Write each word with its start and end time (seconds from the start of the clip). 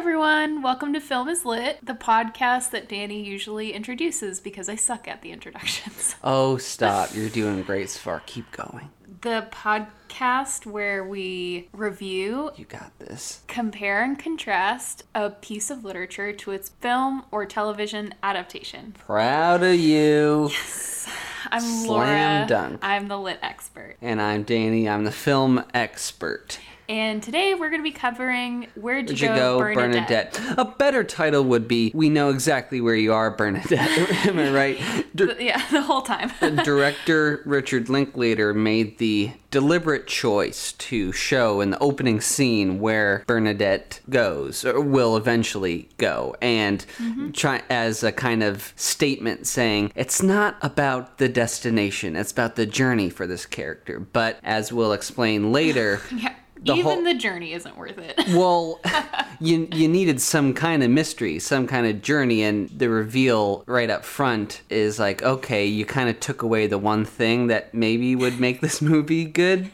everyone. 0.00 0.62
Welcome 0.62 0.94
to 0.94 1.00
Film 1.00 1.28
is 1.28 1.44
Lit, 1.44 1.78
the 1.84 1.92
podcast 1.92 2.70
that 2.70 2.88
Danny 2.88 3.22
usually 3.22 3.74
introduces 3.74 4.40
because 4.40 4.66
I 4.70 4.74
suck 4.74 5.06
at 5.06 5.20
the 5.20 5.30
introductions. 5.30 6.14
Oh, 6.24 6.56
stop. 6.56 7.10
You're 7.14 7.28
doing 7.28 7.62
great 7.62 7.90
so 7.90 7.98
far. 8.00 8.22
Keep 8.24 8.50
going. 8.52 8.88
The 9.20 9.46
podcast 9.52 10.64
where 10.64 11.04
we 11.04 11.68
review, 11.74 12.50
You 12.56 12.64
got 12.64 12.98
this. 12.98 13.42
compare, 13.46 14.02
and 14.02 14.18
contrast 14.18 15.04
a 15.14 15.28
piece 15.30 15.70
of 15.70 15.84
literature 15.84 16.32
to 16.32 16.50
its 16.50 16.70
film 16.80 17.24
or 17.30 17.44
television 17.44 18.14
adaptation. 18.22 18.94
Proud 19.06 19.62
of 19.62 19.74
you. 19.78 20.48
Yes. 20.50 21.08
I'm 21.50 21.60
Slam 21.60 21.86
Laura. 21.88 22.46
dunk. 22.48 22.78
I'm 22.82 23.08
the 23.08 23.18
lit 23.18 23.38
expert. 23.42 23.96
And 24.00 24.20
I'm 24.20 24.44
Danny. 24.44 24.88
I'm 24.88 25.04
the 25.04 25.12
film 25.12 25.62
expert. 25.74 26.58
And 26.90 27.22
today 27.22 27.54
we're 27.54 27.70
going 27.70 27.78
to 27.78 27.84
be 27.84 27.92
covering 27.92 28.66
Where'd 28.74 29.08
You, 29.08 29.12
Would 29.12 29.20
you 29.20 29.28
Go, 29.28 29.36
go, 29.36 29.58
Bernadette? 29.60 30.32
Bernadette? 30.32 30.58
A 30.58 30.64
better 30.64 31.04
title 31.04 31.44
would 31.44 31.68
be 31.68 31.92
We 31.94 32.10
Know 32.10 32.30
Exactly 32.30 32.80
Where 32.80 32.96
You 32.96 33.12
Are, 33.12 33.30
Bernadette. 33.30 33.70
Am 34.26 34.36
I 34.36 34.50
right? 34.50 35.06
D- 35.14 35.36
yeah, 35.38 35.64
the 35.70 35.82
whole 35.82 36.02
time. 36.02 36.32
Director 36.64 37.42
Richard 37.44 37.88
Linklater 37.90 38.52
made 38.52 38.98
the 38.98 39.30
deliberate 39.52 40.06
choice 40.06 40.72
to 40.72 41.12
show 41.12 41.60
in 41.60 41.70
the 41.70 41.78
opening 41.78 42.20
scene 42.20 42.80
where 42.80 43.24
Bernadette 43.26 44.00
goes 44.08 44.64
or 44.64 44.80
will 44.80 45.16
eventually 45.16 45.88
go 45.96 46.36
and 46.40 46.84
mm-hmm. 46.98 47.30
try 47.32 47.62
as 47.68 48.02
a 48.02 48.12
kind 48.12 48.42
of 48.42 48.72
statement 48.76 49.46
saying 49.46 49.92
it's 49.94 50.22
not 50.22 50.56
about 50.62 51.18
the 51.18 51.28
destination 51.28 52.14
it's 52.14 52.30
about 52.30 52.54
the 52.54 52.64
journey 52.64 53.10
for 53.10 53.26
this 53.26 53.44
character 53.44 53.98
but 53.98 54.38
as 54.44 54.72
we'll 54.72 54.92
explain 54.92 55.50
later 55.50 56.00
yeah. 56.14 56.34
The 56.62 56.74
Even 56.74 56.92
whole- 56.92 57.04
the 57.04 57.14
journey 57.14 57.52
isn't 57.52 57.76
worth 57.76 57.98
it. 57.98 58.14
well, 58.28 58.80
you 59.40 59.66
you 59.72 59.88
needed 59.88 60.20
some 60.20 60.52
kind 60.54 60.82
of 60.82 60.90
mystery, 60.90 61.38
some 61.38 61.66
kind 61.66 61.86
of 61.86 62.02
journey, 62.02 62.42
and 62.42 62.68
the 62.70 62.88
reveal 62.90 63.64
right 63.66 63.88
up 63.90 64.04
front 64.04 64.62
is 64.68 64.98
like, 64.98 65.22
okay, 65.22 65.64
you 65.66 65.84
kind 65.86 66.08
of 66.10 66.20
took 66.20 66.42
away 66.42 66.66
the 66.66 66.78
one 66.78 67.04
thing 67.04 67.46
that 67.48 67.72
maybe 67.74 68.14
would 68.14 68.38
make 68.40 68.60
this 68.60 68.80
movie 68.92 69.24
good. 69.24 69.70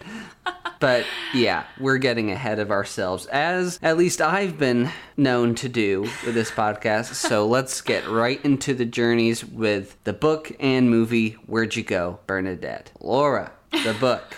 But 0.79 1.07
yeah, 1.33 1.65
we're 1.81 1.97
getting 1.97 2.31
ahead 2.31 2.59
of 2.59 2.71
ourselves, 2.71 3.27
as 3.27 3.81
at 3.83 3.97
least 3.97 4.21
I've 4.21 4.59
been 4.59 4.91
known 5.17 5.55
to 5.57 5.69
do 5.71 6.03
with 6.03 6.35
this 6.35 6.51
podcast. 6.51 7.15
So 7.15 7.47
let's 7.47 7.81
get 7.81 8.07
right 8.09 8.45
into 8.45 8.75
the 8.75 8.85
journeys 8.85 9.43
with 9.45 9.97
the 10.05 10.13
book 10.13 10.53
and 10.61 10.91
movie 10.91 11.31
Where'd 11.47 11.75
You 11.77 11.83
Go, 11.83 12.19
Bernadette? 12.27 12.93
Laura, 13.01 13.53
the 13.73 13.97
book. 13.99 14.37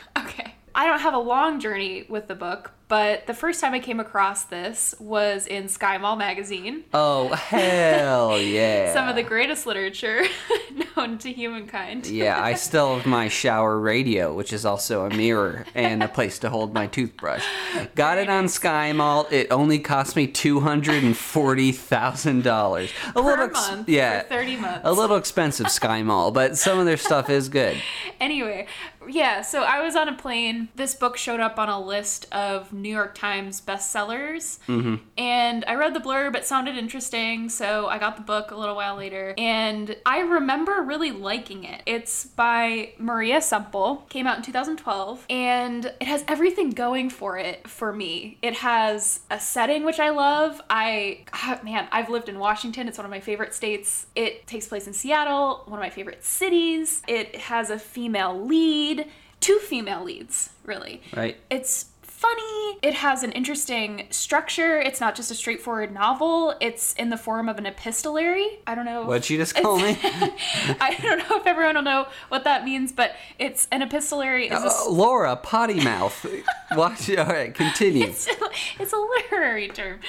I 0.79 0.87
don't 0.87 1.01
have 1.01 1.15
a 1.15 1.19
long 1.19 1.59
journey 1.59 2.05
with 2.09 2.29
the 2.29 2.37
book, 2.37 2.71
but 2.87 3.27
the 3.27 3.35
first 3.35 3.61
time 3.61 3.75
I 3.75 3.81
came 3.81 3.99
across 3.99 4.45
this 4.45 4.95
was 5.01 5.45
in 5.49 5.69
Sky 5.69 5.99
Mall 5.99 6.15
magazine. 6.15 6.85
Oh, 6.95 7.27
hell 7.31 8.39
yeah. 8.41 8.95
Some 8.95 9.09
of 9.09 9.17
the 9.17 9.25
greatest 9.25 9.67
literature 9.67 10.23
known 10.97 11.19
to 11.19 11.33
humankind. 11.33 12.07
Yeah, 12.07 12.41
I 12.41 12.55
still 12.69 12.95
have 12.99 13.07
my 13.07 13.27
shower 13.27 13.77
radio, 13.77 14.33
which 14.33 14.53
is 14.53 14.65
also 14.65 15.05
a 15.05 15.11
mirror 15.11 15.67
and 15.75 16.01
a 16.01 16.07
place 16.09 16.39
to 16.39 16.49
hold 16.49 16.73
my 16.75 16.87
toothbrush. 16.87 17.45
Got 17.97 18.19
it 18.19 18.29
on 18.31 18.47
Sky 18.47 18.93
Mall. 18.93 19.27
It 19.33 19.49
only 19.51 19.81
cost 19.81 20.15
me 20.15 20.29
two 20.29 20.61
hundred 20.61 21.03
and 21.03 21.17
forty 21.17 21.73
thousand 21.73 22.45
dollars. 22.45 22.93
A 23.09 23.13
Per 23.15 23.21
little, 23.23 23.45
ex- 23.47 23.69
month 23.69 23.89
yeah, 23.89 24.23
for 24.23 24.29
30 24.29 24.57
months. 24.59 24.81
a 24.85 24.93
little 24.93 25.17
expensive 25.17 25.71
Sky 25.73 26.05
Mall, 26.05 26.31
but 26.31 26.57
some 26.57 26.79
of 26.79 26.87
their 26.87 26.97
stuff 26.97 27.29
is 27.29 27.49
good. 27.49 27.77
Anyway, 28.21 28.67
yeah, 29.09 29.43
so 29.43 29.63
I 29.63 29.81
was 29.81 29.97
on 29.97 30.09
a 30.09 30.15
plane. 30.15 30.69
This 30.77 30.95
book 30.95 31.17
showed 31.17 31.41
up 31.41 31.59
on 31.59 31.69
a 31.69 31.81
list 31.81 32.33
of 32.33 32.73
New 32.73 32.91
York 32.91 33.15
Times 33.15 33.61
bestsellers. 33.61 34.59
Mm-hmm. 34.67 34.97
And 35.17 35.65
I 35.67 35.75
read 35.75 35.95
the 35.95 36.01
blurb, 36.01 36.37
it 36.37 36.47
sounded 36.47 36.77
interesting, 36.77 37.49
so 37.49 37.87
I 37.87 37.99
got 37.99 38.17
the 38.17 38.23
book 38.23 38.51
a 38.51 38.57
little 38.57 38.77
while 38.77 38.97
later. 38.97 39.35
And 39.37 39.97
I 40.07 40.21
remember 40.21 40.83
really 40.83 41.11
liking 41.11 41.65
it. 41.65 41.83
It's 41.87 42.27
by 42.27 42.93
Maria 42.99 43.41
Semple, 43.41 44.07
came 44.09 44.27
out 44.27 44.37
in 44.37 44.43
2012, 44.43 45.27
and 45.29 45.87
it 45.87 46.07
has 46.07 46.25
everything 46.29 46.71
going 46.71 47.11
for 47.11 47.39
it 47.39 47.69
for 47.69 47.93
me. 47.93 48.39
It 48.43 48.55
has 48.55 49.21
a 49.31 49.41
setting 49.41 49.85
which 49.85 50.01
I 50.01 50.11
love. 50.11 50.61
I, 50.71 51.25
ah, 51.33 51.61
man, 51.63 51.89
I've 51.91 52.11
lived 52.11 52.29
in 52.29 52.39
Washington, 52.39 52.89
it's 52.89 52.99
one 52.99 53.05
of 53.05 53.11
my 53.11 53.21
favorite 53.21 53.55
states. 53.55 54.07
It 54.15 54.47
takes 54.47 54.69
place 54.69 54.87
in 54.87 54.93
Seattle, 54.93 55.63
one 55.67 55.79
of 55.79 55.83
my 55.83 55.91
favorite 55.91 56.25
cities. 56.25 57.03
It 57.09 57.37
has 57.37 57.71
a 57.71 57.79
female 57.79 58.39
lead, 58.45 58.98
two 59.41 59.59
female 59.59 60.05
leads, 60.05 60.51
really. 60.65 61.03
Right. 61.17 61.37
It's 61.51 61.87
funny. 62.03 62.79
It 62.83 62.95
has 62.95 63.23
an 63.23 63.31
interesting 63.31 64.09
structure. 64.11 64.81
It's 64.81 65.01
not 65.01 65.15
just 65.15 65.31
a 65.31 65.37
straightforward 65.37 65.95
novel. 65.95 66.53
It's 66.61 66.93
in 66.95 67.11
the 67.11 67.17
form 67.17 67.49
of 67.49 67.59
an 67.59 67.67
epistolary. 67.67 68.59
I 68.67 68.75
don't 68.75 68.85
know. 68.87 69.05
What'd 69.05 69.31
you 69.31 69.37
just 69.39 69.55
call 69.55 69.79
me? 69.79 69.97
I 70.03 70.97
don't 71.01 71.19
know 71.19 71.37
if 71.39 71.47
everyone 71.47 71.77
will 71.77 71.83
know 71.83 72.09
what 72.29 72.43
that 72.43 72.65
means, 72.65 72.91
but 72.91 73.15
it's 73.39 73.69
an 73.71 73.83
epistolary. 73.83 74.49
Is 74.49 74.65
a, 74.65 74.67
Uh, 74.67 74.91
Laura, 74.91 75.37
potty 75.37 75.81
mouth. 75.81 76.27
Watch. 76.73 77.09
All 77.17 77.25
right, 77.25 77.55
continue. 77.55 78.07
it's, 78.09 78.27
it's 78.81 78.93
a 78.93 78.97
literary 78.99 79.69
term. 79.69 80.01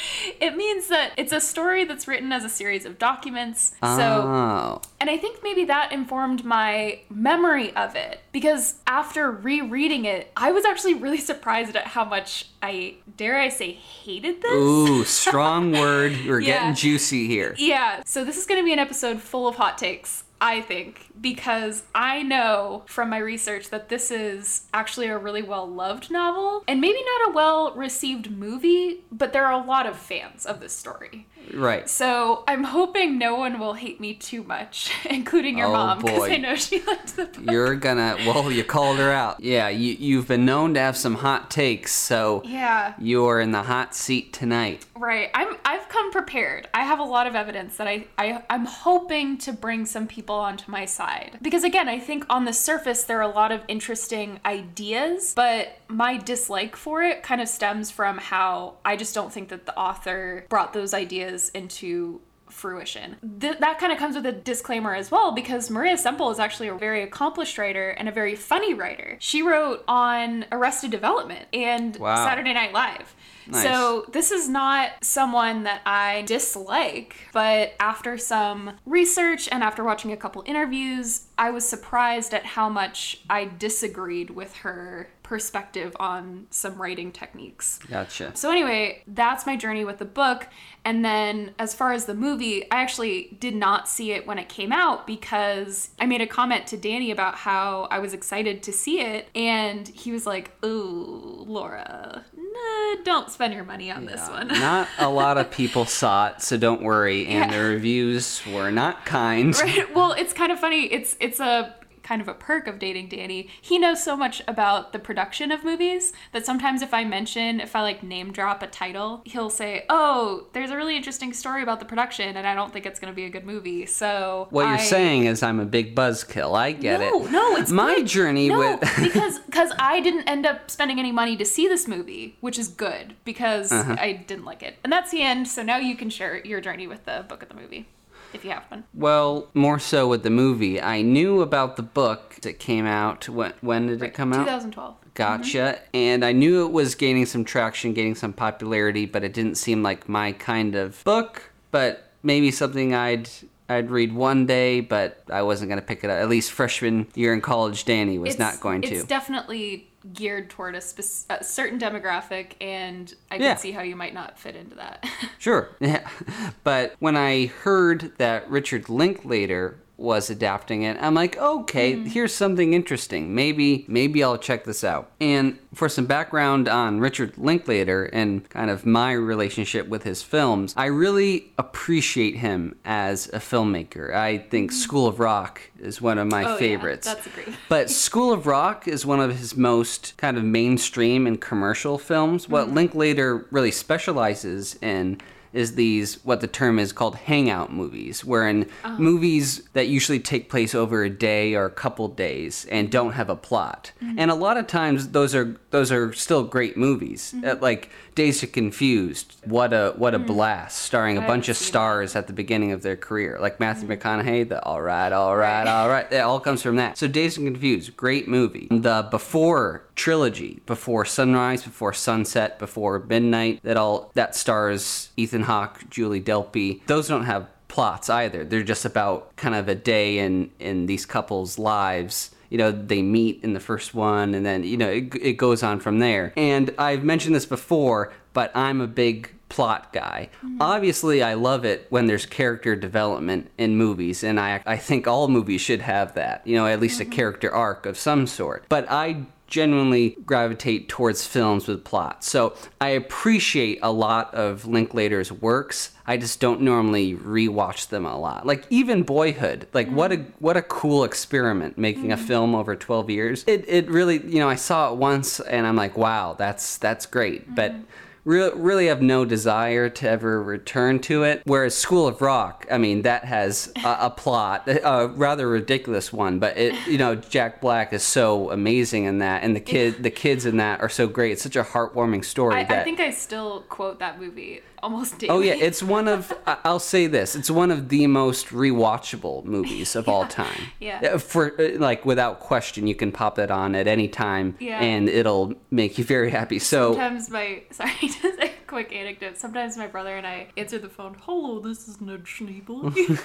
It 0.42 0.56
means 0.58 0.88
that 0.88 1.12
it's 1.16 1.32
a 1.32 1.40
story 1.40 1.86
that's 1.86 2.08
written 2.08 2.32
as 2.32 2.44
a 2.44 2.50
series 2.50 2.86
of 2.86 2.98
documents. 2.98 3.74
So 3.82 3.88
oh, 3.88 4.82
and 5.00 5.12
I 5.12 5.18
think 5.18 5.42
maybe 5.44 5.64
that 5.66 5.92
informed 5.92 6.44
my 6.44 7.02
memory 7.10 7.74
of 7.76 7.96
it 7.96 8.20
because 8.32 8.76
after 8.88 9.32
rereading 9.32 10.06
it, 10.06 10.32
I 10.38 10.52
was 10.52 10.66
actually 10.66 10.94
really 10.96 11.18
surprised 11.32 11.76
at 11.76 11.88
how 11.88 12.06
much 12.06 12.48
I, 12.62 12.96
dare 13.18 13.38
I 13.38 13.50
say, 13.50 13.72
hated 13.74 14.42
this. 14.42 14.52
ooh, 14.52 15.04
strong 15.06 15.72
word. 15.72 16.18
We're 16.28 16.40
Yeah. 16.40 16.60
getting 16.60 16.76
juicy 16.76 17.28
here. 17.28 17.56
Yeah, 17.58 18.02
so 18.06 18.24
this 18.26 18.38
is 18.38 18.46
going 18.46 18.60
to 18.60 18.66
be 18.66 18.74
an 18.74 18.80
episode 18.80 19.20
full 19.22 19.48
of 19.48 19.56
hot 19.56 19.78
takes, 19.78 20.24
I 20.42 20.62
think, 20.62 21.09
because 21.22 21.84
I 21.96 22.24
know 22.24 22.84
from 22.88 23.10
my 23.10 23.18
research 23.18 23.70
that 23.70 23.90
this 23.90 24.12
is 24.12 24.68
actually 24.74 25.08
a 25.08 25.18
really 25.18 25.42
well 25.44 25.68
loved 25.68 26.12
novel 26.12 26.64
and 26.68 26.80
maybe 26.82 27.00
not 27.20 27.30
a 27.30 27.34
well 27.34 27.74
received 27.76 28.32
movie, 28.32 29.04
but 29.12 29.34
there 29.34 29.46
are 29.46 29.62
a 29.62 29.66
lot 29.66 29.86
of 29.86 29.98
fans 29.98 30.46
of 30.46 30.60
this 30.60 30.74
story. 30.74 31.28
Right. 31.54 31.90
So 31.90 32.44
I'm 32.48 32.64
hoping 32.64 33.18
no 33.18 33.36
one 33.36 33.60
will 33.60 33.74
hate 33.74 34.00
me 34.00 34.14
too 34.14 34.44
much, 34.44 34.92
including 35.10 35.58
your 35.58 35.68
Oh, 35.68 35.74
mom, 35.74 36.00
because. 36.02 36.30
I 36.30 36.38
know 36.38 36.56
she 36.56 36.82
liked 36.88 37.16
the 37.16 37.26
book. 37.26 37.52
You're 37.52 37.76
gonna. 37.76 38.18
Well, 38.26 38.52
you 38.52 38.64
called 38.64 38.98
her 38.98 39.12
out. 39.12 39.40
Yeah, 39.42 39.70
you 39.70 39.94
you've 40.00 40.28
been 40.28 40.46
known 40.46 40.74
to 40.76 40.80
have 40.80 40.96
some 40.98 41.16
hot 41.16 41.50
takes, 41.50 41.96
so 41.96 42.44
Yeah, 42.46 42.94
you're 43.00 43.40
in 43.40 43.52
the 43.52 43.64
hot 43.64 43.96
seat 43.96 44.32
tonight. 44.34 44.86
right. 44.96 45.32
I'm 45.34 45.56
I've 45.66 45.90
come 45.90 46.12
prepared. 46.12 46.68
I 46.74 46.84
have 46.84 47.00
a 47.00 47.04
lot 47.04 47.26
of 47.26 47.36
evidence 47.36 47.78
that 47.78 47.88
I, 47.88 48.06
I 48.18 48.44
I'm 48.50 48.66
hoping 48.66 49.38
to 49.40 49.54
bring 49.54 49.86
some 49.86 50.06
people 50.08 50.36
onto 50.36 50.70
my 50.70 50.86
side. 50.86 51.09
Because 51.42 51.64
again, 51.64 51.88
I 51.88 52.00
think 52.00 52.26
on 52.30 52.46
the 52.46 52.54
surface 52.54 53.04
there 53.04 53.20
are 53.20 53.30
a 53.30 53.34
lot 53.34 53.52
of 53.52 53.62
interesting 53.68 54.40
ideas, 54.46 55.34
but 55.36 55.78
my 55.88 56.18
dislike 56.18 56.76
for 56.76 57.02
it 57.04 57.24
kind 57.24 57.42
of 57.42 57.48
stems 57.48 57.92
from 57.92 58.18
how 58.18 58.76
I 58.86 58.96
just 58.96 59.16
don't 59.16 59.32
think 59.32 59.50
that 59.50 59.66
the 59.66 59.78
author 59.78 60.46
brought 60.50 60.74
those 60.74 60.94
ideas 60.94 61.50
into 61.50 62.22
fruition. 62.60 63.16
Th- 63.40 63.58
that 63.60 63.80
kind 63.80 63.92
of 63.92 63.98
comes 63.98 64.16
with 64.16 64.26
a 64.26 64.32
disclaimer 64.32 64.94
as 64.94 65.10
well 65.10 65.32
because 65.32 65.70
Maria 65.70 65.98
Semple 65.98 66.30
is 66.30 66.40
actually 66.40 66.68
a 66.68 66.76
very 66.76 67.02
accomplished 67.02 67.58
writer 67.58 67.90
and 67.92 68.08
a 68.08 68.12
very 68.12 68.36
funny 68.36 68.74
writer. 68.74 69.18
She 69.20 69.42
wrote 69.42 69.84
on 69.88 70.46
Arrested 70.52 70.92
Development 70.92 71.48
and 71.54 71.96
Wow. 71.98 72.26
Saturday 72.26 72.54
Night 72.54 72.74
Live. 72.74 73.16
Nice. 73.48 73.64
So 73.64 74.06
this 74.12 74.30
is 74.30 74.48
not 74.48 74.92
someone 75.02 75.64
that 75.64 75.82
I 75.86 76.22
dislike, 76.28 77.16
but 77.34 77.74
after 77.80 78.18
some 78.18 78.74
research 78.86 79.50
and 79.52 79.64
after 79.64 79.84
watching 79.84 80.12
a 80.12 80.18
couple 80.18 80.44
interviews, 80.46 81.24
I 81.38 81.50
was 81.50 81.68
surprised 81.68 82.34
at 82.34 82.46
how 82.46 82.70
much 82.70 83.22
I 83.30 83.46
disagreed 83.46 84.30
with 84.30 84.58
her 84.58 85.10
perspective 85.30 85.96
on 86.00 86.48
some 86.50 86.82
writing 86.82 87.12
techniques. 87.12 87.78
Gotcha. 87.88 88.32
So 88.36 88.50
anyway, 88.50 89.04
that's 89.06 89.46
my 89.46 89.56
journey 89.56 89.86
with 89.86 90.00
the 90.00 90.06
book. 90.06 90.48
And 90.84 91.06
then 91.06 91.54
as 91.60 91.76
far 91.76 91.92
as 91.94 92.06
the 92.06 92.16
movie, 92.16 92.64
I 92.72 92.82
actually 92.82 93.38
did 93.40 93.54
not 93.54 93.88
see 93.88 94.12
it 94.12 94.26
when 94.26 94.40
it 94.40 94.50
came 94.50 94.72
out 94.74 95.06
because 95.06 95.92
I 96.00 96.08
made 96.08 96.22
a 96.22 96.26
comment 96.28 96.66
to 96.68 96.78
Danny 96.78 97.12
about 97.12 97.36
how 97.36 97.88
I 97.92 98.00
was 98.00 98.16
excited 98.16 98.64
to 98.64 98.72
see 98.74 99.02
it 99.02 99.28
and 99.36 99.88
he 99.88 100.12
was 100.12 100.26
like, 100.26 100.52
"Ooh, 100.66 101.46
Laura, 101.48 102.26
nah, 102.36 103.04
don't 103.04 103.30
spend 103.30 103.54
your 103.54 103.66
money 103.66 103.92
on 103.92 104.06
this 104.06 104.28
one." 104.30 104.48
Not 104.48 104.88
a 104.98 105.10
lot 105.22 105.38
of 105.38 105.52
people 105.52 105.86
saw 105.86 106.30
it, 106.30 106.42
so 106.42 106.58
don't 106.58 106.82
worry. 106.82 107.28
And 107.28 107.52
Yeah. 107.52 107.58
the 107.62 107.64
reviews 107.70 108.42
were 108.48 108.72
not 108.72 109.06
kind. 109.06 109.56
Right. 109.62 109.94
Well, 109.94 110.14
it's 110.14 110.34
kind 110.34 110.52
of 110.52 110.60
funny. 110.60 110.86
It's 110.86 111.16
it's 111.20 111.40
a 111.40 111.76
kind 112.10 112.22
of 112.24 112.28
a 112.28 112.34
perk 112.34 112.66
of 112.68 112.80
dating 112.80 113.08
Danny. 113.08 113.48
He 113.62 113.78
knows 113.78 114.04
so 114.04 114.18
much 114.18 114.42
about 114.48 114.94
the 114.94 115.00
production 115.00 115.52
of 115.52 115.64
movies 115.64 116.12
that 116.34 116.44
sometimes 116.44 116.82
if 116.82 116.92
I 116.92 117.04
mention, 117.04 117.60
if 117.60 117.76
I 117.76 117.82
like 117.84 118.02
name 118.02 118.32
drop 118.32 118.64
a 118.64 118.68
title, 118.68 119.22
he'll 119.26 119.52
say, 119.52 119.86
"Oh, 119.90 120.48
there's 120.54 120.72
a 120.72 120.76
really 120.76 120.98
interesting 120.98 121.34
story 121.34 121.62
about 121.62 121.80
the 121.80 121.86
production, 121.86 122.36
and 122.36 122.48
I 122.48 122.56
don't 122.56 122.74
think 122.74 122.88
it's 122.88 123.00
going 123.00 123.14
to 123.14 123.16
be 123.16 123.26
a 123.26 123.30
good 123.30 123.46
movie." 123.46 123.86
So 123.86 124.48
What 124.50 124.66
I- 124.66 124.70
you're 124.70 124.80
saying 124.98 125.26
is 125.26 125.44
I'm 125.44 125.60
a 125.60 125.66
big 125.66 125.96
buzzkill. 125.96 126.58
I 126.58 126.72
get 126.72 127.00
no, 127.00 127.26
it. 127.26 127.32
no, 127.32 127.40
no, 127.52 127.56
it's 127.58 127.72
my 127.72 127.96
good. 127.98 128.08
journey 128.08 128.48
no, 128.50 128.58
with 128.60 128.80
because 129.08 129.38
because 129.40 129.72
I 129.78 130.00
didn't 130.00 130.28
end 130.28 130.46
up 130.48 130.72
spending 130.72 130.98
any 131.00 131.12
money 131.12 131.38
to 131.38 131.46
see 131.46 131.68
this 131.68 131.88
movie, 131.88 132.38
which 132.42 132.58
is 132.58 132.68
good 132.70 133.16
because 133.24 133.72
Uh-huh. 133.72 133.96
I 134.00 134.14
didn't 134.14 134.46
like 134.46 134.64
it, 134.64 134.78
and 134.84 134.92
that's 134.92 135.12
the 135.12 135.22
end. 135.22 135.48
So 135.48 135.62
now 135.62 135.78
you 135.78 135.96
can 135.96 136.10
share 136.10 136.34
your 136.52 136.60
journey 136.62 136.88
with 136.88 137.06
the 137.06 137.24
book 137.30 137.44
of 137.44 137.50
the 137.50 137.56
movie, 137.56 137.88
if 138.34 138.44
you 138.46 138.52
have 138.52 138.64
one. 138.70 138.84
well, 138.94 139.50
more 139.54 139.80
so 139.80 140.08
with 140.08 140.24
the 140.24 140.30
movie. 140.30 140.82
I 140.82 141.02
knew 141.02 141.42
about 141.42 141.76
the 141.76 141.84
book 141.84 142.36
that 142.42 142.60
came 142.60 142.86
out. 142.86 143.28
When 143.30 143.54
when 143.62 143.88
did 143.88 144.02
it 144.04 144.14
come 144.14 144.34
out? 144.34 144.46
2012. 144.46 144.96
Gotcha. 145.16 145.58
Mm-hmm. 145.58 145.86
And 145.94 146.24
I 146.26 146.32
knew 146.32 146.66
it 146.66 146.72
was 146.72 146.96
gaining 146.96 147.26
some 147.26 147.44
traction, 147.44 147.94
gaining 147.94 148.16
some 148.16 148.32
popularity, 148.32 149.06
but 149.06 149.24
it 149.24 149.34
didn't 149.34 149.56
seem 149.56 149.84
like 149.84 150.08
my 150.08 150.32
kind 150.34 150.76
of 150.76 151.04
book. 151.04 151.52
But 151.72 152.12
maybe 152.24 152.52
something 152.52 152.94
I'd 152.96 153.30
I'd 153.68 153.92
read 153.92 154.14
one 154.14 154.46
day, 154.46 154.80
but 154.82 155.22
I 155.32 155.42
wasn't 155.42 155.70
gonna 155.70 155.82
pick 155.82 156.04
it 156.04 156.10
up. 156.10 156.18
At 156.20 156.30
least 156.30 156.52
freshman 156.52 157.08
year 157.16 157.34
in 157.34 157.42
college, 157.42 157.86
Danny 157.86 158.18
was 158.18 158.40
not 158.40 158.60
going 158.62 158.84
It's 158.84 159.02
to. 159.02 159.08
definitely 159.08 159.89
geared 160.14 160.50
toward 160.50 160.76
a, 160.76 160.82
spec- 160.82 161.40
a 161.42 161.44
certain 161.44 161.78
demographic, 161.80 162.54
and 162.62 163.14
I 163.30 163.36
can 163.38 163.46
Yeah. 163.46 163.56
see 163.56 163.72
how 163.72 163.82
you 163.82 163.96
might 163.96 164.14
not 164.14 164.40
fit 164.40 164.56
into 164.56 164.76
that. 164.76 165.06
Sure. 165.40 165.70
Yeah. 165.80 166.08
But 166.64 166.96
when 167.00 167.16
I 167.16 167.46
heard 167.48 168.12
that 168.18 168.50
Richard 168.50 168.90
Linklater 168.90 169.78
was 170.00 170.30
adapting 170.30 170.84
it, 170.84 170.98
I'm 171.02 171.14
like, 171.14 171.38
okay, 171.38 172.02
here's 172.08 172.34
something 172.34 172.74
interesting. 172.74 173.36
Maybe 173.36 173.84
maybe 173.90 174.24
I'll 174.24 174.38
check 174.38 174.64
this 174.64 174.84
out. 174.84 175.12
And 175.20 175.60
for 175.74 175.90
some 175.90 176.06
background 176.06 176.70
on 176.70 177.00
Richard 177.02 177.38
Linklater 177.38 178.06
and 178.06 178.50
kind 178.50 178.70
of 178.72 178.86
my 178.86 179.12
relationship 179.12 179.88
with 179.90 180.04
his 180.04 180.24
films, 180.24 180.74
I 180.78 180.86
really 180.86 181.52
appreciate 181.58 182.38
him 182.38 182.76
as 182.86 183.28
a 183.34 183.40
filmmaker. 183.40 184.14
I 184.16 184.38
think 184.38 184.72
School 184.72 185.06
of 185.08 185.20
Rock 185.20 185.62
is 185.80 186.02
one 186.02 186.18
of 186.18 186.28
my 186.28 186.44
Oh, 186.46 186.52
yeah, 186.54 186.58
favorites. 186.58 187.06
that's 187.06 187.28
great. 187.28 187.50
But 187.70 187.90
School 187.90 188.32
of 188.32 188.48
Rock 188.48 188.88
is 188.88 189.06
one 189.06 189.20
of 189.20 189.38
his 189.38 189.58
most 189.58 190.14
kind 190.18 190.38
of 190.38 190.44
mainstream 190.46 191.28
and 191.28 191.40
commercial 191.42 191.98
films. 191.98 192.48
What 192.48 192.68
Mm-hmm. 192.68 192.76
Linklater 192.76 193.48
really 193.52 193.72
specializes 193.72 194.78
in 194.82 195.20
is 195.54 195.76
these 195.76 196.24
what 196.26 196.42
the 196.42 196.48
term 196.48 196.80
is 196.80 196.92
called 196.92 197.16
hangout 197.16 197.72
movies, 197.74 198.24
wherein 198.26 198.64
Uh-huh. 198.84 198.98
movies 199.00 199.64
that 199.74 199.88
usually 199.88 200.20
take 200.20 200.50
place 200.50 200.74
over 200.76 201.04
a 201.04 201.10
day 201.10 201.56
or 201.56 201.66
a 201.66 201.70
couple 201.70 202.08
days 202.08 202.66
and 202.72 202.90
don't 202.92 203.14
have 203.14 203.30
a 203.30 203.36
plot. 203.36 203.92
Mm-hmm. 204.04 204.20
And 204.20 204.32
a 204.32 204.36
lot 204.36 204.58
of 204.58 204.68
times 204.68 205.10
those 205.10 205.34
are 205.36 205.56
those 205.72 205.92
are 205.92 206.14
still 206.14 206.44
great 206.44 206.76
movies. 206.78 207.34
Mm-hmm. 207.36 207.48
Uh, 207.50 207.56
like 207.62 207.90
Dazed 208.16 208.44
and 208.44 208.54
Confused, 208.54 209.36
what 209.46 209.72
a 209.74 209.94
what 209.98 210.14
a 210.16 210.20
blast, 210.20 210.78
starring 210.82 211.18
a 211.18 211.22
Mm. 211.22 211.28
Bunch 211.28 211.50
of 211.50 211.58
seen 211.58 211.64
that. 211.66 211.68
stars 211.68 212.16
at 212.16 212.28
the 212.28 212.34
beginning 212.34 212.72
of 212.72 212.82
their 212.82 212.96
career, 212.96 213.38
like 213.40 213.60
Matthew 213.60 213.88
McConaughey, 213.88 214.50
the 214.50 214.64
all 214.64 214.82
right, 214.82 215.12
all 215.12 215.36
right, 215.38 215.68
all 215.68 215.88
right. 215.90 216.12
It 216.12 216.20
all 216.20 216.40
comes 216.40 216.62
from 216.64 216.76
that. 216.78 216.98
So 216.98 217.08
Dazed 217.08 217.38
and 217.38 217.48
Confused, 217.48 217.96
great 217.96 218.28
movie. 218.28 218.68
The 218.72 219.08
Before 219.12 219.84
trilogy, 219.96 220.62
Before 220.66 221.06
Sunrise, 221.06 221.64
Before 221.64 221.94
Sunset, 221.94 222.58
Before 222.58 223.00
Midnight, 223.00 223.60
that 223.64 223.78
all 223.78 224.12
that 224.16 224.36
stars 224.36 225.12
Ethan 225.18 225.39
Hawke, 225.44 225.90
Julie 225.90 226.22
Delpy. 226.22 226.86
Those 226.88 227.08
don't 227.08 227.26
have 227.26 227.48
plots 227.70 228.10
either. 228.10 228.44
They're 228.44 228.64
just 228.64 228.84
about 228.84 229.36
kind 229.38 229.56
of 229.56 229.70
a 229.70 229.76
day 229.76 230.20
in 230.20 230.52
in 230.60 230.88
these 230.88 231.06
couples' 231.06 231.58
lives. 231.58 232.32
You 232.50 232.58
know 232.58 232.72
they 232.72 233.02
meet 233.02 233.44
in 233.44 233.54
the 233.54 233.60
first 233.60 233.94
one 233.94 234.34
and 234.34 234.46
then 234.46 234.64
you 234.64 234.76
know 234.76 234.90
it, 234.90 235.16
it 235.16 235.34
goes 235.38 235.64
on 235.64 235.80
from 235.80 236.00
there. 236.00 236.34
And 236.36 236.74
i've 236.78 237.04
mentioned 237.04 237.36
this 237.36 237.46
before 237.46 238.12
but 238.34 238.52
i'm 238.56 238.82
a 238.82 238.88
big 238.88 239.32
plot 239.50 239.94
guy. 239.94 240.30
Mm-hmm. 240.38 240.58
Obviously 240.60 241.22
i 241.22 241.36
love 241.36 241.64
it 241.64 241.86
when 241.90 242.08
there's 242.08 242.26
character 242.26 242.76
development 242.76 243.52
in 243.60 243.78
movies 243.78 244.24
and 244.24 244.40
i 244.40 244.64
i 244.66 244.78
think 244.78 245.08
all 245.08 245.28
movies 245.28 245.62
should 245.62 245.82
have 245.82 246.16
that 246.16 246.42
you 246.46 246.56
know 246.56 246.66
at 246.66 246.80
least 246.80 247.00
a 247.00 247.04
mm-hmm. 247.04 247.14
character 247.14 247.52
arc 247.52 247.86
of 247.86 248.00
some 248.00 248.26
sort. 248.26 248.66
But 248.68 248.90
i 248.90 249.28
genuinely 249.50 250.16
gravitate 250.26 250.88
towards 250.88 251.26
films 251.26 251.68
with 251.68 251.84
plot. 251.84 252.24
So 252.24 252.54
I 252.80 252.90
appreciate 252.90 253.80
a 253.82 253.92
lot 253.92 254.34
of 254.34 254.66
Linklater's 254.66 255.32
works. 255.32 255.92
I 256.06 256.18
just 256.18 256.40
don't 256.40 256.62
normally 256.62 257.16
rewatch 257.16 257.90
them 257.90 258.06
a 258.06 258.18
lot. 258.18 258.46
Like 258.46 258.66
even 258.70 259.04
Boyhood, 259.04 259.68
like 259.74 259.90
what 259.90 260.12
a 260.12 260.18
what 260.40 260.56
a 260.56 260.62
cool 260.62 261.04
experiment 261.04 261.78
making 261.78 262.12
a 262.12 262.16
mm-hmm. 262.16 262.26
film 262.26 262.56
over 262.56 262.76
12 262.76 263.10
years. 263.10 263.44
It 263.48 263.66
it 263.68 263.90
really, 263.90 264.26
you 264.26 264.40
know, 264.40 264.50
I 264.50 264.56
saw 264.56 264.92
it 264.92 264.98
once 264.98 265.40
and 265.40 265.68
I'm 265.68 265.76
like, 265.76 265.98
wow, 265.98 266.36
that's 266.38 266.78
that's 266.78 267.06
great. 267.06 267.54
But 267.54 267.72
mm-hmm. 267.72 267.84
Re- 268.24 268.52
really 268.54 268.88
have 268.88 269.02
no 269.02 269.26
desire 269.26 269.90
to 269.90 270.10
ever 270.10 270.42
return 270.42 271.00
to 271.00 271.24
it. 271.24 271.42
Whereas 271.46 271.76
School 271.76 272.08
of 272.08 272.22
Rock, 272.22 272.66
I 272.72 272.78
mean, 272.78 273.04
that 273.04 273.26
has 273.26 273.72
a, 273.84 273.98
a 274.02 274.10
plot, 274.10 274.68
a 274.68 275.08
rather 275.08 275.48
ridiculous 275.48 276.14
one, 276.14 276.40
but 276.40 276.58
it, 276.58 276.76
you 276.88 276.98
know, 276.98 277.16
Jack 277.16 277.62
Black 277.62 277.94
is 277.94 278.04
so 278.04 278.52
amazing 278.52 279.06
in 279.06 279.20
that, 279.20 279.44
and 279.44 279.56
the 279.56 279.60
kid, 279.60 280.04
the 280.04 280.12
kids 280.12 280.46
in 280.46 280.58
that 280.58 280.82
are 280.82 280.90
so 280.90 281.08
great. 281.08 281.34
It's 281.34 281.44
such 281.44 281.56
a 281.56 281.64
heartwarming 281.64 282.24
story. 282.26 282.56
I, 282.56 282.64
that 282.64 282.80
I 282.80 282.84
think 282.84 283.00
I 283.00 283.12
still 283.12 283.62
quote 283.70 284.00
that 284.00 284.20
movie 284.20 284.62
almost 284.84 285.20
daily. 285.20 285.30
Oh 285.32 285.40
yeah, 285.42 285.54
it's 285.54 285.82
one 285.84 286.08
of 286.08 286.34
I'll 286.46 286.80
say 286.80 287.08
this, 287.08 287.36
it's 287.36 287.50
one 287.52 287.72
of 287.72 287.90
the 287.90 288.08
most 288.08 288.48
rewatchable 288.48 289.46
movies 289.46 289.96
of 289.96 290.08
all 290.14 290.26
time. 290.26 290.62
Yeah. 290.80 291.18
For 291.18 291.60
uh, 291.60 291.78
like 291.80 292.06
without 292.06 292.40
question, 292.40 292.88
you 292.88 292.96
can 292.96 293.12
pop 293.12 293.36
that 293.36 293.52
on 293.52 293.76
at 293.76 293.88
any 293.88 294.08
time 294.08 294.56
Yeah. 294.60 294.80
and 294.82 295.10
it'll 295.10 295.54
make 295.72 295.98
you 295.98 296.04
very 296.04 296.32
happy. 296.32 296.60
So 296.60 296.94
Sometimes 296.94 297.30
my 297.30 297.64
sorry, 297.72 297.94
quick 298.70 298.94
anecdote. 298.94 299.36
Sometimes 299.36 299.76
my 299.78 299.88
brother 299.88 300.16
and 300.16 300.28
I 300.28 300.48
answer 300.56 300.78
the 300.78 300.90
phone. 300.90 301.16
Hello, 301.22 301.60
this 301.60 301.88
is 301.88 302.00
Ned 302.00 302.26
Schneebly. 302.26 303.18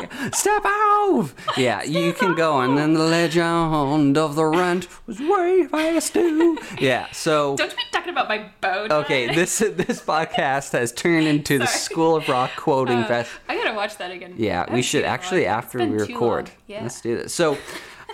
Step 0.34 0.62
out! 0.64 1.30
Yeah, 1.58 1.82
you 1.82 2.14
can 2.14 2.34
go, 2.34 2.60
and 2.60 2.78
then 2.78 2.94
the 2.94 3.04
legend 3.04 4.16
of 4.16 4.36
the 4.36 4.46
rent 4.46 4.88
was 5.06 5.20
way 5.20 5.68
past 5.70 6.14
due. 6.14 6.58
Yeah, 6.78 7.12
so 7.12 7.56
Don't 7.56 7.70
you 7.70 7.76
be 7.76 7.82
talking 7.92 8.08
about 8.08 8.26
my 8.26 8.50
boat. 8.62 8.90
okay, 8.90 9.34
this 9.34 9.58
this 9.58 10.00
podcast 10.00 10.72
has 10.72 10.92
turned 10.92 11.26
into 11.26 11.58
the 11.58 11.66
School 11.66 12.16
of 12.16 12.26
Rock 12.26 12.52
quoting 12.56 13.00
Uh, 13.00 13.06
fest. 13.06 13.30
I 13.50 13.56
gotta 13.56 13.74
watch 13.74 13.98
that 13.98 14.10
again. 14.10 14.32
Yeah, 14.38 14.64
we 14.72 14.80
should 14.80 14.90
seen 14.90 14.98
it 15.00 15.04
in 15.04 15.10
a 15.10 15.12
actually. 15.12 15.42
It's 15.42 15.50
after 15.50 15.78
we 15.80 15.98
record. 15.98 16.50
Yeah. 16.66 16.84
Let's 16.84 17.02
do 17.02 17.16
this. 17.18 17.34
So, 17.34 17.58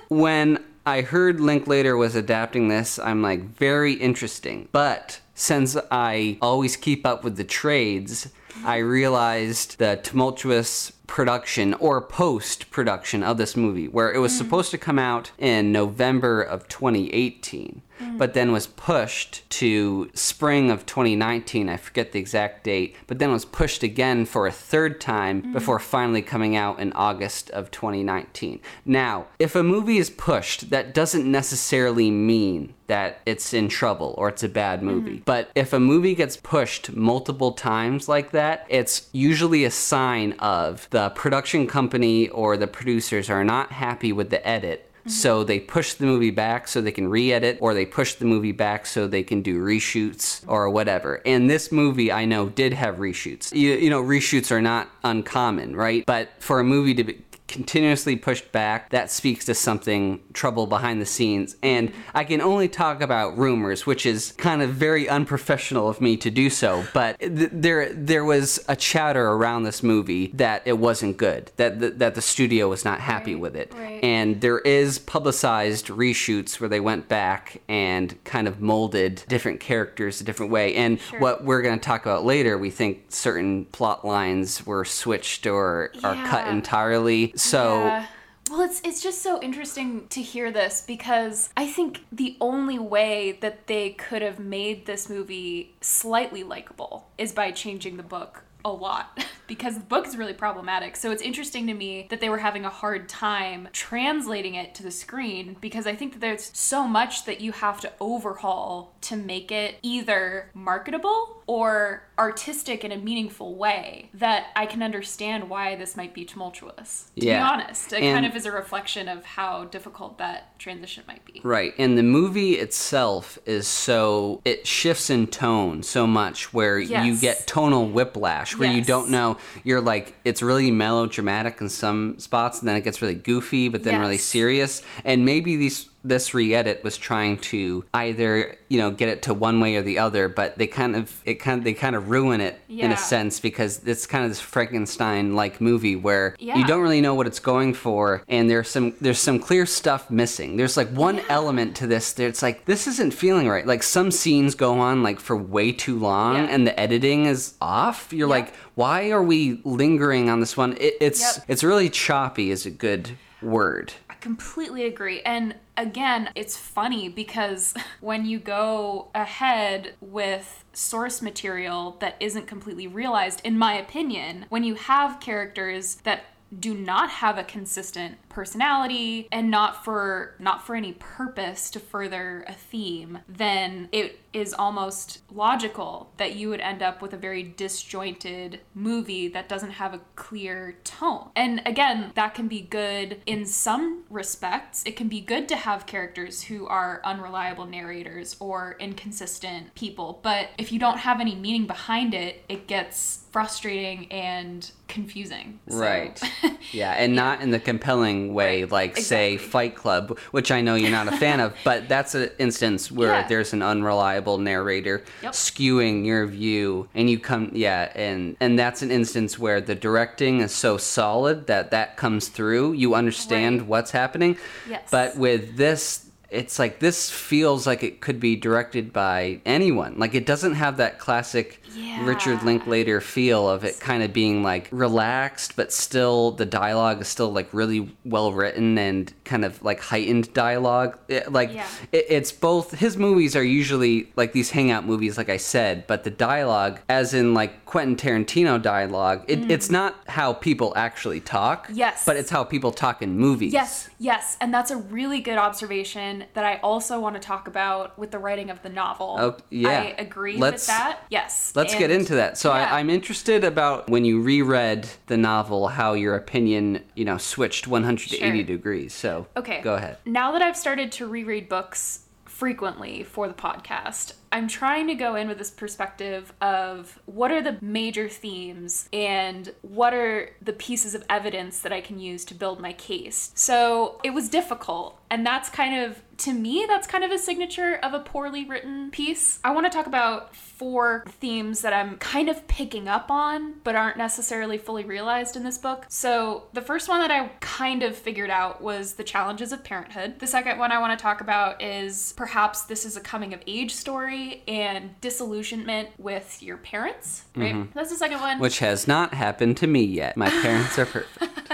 when 0.08 0.58
I 0.84 1.02
heard 1.02 1.38
Linklater 1.40 1.96
was 1.96 2.16
adapting 2.16 2.66
this, 2.66 2.98
I'm 2.98 3.22
like, 3.22 3.44
very 3.56 3.92
interesting. 3.92 4.68
But 4.72 5.20
since 5.36 5.76
I 5.90 6.38
always 6.40 6.76
keep 6.76 7.06
up 7.06 7.22
with 7.22 7.36
the 7.36 7.44
trades, 7.44 8.28
I 8.64 8.78
realized 8.78 9.78
the 9.78 10.00
tumultuous 10.02 10.92
production 11.06 11.74
or 11.74 12.00
post 12.00 12.70
production 12.70 13.22
of 13.22 13.36
this 13.38 13.56
movie, 13.56 13.88
where 13.88 14.12
it 14.12 14.18
was 14.18 14.32
Mm. 14.32 14.38
supposed 14.38 14.70
to 14.72 14.78
come 14.78 14.98
out 14.98 15.30
in 15.38 15.72
November 15.72 16.42
of 16.42 16.68
2018. 16.68 17.82
Mm. 18.02 18.18
But 18.18 18.34
then 18.34 18.52
was 18.52 18.66
pushed 18.66 19.48
to 19.48 20.10
spring 20.12 20.70
of 20.70 20.84
2019. 20.84 21.68
I 21.70 21.78
forget 21.78 22.12
the 22.12 22.18
exact 22.18 22.62
date. 22.64 22.94
But 23.06 23.18
then 23.18 23.32
was 23.32 23.46
pushed 23.46 23.82
again 23.82 24.26
for 24.26 24.46
a 24.46 24.52
third 24.52 25.00
time 25.00 25.40
Mm. 25.42 25.52
before 25.54 25.78
finally 25.78 26.20
coming 26.20 26.54
out 26.56 26.78
in 26.78 26.92
August 26.92 27.48
of 27.50 27.70
2019. 27.70 28.60
Now, 28.84 29.26
if 29.38 29.54
a 29.56 29.62
movie 29.62 29.96
is 29.96 30.10
pushed, 30.10 30.68
that 30.70 30.92
doesn't 30.92 31.30
necessarily 31.30 32.10
mean 32.10 32.74
that 32.88 33.18
it's 33.26 33.52
in 33.54 33.68
trouble 33.68 34.14
or 34.18 34.28
it's 34.28 34.44
a 34.44 34.48
bad 34.48 34.82
movie. 34.82 35.22
But 35.24 35.50
if 35.56 35.72
a 35.72 35.80
movie 35.80 36.14
gets 36.14 36.36
pushed 36.36 36.94
multiple 36.94 37.52
times 37.52 38.08
like 38.08 38.30
that, 38.30 38.64
it's 38.68 39.08
usually 39.12 39.64
a 39.64 39.70
sign 39.72 40.32
of 40.38 40.86
the 40.96 41.10
production 41.10 41.66
company 41.66 42.26
or 42.30 42.56
the 42.56 42.66
producers 42.66 43.28
are 43.28 43.44
not 43.44 43.70
happy 43.70 44.12
with 44.14 44.30
the 44.30 44.48
edit. 44.48 44.90
So 45.06 45.40
mm-hmm. 45.40 45.46
they 45.46 45.60
push 45.60 45.92
the 45.92 46.06
movie 46.06 46.30
back 46.30 46.66
so 46.66 46.80
they 46.80 46.90
can 46.90 47.08
re-edit, 47.08 47.58
or 47.60 47.74
they 47.74 47.84
push 47.84 48.14
the 48.14 48.24
movie 48.24 48.52
back 48.52 48.86
so 48.86 49.06
they 49.06 49.22
can 49.22 49.42
do 49.42 49.62
reshoots 49.62 50.42
or 50.48 50.70
whatever. 50.70 51.20
And 51.26 51.50
this 51.50 51.70
movie, 51.70 52.10
I 52.10 52.24
know, 52.24 52.48
did 52.48 52.72
have 52.72 52.96
reshoots. 52.96 53.54
You, 53.54 53.74
you 53.74 53.90
know, 53.90 54.02
reshoots 54.02 54.50
are 54.50 54.62
not 54.62 54.88
uncommon, 55.04 55.76
right? 55.76 56.04
But 56.06 56.30
for 56.40 56.60
a 56.60 56.64
movie 56.64 56.94
to 56.94 57.04
be 57.04 57.12
continuously 57.48 58.16
pushed 58.16 58.50
back, 58.52 58.90
that 58.90 59.10
speaks 59.10 59.44
to 59.46 59.54
something 59.54 60.20
trouble 60.32 60.66
behind 60.66 61.00
the 61.00 61.06
scenes. 61.06 61.56
And 61.62 61.92
I 62.14 62.24
can 62.24 62.40
only 62.40 62.68
talk 62.68 63.00
about 63.00 63.38
rumors, 63.38 63.86
which 63.86 64.04
is 64.06 64.32
kind 64.32 64.62
of 64.62 64.70
very 64.70 65.08
unprofessional 65.08 65.88
of 65.88 66.00
me 66.00 66.16
to 66.18 66.30
do 66.30 66.50
so. 66.50 66.84
But 66.92 67.18
th- 67.20 67.50
there, 67.52 67.92
there 67.92 68.24
was 68.24 68.64
a 68.68 68.76
chatter 68.76 69.26
around 69.28 69.62
this 69.62 69.82
movie 69.82 70.28
that 70.34 70.62
it 70.64 70.78
wasn't 70.78 71.16
good, 71.16 71.50
that 71.56 71.80
the, 71.80 71.90
that 71.90 72.14
the 72.14 72.22
studio 72.22 72.68
was 72.68 72.84
not 72.84 73.00
happy 73.00 73.34
Right, 73.34 73.40
with 73.40 73.56
it, 73.56 73.72
right. 73.74 74.02
and 74.04 74.40
there 74.40 74.58
is 74.60 74.98
publicized 74.98 75.86
reshoots 75.88 76.60
where 76.60 76.68
they 76.68 76.80
went 76.80 77.08
back 77.08 77.60
and 77.68 78.22
kind 78.24 78.46
of 78.46 78.60
molded 78.60 79.24
different 79.28 79.58
characters 79.60 80.20
a 80.20 80.24
different 80.24 80.52
way. 80.52 80.74
And 80.74 81.00
Sure. 81.00 81.20
what 81.20 81.44
we're 81.44 81.62
going 81.62 81.78
to 81.78 81.84
talk 81.84 82.02
about 82.06 82.24
later, 82.24 82.56
we 82.58 82.70
think 82.70 83.04
certain 83.08 83.64
plot 83.66 84.04
lines 84.04 84.64
were 84.66 84.84
switched 84.84 85.46
or 85.46 85.92
are 86.04 86.14
cut 86.26 86.46
entirely. 86.48 87.32
So 87.36 87.84
Yeah. 87.84 88.06
Well, 88.50 88.62
it's 88.62 88.80
it's 88.84 89.02
just 89.02 89.22
so 89.22 89.40
interesting 89.42 90.06
to 90.08 90.22
hear 90.22 90.52
this 90.52 90.84
because 90.86 91.50
I 91.56 91.66
think 91.66 92.04
the 92.12 92.36
only 92.40 92.78
way 92.78 93.38
that 93.40 93.66
they 93.66 93.90
could 93.90 94.22
have 94.22 94.38
made 94.38 94.86
this 94.86 95.08
movie 95.10 95.74
slightly 95.80 96.44
likable 96.44 97.08
is 97.18 97.32
by 97.32 97.50
changing 97.50 97.96
the 97.96 98.04
book 98.04 98.44
a 98.64 98.70
lot 98.70 99.24
because 99.46 99.74
the 99.74 99.84
book 99.84 100.06
is 100.06 100.16
really 100.16 100.32
problematic. 100.32 100.96
So 100.96 101.10
it's 101.12 101.22
interesting 101.22 101.66
to 101.68 101.74
me 101.74 102.06
that 102.10 102.20
they 102.20 102.28
were 102.28 102.38
having 102.38 102.64
a 102.64 102.70
hard 102.70 103.08
time 103.08 103.68
translating 103.72 104.54
it 104.54 104.74
to 104.74 104.82
the 104.82 104.90
screen 104.90 105.56
because 105.60 105.86
I 105.86 105.94
think 105.94 106.12
that 106.12 106.20
there's 106.20 106.50
so 106.52 106.86
much 106.86 107.24
that 107.24 107.40
you 107.40 107.52
have 107.52 107.80
to 107.80 107.92
overhaul 108.00 108.94
to 109.02 109.16
make 109.16 109.50
it 109.52 109.76
either 109.82 110.50
marketable 110.52 111.42
or 111.48 112.02
artistic 112.18 112.82
in 112.82 112.90
a 112.90 112.96
meaningful 112.96 113.54
way 113.54 114.10
that 114.14 114.46
I 114.56 114.66
can 114.66 114.82
understand 114.82 115.48
why 115.48 115.76
this 115.76 115.96
might 115.96 116.12
be 116.12 116.24
tumultuous. 116.24 117.10
To 117.20 117.24
Yeah. 117.26 117.38
be 117.38 117.52
honest, 117.62 117.92
it 117.92 118.02
And- 118.02 118.14
kind 118.14 118.26
of 118.26 118.34
is 118.34 118.46
a 118.46 118.52
reflection 118.52 119.06
of 119.08 119.24
how 119.24 119.64
difficult 119.64 120.18
that 120.18 120.58
transition 120.58 121.04
might 121.06 121.24
be. 121.24 121.40
Right. 121.44 121.72
And 121.78 121.96
the 121.96 122.02
movie 122.02 122.54
itself 122.54 123.38
is 123.46 123.68
so 123.68 124.40
it 124.44 124.66
shifts 124.66 125.08
in 125.10 125.28
tone 125.28 125.82
so 125.84 126.06
much 126.06 126.52
where 126.52 126.78
you 126.80 127.16
get 127.16 127.46
tonal 127.46 127.86
whiplash 127.86 128.56
where 128.56 128.70
you 128.70 128.82
don't 128.82 129.10
know 129.10 129.36
you're 129.62 129.80
like 129.80 130.14
it's 130.24 130.42
really 130.42 130.70
melodramatic 130.70 131.60
in 131.60 131.68
some 131.68 132.18
spots 132.18 132.58
and 132.60 132.68
then 132.68 132.76
it 132.76 132.82
gets 132.82 133.00
really 133.02 133.14
goofy 133.14 133.68
but 133.68 133.84
then 133.84 134.00
really 134.00 134.18
serious 134.18 134.82
and 135.04 135.24
maybe 135.24 135.56
these 135.56 135.88
this 136.08 136.34
re-edit 136.34 136.82
was 136.84 136.96
trying 136.96 137.38
to 137.38 137.84
either 137.94 138.56
you 138.68 138.78
know 138.78 138.90
get 138.90 139.08
it 139.08 139.22
to 139.22 139.34
one 139.34 139.60
way 139.60 139.76
or 139.76 139.82
the 139.82 139.98
other 139.98 140.28
but 140.28 140.56
they 140.58 140.66
kind 140.66 140.96
of 140.96 141.20
it 141.24 141.34
kind 141.34 141.58
of 141.58 141.64
they 141.64 141.72
kind 141.74 141.94
of 141.96 142.08
ruin 142.08 142.40
it 142.40 142.58
in 142.68 142.92
a 142.92 142.96
sense 142.96 143.40
because 143.40 143.80
it's 143.86 144.06
kind 144.06 144.24
of 144.24 144.30
this 144.30 144.40
Frankenstein 144.40 145.34
like 145.34 145.60
movie 145.60 145.96
where 145.96 146.34
Yeah. 146.38 146.56
you 146.56 146.66
don't 146.66 146.82
really 146.82 147.00
know 147.00 147.14
what 147.14 147.26
it's 147.26 147.38
going 147.40 147.74
for 147.74 148.22
and 148.28 148.48
there's 148.50 148.68
some 148.68 148.94
there's 149.00 149.18
some 149.18 149.38
clear 149.38 149.66
stuff 149.66 150.10
missing. 150.10 150.56
There's 150.56 150.76
like 150.76 150.88
one 150.90 151.20
element 151.28 151.76
to 151.76 151.86
this 151.86 152.12
that 152.14 152.24
it's 152.26 152.42
like 152.42 152.64
this 152.66 152.86
isn't 152.86 153.12
feeling 153.14 153.48
right. 153.48 153.66
Like 153.66 153.82
some 153.82 154.10
scenes 154.10 154.54
go 154.54 154.78
on 154.80 155.02
like 155.02 155.20
for 155.20 155.36
way 155.36 155.72
too 155.72 155.98
long 155.98 156.34
Yeah. 156.36 156.46
and 156.50 156.66
the 156.66 156.78
editing 156.78 157.26
is 157.26 157.54
off. 157.60 158.12
You're 158.12 158.28
like 158.28 158.52
why 158.74 159.10
are 159.10 159.22
we 159.22 159.60
lingering 159.64 160.28
on 160.28 160.40
this 160.40 160.56
one? 160.56 160.76
It, 160.78 160.94
it's 161.00 161.38
Yep. 161.38 161.44
it's 161.48 161.64
really 161.64 161.88
choppy 161.88 162.50
is 162.50 162.66
a 162.66 162.70
good 162.70 163.10
word 163.42 163.92
completely 164.26 164.84
agree. 164.84 165.20
And 165.22 165.54
again, 165.76 166.30
it's 166.34 166.56
funny 166.56 167.08
because 167.08 167.74
when 168.00 168.26
you 168.26 168.40
go 168.40 169.06
ahead 169.14 169.94
with 170.00 170.64
source 170.72 171.22
material 171.22 171.96
that 172.00 172.16
isn't 172.18 172.48
completely 172.48 172.88
realized, 172.88 173.40
in 173.44 173.56
my 173.56 173.74
opinion, 173.74 174.46
when 174.48 174.64
you 174.64 174.74
have 174.74 175.20
characters 175.20 175.98
that 176.02 176.24
do 176.56 176.74
not 176.74 177.10
have 177.10 177.38
a 177.38 177.44
consistent 177.44 178.16
personality 178.28 179.28
and 179.32 179.50
not 179.50 179.84
for 179.84 180.34
not 180.38 180.64
for 180.64 180.74
any 180.74 180.92
purpose 180.92 181.70
to 181.70 181.80
further 181.80 182.44
a 182.46 182.52
theme 182.52 183.18
then 183.28 183.88
it 183.92 184.20
is 184.36 184.52
almost 184.52 185.22
logical 185.32 186.12
that 186.18 186.36
you 186.36 186.50
would 186.50 186.60
end 186.60 186.82
up 186.82 187.00
with 187.00 187.14
a 187.14 187.16
very 187.16 187.42
disjointed 187.42 188.60
movie 188.74 189.28
that 189.28 189.48
doesn't 189.48 189.70
have 189.70 189.94
a 189.94 190.00
clear 190.14 190.76
tone. 190.84 191.30
And 191.34 191.62
again 191.64 192.12
that 192.14 192.34
can 192.34 192.46
be 192.46 192.60
good 192.60 193.22
in 193.24 193.46
some 193.46 194.04
respects. 194.10 194.84
It 194.84 194.94
can 194.94 195.08
be 195.08 195.22
good 195.22 195.48
to 195.48 195.56
have 195.56 195.86
characters 195.86 196.42
who 196.42 196.66
are 196.66 197.00
unreliable 197.02 197.64
narrators 197.64 198.36
or 198.38 198.76
inconsistent 198.78 199.74
people 199.74 200.20
but 200.22 200.50
if 200.58 200.70
you 200.70 200.78
don't 200.78 200.98
have 200.98 201.20
any 201.20 201.34
meaning 201.34 201.66
behind 201.66 202.12
it 202.12 202.44
it 202.48 202.66
gets 202.66 203.24
frustrating 203.30 204.10
and 204.12 204.70
confusing 204.96 205.58
So- 205.68 205.78
Right. 205.78 206.20
Yeah, 206.72 206.92
and 206.92 207.14
not 207.14 207.42
in 207.42 207.50
the 207.52 207.60
compelling 207.60 208.34
way, 208.34 208.62
Right, 208.64 208.72
like 208.72 208.96
say. 208.96 209.36
Fight 209.36 209.74
Club, 209.76 210.18
which 210.32 210.50
I 210.50 210.60
know 210.62 210.74
you're 210.74 210.90
not 210.90 211.06
a 211.06 211.16
fan 211.16 211.38
of, 211.38 211.54
but 211.64 211.88
that's 211.88 212.14
an 212.16 212.30
instance 212.38 212.90
where 212.90 213.12
Yeah. 213.20 213.28
there's 213.28 213.52
an 213.52 213.62
unreliable 213.62 214.38
narrator 214.38 215.04
Yep. 215.22 215.32
skewing 215.32 216.04
your 216.04 216.26
view, 216.26 216.88
and 216.94 217.08
you 217.08 217.18
come, 217.20 217.50
yeah, 217.54 217.92
and 217.94 218.36
and 218.40 218.58
that's 218.58 218.82
an 218.82 218.90
instance 218.90 219.38
where 219.38 219.60
the 219.60 219.74
directing 219.76 220.40
is 220.40 220.52
so 220.52 220.76
solid 220.76 221.46
that 221.46 221.70
that 221.70 221.96
comes 221.96 222.28
through. 222.28 222.72
You 222.72 222.94
understand 222.94 223.60
Right. 223.60 223.68
what's 223.68 223.90
happening. 223.92 224.36
Yes. 224.68 224.88
But 224.90 225.16
with 225.16 225.56
this. 225.56 226.05
It's 226.30 226.58
like 226.58 226.80
this 226.80 227.10
feels 227.10 227.66
like 227.66 227.82
it 227.82 228.00
could 228.00 228.18
be 228.20 228.36
directed 228.36 228.92
by 228.92 229.40
anyone. 229.46 229.98
Like 229.98 230.14
it 230.14 230.26
doesn't 230.26 230.54
have 230.54 230.76
that 230.78 230.98
classic 230.98 231.62
Richard 232.04 232.42
Linklater 232.42 233.00
feel 233.02 233.48
of 233.48 233.62
it 233.64 233.78
kind 233.80 234.02
of 234.02 234.12
being 234.12 234.42
like 234.42 234.68
relaxed, 234.72 235.56
but 235.56 235.72
still 235.72 236.30
the 236.32 236.46
dialogue 236.46 237.02
is 237.02 237.08
still 237.08 237.30
like 237.32 237.48
really 237.52 237.94
well 238.04 238.32
written 238.32 238.78
and 238.78 239.12
kind 239.24 239.44
of 239.44 239.62
like 239.62 239.80
heightened 239.80 240.32
dialogue. 240.32 240.98
It- 241.08 241.30
like 241.32 241.52
Yeah. 241.52 241.66
it, 241.92 242.06
it's 242.08 242.32
both. 242.32 242.72
His 242.72 242.96
movies 242.96 243.36
are 243.36 243.44
usually 243.44 244.10
like 244.16 244.32
these 244.32 244.50
hangout 244.50 244.86
movies, 244.86 245.18
like 245.18 245.28
I 245.28 245.36
said, 245.36 245.86
but 245.86 246.04
the 246.04 246.10
dialogue, 246.10 246.80
as 246.88 247.12
in 247.12 247.34
like 247.34 247.65
Quentin 247.66 247.96
Tarantino 247.96 248.62
dialogue, 248.62 249.24
it, 249.26 249.50
it's 249.50 249.68
not 249.68 249.96
how 250.06 250.32
people 250.32 250.72
actually 250.76 251.20
talk. 251.20 251.66
Mm. 251.66 251.76
Yes. 251.76 252.04
but 252.06 252.16
it's 252.16 252.30
how 252.30 252.44
people 252.44 252.70
talk 252.70 253.02
in 253.02 253.18
movies. 253.18 253.52
Yes, 253.52 253.90
yes, 253.98 254.36
and 254.40 254.54
that's 254.54 254.70
a 254.70 254.76
really 254.76 255.20
good 255.20 255.36
observation 255.36 256.24
that 256.34 256.44
I 256.44 256.58
also 256.58 257.00
want 257.00 257.16
to 257.16 257.20
talk 257.20 257.48
about 257.48 257.98
with 257.98 258.12
the 258.12 258.18
writing 258.20 258.50
of 258.50 258.62
the 258.62 258.68
novel. 258.68 259.16
Oh, 259.18 259.36
yeah. 259.50 259.68
I 259.80 259.84
agree 259.98 260.36
Let's- 260.36 260.62
with 260.62 260.66
that. 260.68 261.00
Yes. 261.10 261.52
Let's 261.56 261.74
get 261.74 261.90
into 261.90 262.14
that. 262.14 262.38
So 262.38 262.54
yeah. 262.54 262.72
I, 262.72 262.78
I'm 262.78 262.88
interested 262.88 263.42
about 263.42 263.90
when 263.90 264.04
you 264.04 264.20
reread 264.22 264.88
the 265.08 265.16
novel, 265.16 265.66
how 265.68 265.94
your 265.94 266.14
opinion, 266.14 266.84
you 266.94 267.04
know, 267.04 267.18
switched 267.18 267.66
180 267.66 268.16
Sure. 268.16 268.42
degrees. 268.44 268.94
So 268.94 269.26
Okay. 269.36 269.60
go 269.62 269.74
ahead. 269.74 269.98
Now 270.06 270.30
that 270.32 270.40
I've 270.40 270.56
started 270.56 270.92
to 270.92 271.06
reread 271.08 271.48
books 271.48 272.04
frequently 272.26 273.02
for 273.02 273.26
the 273.28 273.34
podcast, 273.34 274.12
I'm 274.36 274.48
trying 274.48 274.86
to 274.88 274.94
go 274.94 275.14
in 275.14 275.28
with 275.28 275.38
this 275.38 275.50
perspective 275.50 276.30
of 276.42 277.00
what 277.06 277.32
are 277.32 277.40
the 277.40 277.56
major 277.62 278.06
themes 278.06 278.86
and 278.92 279.50
what 279.62 279.94
are 279.94 280.28
the 280.42 280.52
pieces 280.52 280.94
of 280.94 281.02
evidence 281.08 281.60
that 281.60 281.72
I 281.72 281.80
can 281.80 281.98
use 281.98 282.22
to 282.26 282.34
build 282.34 282.60
my 282.60 282.74
case. 282.74 283.32
So 283.34 283.98
it 284.04 284.10
was 284.10 284.28
difficult, 284.28 285.00
and 285.10 285.24
that's 285.24 285.48
kind 285.48 285.82
of 285.82 286.02
to 286.18 286.32
me, 286.32 286.64
that's 286.66 286.86
kind 286.86 287.04
of 287.04 287.10
a 287.10 287.18
signature 287.18 287.78
of 287.82 287.92
a 287.94 288.00
poorly 288.00 288.44
written 288.44 288.90
piece. 288.90 289.38
I 289.44 289.52
want 289.52 289.66
to 289.66 289.70
talk 289.76 289.86
about 289.86 290.34
four 290.34 291.04
themes 291.20 291.60
that 291.62 291.72
I'm 291.72 291.98
kind 291.98 292.28
of 292.28 292.46
picking 292.48 292.88
up 292.88 293.10
on, 293.10 293.54
but 293.64 293.74
aren't 293.74 293.98
necessarily 293.98 294.56
fully 294.58 294.84
realized 294.84 295.36
in 295.36 295.44
this 295.44 295.58
book. 295.58 295.84
So, 295.88 296.44
the 296.52 296.62
first 296.62 296.88
one 296.88 297.00
that 297.00 297.10
I 297.10 297.28
kind 297.40 297.82
of 297.82 297.94
figured 297.96 298.30
out 298.30 298.62
was 298.62 298.94
the 298.94 299.04
challenges 299.04 299.52
of 299.52 299.62
parenthood. 299.62 300.18
The 300.18 300.26
second 300.26 300.58
one 300.58 300.72
I 300.72 300.78
want 300.78 300.98
to 300.98 301.02
talk 301.02 301.20
about 301.20 301.62
is 301.62 302.14
perhaps 302.16 302.62
this 302.62 302.84
is 302.84 302.96
a 302.96 303.00
coming 303.00 303.34
of 303.34 303.40
age 303.46 303.74
story 303.74 304.42
and 304.48 304.98
disillusionment 305.00 305.90
with 305.98 306.42
your 306.42 306.56
parents, 306.56 307.24
right? 307.36 307.72
That's 307.74 307.90
the 307.90 307.96
second 307.96 308.20
one. 308.20 308.38
Which 308.38 308.60
has 308.60 308.88
not 308.88 309.14
happened 309.14 309.56
to 309.58 309.66
me 309.66 309.82
yet. 309.84 310.16
My 310.16 310.30
parents 310.30 310.78
are 310.78 310.86
perfect. 310.86 311.50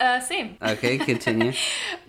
uh, 0.00 0.20
same. 0.20 0.56
Okay, 0.62 0.98
continue. 0.98 1.52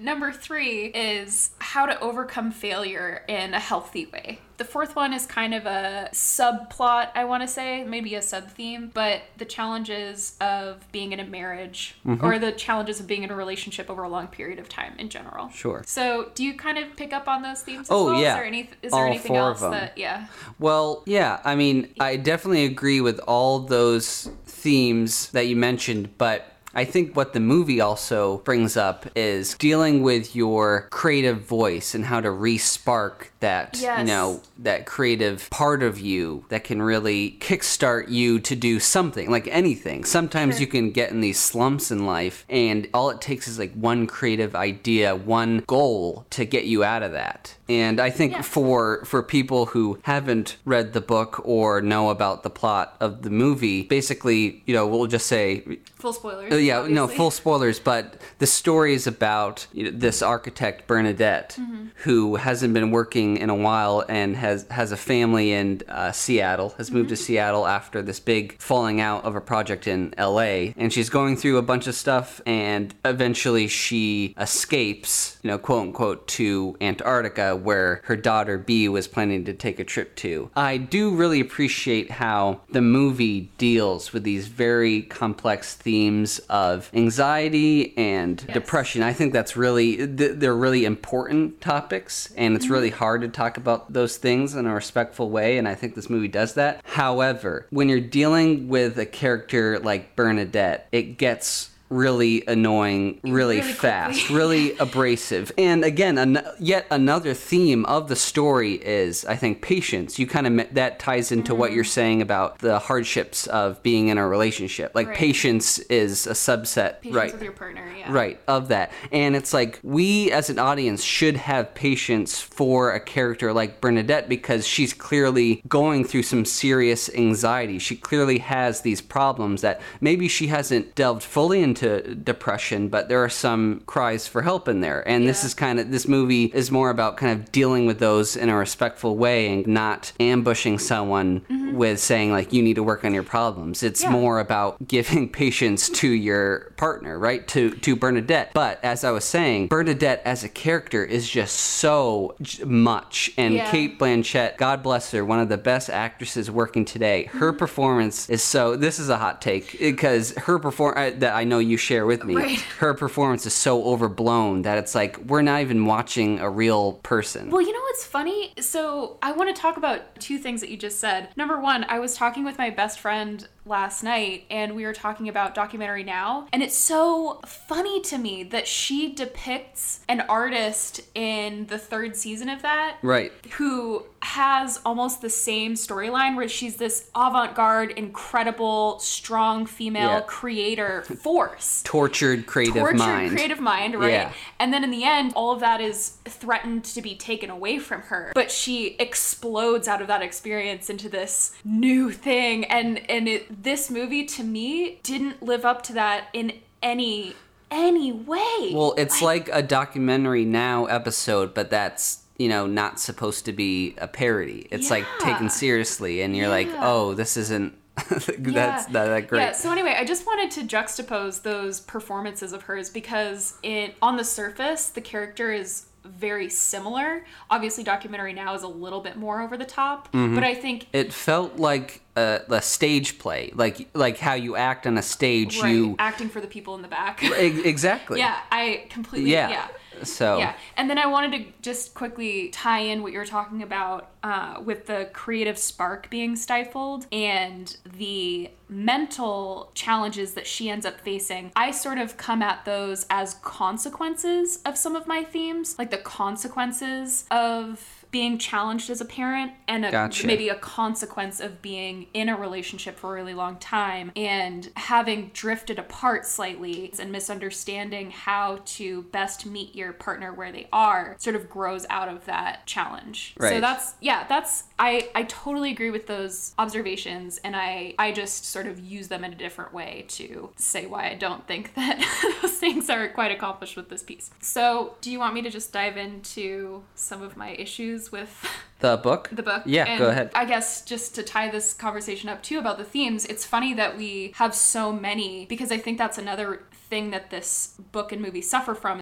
Number 0.04 0.34
three 0.34 0.88
is 0.88 1.52
how 1.60 1.86
to 1.86 1.98
overcome 2.02 2.52
failure 2.52 3.24
in 3.30 3.54
a 3.54 3.60
healthy 3.60 4.06
way. 4.06 4.40
The 4.58 4.66
fourth 4.66 4.98
one 4.98 5.14
is 5.14 5.26
kind 5.26 5.54
of 5.54 5.66
a 5.66 6.10
subplot, 6.12 7.12
I 7.16 7.24
want 7.24 7.42
to 7.42 7.48
say, 7.48 7.86
maybe 7.86 8.14
a 8.16 8.22
sub 8.22 8.50
theme, 8.52 8.92
but 8.94 9.22
the 9.38 9.46
challenges 9.46 10.36
of 10.42 10.86
being 10.92 11.14
in 11.14 11.22
a 11.22 11.26
marriage 11.26 11.96
mm-hmm. 12.06 12.24
or 12.24 12.38
the 12.38 12.52
challenges 12.52 13.00
of 13.00 13.08
being 13.08 13.24
in 13.24 13.32
a 13.32 13.36
relationship 13.36 13.90
over 13.90 14.04
a 14.04 14.10
long 14.10 14.28
period 14.28 14.60
of 14.60 14.68
time 14.68 14.94
in 15.00 15.08
general. 15.08 15.48
Sure. 15.52 15.84
So, 15.88 16.32
do 16.36 16.44
you 16.44 16.56
kind 16.56 16.78
of 16.78 16.98
pick 16.98 17.14
up 17.14 17.30
on 17.30 17.42
those 17.42 17.62
themes? 17.62 17.88
As 17.88 17.92
Oh, 17.92 18.06
well? 18.08 18.22
yeah. 18.22 18.32
Is 18.32 18.36
there, 18.36 18.46
any, 18.46 18.70
is 18.82 18.92
there 18.92 19.02
All 19.02 19.08
anything 19.08 19.30
four 19.30 19.40
of 19.40 19.48
else 19.48 19.62
them. 19.62 19.72
that, 19.72 19.98
yeah? 19.98 20.28
Well, 20.60 21.04
yeah, 21.06 21.40
I 21.46 21.56
mean, 21.56 21.94
I 22.02 22.18
definitely 22.18 22.66
agree 22.66 23.00
with 23.00 23.20
all 23.20 23.60
those 23.60 24.30
themes 24.46 25.30
that 25.32 25.48
you 25.48 25.56
mentioned, 25.56 26.18
but 26.18 26.53
I 26.76 26.86
think 26.86 27.16
what 27.16 27.34
the 27.34 27.40
movie 27.40 27.80
also 27.80 28.38
brings 28.40 28.76
up 28.76 29.06
is 29.16 29.54
dealing 29.56 30.02
with 30.02 30.36
your 30.36 30.88
creative 30.90 31.42
voice 31.42 31.94
and 31.94 32.06
how 32.06 32.20
to 32.20 32.32
re-spark 32.32 33.32
that, 33.42 33.80
you 34.00 34.06
know, 34.06 34.42
that 34.58 34.86
creative 34.86 35.50
part 35.50 35.84
of 35.84 36.00
you 36.00 36.46
that 36.50 36.64
can 36.64 36.82
really 36.82 37.38
kickstart 37.40 38.10
you 38.10 38.40
to 38.40 38.56
do 38.56 38.80
something, 38.80 39.30
like 39.30 39.48
anything. 39.48 40.04
Sometimes 40.04 40.56
Sure. 40.56 40.62
you 40.62 40.68
can 40.68 40.92
get 40.92 41.12
in 41.12 41.22
these 41.22 41.40
slumps 41.40 41.92
in 41.92 42.06
life 42.06 42.46
and 42.50 42.88
all 42.94 43.10
it 43.10 43.22
takes 43.22 43.48
is 43.48 43.60
like 43.60 43.74
one 43.74 44.08
creative 44.08 44.56
idea, 44.56 45.16
one 45.16 45.64
goal 45.68 46.26
to 46.32 46.46
get 46.46 46.66
you 46.66 46.84
out 46.84 47.04
of 47.04 47.12
that. 47.12 47.56
And 47.70 48.00
I 48.02 48.10
think 48.10 48.34
Yeah. 48.34 48.42
for 48.42 49.04
for 49.06 49.24
people 49.24 49.68
who 49.68 49.98
haven't 50.04 50.58
read 50.66 50.94
the 50.94 51.02
book 51.02 51.42
or 51.46 51.82
know 51.82 52.10
about 52.10 52.44
the 52.44 52.50
plot 52.50 52.96
of 53.00 53.22
the 53.22 53.30
movie, 53.30 53.84
basically, 53.84 54.62
you 54.66 54.74
know, 54.74 54.86
we'll 54.86 55.08
just 55.08 55.28
say 55.28 55.64
Full 55.96 56.12
spoilers. 56.14 56.52
uh, 56.52 56.58
yeah, 56.58 56.86
no, 56.90 57.08
full 57.08 57.32
spoilers, 57.32 57.80
but 57.80 58.16
the 58.40 58.48
story 58.48 58.94
is 58.94 59.08
about 59.08 59.68
you 59.72 59.86
know, 59.86 59.92
this 59.98 60.22
architect 60.22 60.88
Bernadette, 60.88 61.56
Mm-hmm. 61.60 61.86
who 62.04 62.36
hasn't 62.36 62.74
been 62.74 62.92
working 62.92 63.38
in 63.38 63.50
a 63.50 63.56
while 63.56 64.04
and 64.10 64.36
has 64.36 64.66
has 64.70 64.92
a 64.92 64.98
family 64.98 65.54
in 65.54 65.82
uh, 65.88 66.12
Seattle. 66.12 66.74
Has 66.78 66.92
moved 66.92 67.10
to 67.10 67.16
Mm-hmm. 67.16 67.24
Seattle 67.24 67.66
after 67.68 68.02
this 68.02 68.20
big 68.20 68.60
falling 68.60 69.00
out 69.00 69.24
of 69.24 69.36
a 69.38 69.42
project 69.42 69.88
in 69.88 70.14
L.A. 70.18 70.74
And 70.78 70.92
she's 70.92 71.10
going 71.10 71.38
through 71.38 71.58
a 71.58 71.62
bunch 71.62 71.88
of 71.88 71.96
stuff, 71.96 72.42
and 72.46 72.94
eventually 73.06 73.68
she 73.70 74.36
escapes, 74.38 75.38
you 75.44 75.50
know, 75.50 75.58
quote 75.58 75.82
unquote, 75.84 76.28
to 76.28 76.76
Antarctica, 76.82 77.53
where 77.56 78.02
her 78.06 78.16
daughter 78.16 78.58
B 78.58 78.88
was 78.90 79.08
planning 79.08 79.46
to 79.46 79.54
take 79.54 79.80
a 79.80 79.84
trip 79.84 80.16
to. 80.18 80.50
I 80.56 80.78
do 80.78 81.16
really 81.16 81.40
appreciate 81.40 82.12
how 82.12 82.62
the 82.72 82.82
movie 82.82 83.52
deals 83.58 84.14
with 84.14 84.24
these 84.24 84.48
very 84.48 85.02
complex 85.04 85.76
themes 85.76 86.40
of 86.50 86.90
anxiety 86.94 87.98
and 87.98 88.44
Yes. 88.48 88.54
depression. 88.54 89.04
I 89.04 89.14
think 89.14 89.34
that's 89.34 89.56
really 89.56 90.06
they're 90.06 90.56
really 90.56 90.86
important 90.86 91.62
topics, 91.62 92.34
and 92.36 92.56
it's 92.56 92.70
really 92.70 92.90
mm-hmm. 92.90 93.00
hard 93.00 93.22
to 93.22 93.28
talk 93.28 93.58
about 93.58 93.92
those 93.92 94.18
things 94.18 94.56
in 94.56 94.66
a 94.66 94.74
respectful 94.74 95.30
way. 95.30 95.58
And 95.58 95.68
I 95.68 95.76
think 95.76 95.96
this 95.96 96.10
movie 96.10 96.28
does 96.28 96.54
that. 96.56 96.82
However, 96.84 97.68
when 97.70 97.90
you're 97.90 98.00
dealing 98.00 98.68
with 98.68 98.98
a 98.98 99.06
character 99.06 99.80
like 99.80 100.16
Bernadette, 100.16 100.88
it 100.92 101.18
gets 101.18 101.70
really 101.94 102.44
annoying 102.48 103.20
really, 103.24 103.58
Really 103.58 103.62
fast 103.62 104.30
really 104.42 104.76
abrasive 104.78 105.52
and 105.58 105.84
again 105.84 106.18
an- 106.18 106.42
yet 106.60 106.86
another 106.90 107.34
theme 107.34 107.86
of 107.86 108.08
the 108.08 108.16
story 108.16 108.74
is 108.74 109.26
i 109.26 109.36
think 109.36 109.62
patience 109.62 110.18
you 110.18 110.26
kind 110.26 110.48
of 110.60 110.74
that 110.74 111.00
ties 111.00 111.32
into 111.32 111.54
what 111.54 111.72
you're 111.72 111.84
saying 111.84 112.22
about 112.22 112.60
the 112.60 112.80
hardships 112.80 113.46
of 113.48 113.82
being 113.84 114.08
in 114.08 114.18
a 114.18 114.28
relationship 114.28 114.92
like 114.96 115.04
Mm-hmm. 115.04 115.10
Right. 115.14 115.18
patience 115.20 115.80
is 115.80 116.26
a 116.28 116.32
subset 116.32 117.02
Patience 117.02 117.16
right 117.16 117.32
with 117.34 117.44
your 117.44 117.52
partner. 117.52 117.86
Yeah. 117.98 118.12
Right, 118.12 118.40
of 118.48 118.70
that. 118.70 118.92
And 119.12 119.36
it's 119.36 119.54
like 119.54 119.80
we 119.84 120.32
as 120.32 120.50
an 120.50 120.60
audience 120.60 121.04
should 121.04 121.36
have 121.38 121.74
patience 121.76 122.40
for 122.40 122.94
a 122.94 123.00
character 123.00 123.52
like 123.54 123.82
Bernadette 123.82 124.28
because 124.30 124.66
she's 124.68 124.94
clearly 124.94 125.62
going 125.68 126.04
through 126.06 126.24
some 126.24 126.46
serious 126.46 127.14
anxiety. 127.14 127.80
She 127.80 127.96
clearly 127.96 128.40
has 128.40 128.82
these 128.82 129.02
problems 129.02 129.62
that 129.62 129.82
maybe 130.02 130.28
she 130.28 130.48
hasn't 130.48 130.96
delved 130.96 131.24
fully 131.24 131.62
into 131.62 131.83
depression, 132.24 132.88
but 132.90 133.10
there 133.10 133.24
are 133.24 133.30
some 133.30 133.82
cries 133.86 134.28
for 134.28 134.42
help 134.42 134.68
in 134.68 134.82
there. 134.82 135.08
And 135.08 135.28
this 135.28 135.44
is 135.44 135.54
kind 135.54 135.80
of 135.80 135.92
this 135.92 136.08
movie 136.08 136.46
is 136.54 136.72
more 136.72 136.90
about 136.90 137.18
kind 137.18 137.32
of 137.40 137.52
dealing 137.52 137.86
with 137.86 138.00
those 138.00 138.36
in 138.36 138.50
a 138.50 138.56
respectful 138.58 139.16
way 139.18 139.52
and 139.52 139.68
not 139.68 140.12
ambushing 140.20 140.80
someone 140.80 141.42
with 141.74 142.00
saying 142.00 142.32
like 142.32 142.54
you 142.54 142.62
need 142.62 142.76
to 142.76 142.84
work 142.84 143.04
on 143.06 143.14
your 143.14 143.24
problems. 143.24 143.82
It's 143.84 144.04
Mm-hmm. 144.04 144.14
Yeah. 144.14 144.20
more 144.20 144.40
about 144.40 144.88
giving 144.88 145.30
patience 145.30 145.90
to 145.90 146.08
your 146.10 146.72
partner, 146.78 147.18
right? 147.18 147.48
To 147.50 147.72
to 147.72 147.96
Bernadette. 147.96 148.52
But 148.54 148.84
as 148.84 149.04
I 149.04 149.12
was 149.12 149.24
saying, 149.24 149.68
Bernadette 149.68 150.22
as 150.26 150.44
a 150.44 150.50
character 150.50 151.04
is 151.06 151.30
just 151.30 151.56
so 151.56 152.36
much. 152.66 153.32
And 153.38 153.54
Yeah. 153.54 153.70
Cate 153.72 153.98
Blanchett, 154.00 154.58
God 154.58 154.84
bless 154.84 155.12
her, 155.12 155.24
one 155.24 155.40
of 155.40 155.50
the 155.50 155.58
best 155.58 155.90
actresses 155.90 156.50
working 156.52 156.86
today. 156.86 157.26
Her 157.26 157.52
Mm-hmm. 157.52 157.58
performance 157.60 158.30
is 158.30 158.42
so. 158.44 158.76
This 158.76 159.00
is 159.00 159.10
a 159.10 159.18
hot 159.18 159.42
take 159.42 159.80
because 159.80 160.32
her 160.38 160.60
perform 160.60 160.96
that 161.20 161.34
I 161.36 161.44
know 161.44 161.60
you 161.60 161.73
share 161.78 162.06
with 162.06 162.24
me. 162.24 162.36
Right. 162.36 162.60
Her 162.80 162.94
performance 162.94 163.46
is 163.46 163.54
so 163.54 163.84
overblown 163.84 164.64
that 164.64 164.78
it's 164.78 164.96
like 164.96 165.18
we're 165.18 165.42
not 165.42 165.62
even 165.62 165.86
watching 165.86 166.40
a 166.40 166.50
real 166.50 166.94
person. 167.04 167.50
Well, 167.50 167.62
you 167.62 167.72
know 167.74 167.82
what's 167.82 168.06
funny? 168.06 168.54
So, 168.60 169.18
I 169.22 169.32
want 169.32 169.56
to 169.56 169.62
talk 169.62 169.78
about 169.78 170.20
two 170.20 170.38
things 170.38 170.62
that 170.62 170.70
you 170.70 170.78
just 170.78 171.00
said. 171.00 171.30
Number 171.36 171.60
one, 171.60 171.86
I 171.86 172.00
was 172.00 172.16
talking 172.16 172.44
with 172.44 172.58
my 172.58 172.70
best 172.70 173.00
friend 173.00 173.48
last 173.66 174.04
night 174.04 174.46
and 174.50 174.76
we 174.76 174.86
were 174.86 174.94
talking 174.94 175.30
about 175.30 175.56
documentary 175.56 176.04
now 176.04 176.48
and 176.52 176.62
it's 176.62 176.76
so 176.76 177.40
funny 177.46 178.02
to 178.02 178.18
me 178.18 178.44
that 178.44 178.68
she 178.68 179.14
depicts 179.14 180.02
an 180.10 180.22
artist 180.22 181.02
in 181.16 181.66
the 181.68 181.78
third 181.78 182.16
season 182.16 182.50
of 182.50 182.62
that 182.62 182.98
right. 183.02 183.32
who 183.54 184.04
has 184.22 184.80
almost 184.86 185.22
the 185.22 185.30
same 185.30 185.74
storyline 185.76 186.36
where 186.36 186.48
she's 186.48 186.76
this 186.78 187.10
avant-garde 187.16 187.92
incredible 187.92 189.00
strong 189.00 189.66
female 189.66 190.20
Yeah. 190.20 190.24
creator 190.28 191.02
force 191.04 191.82
Tortured 191.84 192.46
creative 192.46 192.76
tortured 192.76 192.98
mind. 192.98 193.32
creative 193.32 193.60
mind, 193.60 193.96
right? 194.00 194.12
Yeah. 194.12 194.34
And 194.60 194.74
then 194.74 194.84
in 194.84 194.92
the 194.92 195.04
end, 195.04 195.34
all 195.36 195.52
of 195.52 195.60
that 195.60 195.82
is 195.82 196.18
threatened 196.26 196.84
to 196.86 197.02
be 197.02 197.16
taken 197.16 197.50
away 197.50 197.80
from 197.80 198.02
her. 198.04 198.32
But 198.34 198.50
she 198.50 198.96
explodes 199.00 199.88
out 199.88 200.02
of 200.02 200.08
that 200.08 200.22
experience 200.22 200.90
into 200.90 201.10
this 201.10 201.54
new 201.64 202.12
thing. 202.12 202.66
And 202.66 203.10
and 203.10 203.28
it, 203.28 203.53
this 203.62 203.90
movie 203.90 204.26
to 204.26 204.44
me 204.44 205.00
didn't 205.04 205.44
live 205.44 205.66
up 205.66 205.84
to 205.84 205.94
that 205.94 206.28
in 206.34 206.54
any 206.82 207.36
any 207.72 208.12
way. 208.12 208.72
Well, 208.74 208.94
it's 208.98 209.22
like 209.22 209.50
a 209.52 209.64
documentary 209.64 210.46
now 210.46 210.86
episode, 210.86 211.54
but 211.54 211.70
that's 211.70 212.24
you 212.38 212.48
know 212.50 212.68
not 212.68 213.00
supposed 213.00 213.46
to 213.46 213.54
be 213.54 213.96
a 213.98 214.08
parody. 214.08 214.68
It's 214.72 214.90
like 214.90 215.06
taken 215.20 215.50
seriously, 215.50 216.22
and 216.22 216.36
you're 216.36 216.50
like, 216.50 216.70
oh, 216.80 217.14
this 217.14 217.38
isn't. 217.38 217.78
that's 218.10 218.90
not 218.90 219.06
that 219.06 219.28
great. 219.28 219.40
Yeah. 219.40 219.52
So 219.52 219.72
anyway, 219.72 219.96
I 219.98 220.04
just 220.04 220.26
wanted 220.26 220.50
to 220.52 220.62
juxtapose 220.62 221.44
those 221.44 221.80
performances 221.80 222.52
of 222.52 222.64
hers 222.64 222.90
because 222.90 223.60
it 223.62 223.96
on 224.02 224.18
the 224.18 224.24
surface 224.24 224.90
the 224.90 225.02
character 225.02 225.54
is 225.54 225.86
very 226.06 226.50
similar. 226.50 227.26
Obviously, 227.50 227.84
documentary 227.84 228.34
now 228.34 228.54
is 228.56 228.64
a 228.64 228.68
little 228.68 229.02
bit 229.02 229.16
more 229.18 229.42
over 229.42 229.58
the 229.58 229.66
top, 229.66 230.12
Mm-hmm. 230.12 230.36
but 230.36 230.44
I 230.44 230.54
think 230.54 230.88
It 230.94 231.14
felt 231.14 231.58
like 231.58 232.02
a, 232.16 232.42
a 232.50 232.62
stage 232.62 233.18
play, 233.20 233.52
like 233.56 233.88
like 233.94 234.18
how 234.18 234.34
you 234.34 234.56
act 234.56 234.86
on 234.88 234.98
a 234.98 235.02
stage. 235.02 235.60
right, 235.62 235.70
You 235.74 235.96
acting 236.00 236.30
for 236.30 236.42
the 236.42 236.48
people 236.48 236.76
in 236.76 236.82
the 236.82 236.88
back. 236.88 237.24
Exactly. 237.24 238.20
yeah, 238.26 238.38
I 238.52 238.86
completely 238.90 239.32
Yeah. 239.32 239.50
yeah. 239.50 239.68
So 240.06 240.38
Yeah, 240.38 240.56
and 240.78 240.90
then 240.90 240.98
I 240.98 241.08
wanted 241.08 241.32
to 241.34 241.52
just 241.62 241.94
quickly 241.94 242.50
tie 242.50 242.80
in 242.80 243.02
what 243.02 243.12
you 243.12 243.20
were 243.20 243.26
talking 243.26 243.64
about 243.64 244.10
uh, 244.24 244.62
with 244.64 244.88
the 244.88 245.10
creative 245.14 245.58
spark 245.58 246.10
being 246.10 246.36
stifled 246.36 247.08
and 247.12 247.76
the 247.98 248.52
mental 248.70 249.72
challenges 249.74 250.34
that 250.34 250.48
she 250.48 250.70
ends 250.70 250.86
up 250.86 251.00
facing. 251.02 251.52
I 251.56 251.72
sort 251.72 251.98
of 251.98 252.18
come 252.18 252.42
at 252.42 252.66
those 252.66 253.06
as 253.10 253.36
consequences 253.36 254.60
of 254.66 254.78
some 254.78 254.96
of 254.96 255.08
my 255.08 255.24
themes, 255.24 255.78
like 255.78 255.92
the 255.92 255.98
consequences 255.98 257.26
of 257.30 258.03
being 258.14 258.38
challenged 258.38 258.92
as 258.92 259.02
a 259.02 259.06
parent 259.06 259.52
and 259.68 259.84
a, 259.84 259.92
Gotcha. 259.92 260.28
maybe 260.28 260.48
a 260.48 260.56
consequence 260.56 261.40
of 261.40 261.64
being 261.64 262.06
in 262.14 262.30
a 262.30 262.38
relationship 262.38 262.96
for 262.96 263.10
a 263.12 263.16
really 263.16 263.34
long 263.34 263.58
time 263.58 264.12
and 264.16 264.70
having 264.78 265.32
drifted 265.34 265.80
apart 265.80 266.28
slightly 266.28 266.94
and 267.00 267.12
misunderstanding 267.12 268.12
how 268.12 268.60
to 268.66 269.02
best 269.12 269.48
meet 269.48 269.74
your 269.74 269.94
partner 269.94 270.32
where 270.32 270.52
they 270.52 270.68
are 270.72 271.16
sort 271.18 271.36
of 271.36 271.50
grows 271.50 271.88
out 271.90 272.08
of 272.08 272.24
that 272.26 272.68
challenge. 272.68 273.34
So 273.40 273.60
that's 273.60 273.96
yeah, 274.00 274.28
that's 274.30 274.66
I 274.78 275.10
I 275.16 275.24
totally 275.24 275.72
agree 275.72 275.90
with 275.90 276.06
those 276.06 276.54
observations 276.60 277.40
and 277.44 277.56
I 277.56 277.96
I 277.98 278.12
just 278.12 278.46
sort 278.46 278.68
of 278.68 278.80
use 278.80 279.08
them 279.08 279.24
in 279.24 279.34
a 279.34 279.36
different 279.36 279.74
way 279.74 280.06
to 280.10 280.52
say 280.56 280.86
why 280.86 281.10
I 281.10 281.16
don't 281.16 281.48
think 281.48 281.74
that 281.76 281.98
those 282.44 282.52
things 282.58 282.92
are 282.92 283.08
quite 283.10 283.32
accomplished 283.32 283.76
with 283.76 283.90
this 283.90 284.04
piece. 284.04 284.30
So, 284.40 284.94
do 285.02 285.10
you 285.10 285.18
want 285.18 285.34
me 285.34 285.42
to 285.42 285.50
just 285.50 285.74
dive 285.74 285.98
into 285.98 286.84
some 286.94 287.24
of 287.24 287.36
my 287.36 287.50
issues 287.54 288.03
with 288.12 288.46
the 288.80 288.98
book. 288.98 289.30
the 289.32 289.44
book. 289.44 289.64
Yeah, 289.66 289.86
And 289.86 290.00
go 290.00 290.10
ahead. 290.10 290.32
I 290.36 290.46
guess 290.46 290.84
just 290.84 291.16
to 291.16 291.24
tie 291.24 291.50
this 291.50 291.74
conversation 291.74 292.30
up 292.30 292.44
too 292.44 292.60
about 292.60 292.78
the 292.78 292.84
themes, 292.84 293.26
it's 293.26 293.46
funny 293.46 293.74
that 293.76 293.98
we 293.98 294.34
have 294.36 294.54
so 294.54 294.92
many 294.92 295.46
because 295.46 295.72
I 295.72 295.78
think 295.78 295.98
that's 295.98 296.18
another 296.18 296.64
thing 296.90 297.12
that 297.12 297.30
this 297.30 297.76
book 297.92 298.12
and 298.12 298.22
movie 298.22 298.42
suffer 298.42 298.76
from. 298.76 299.02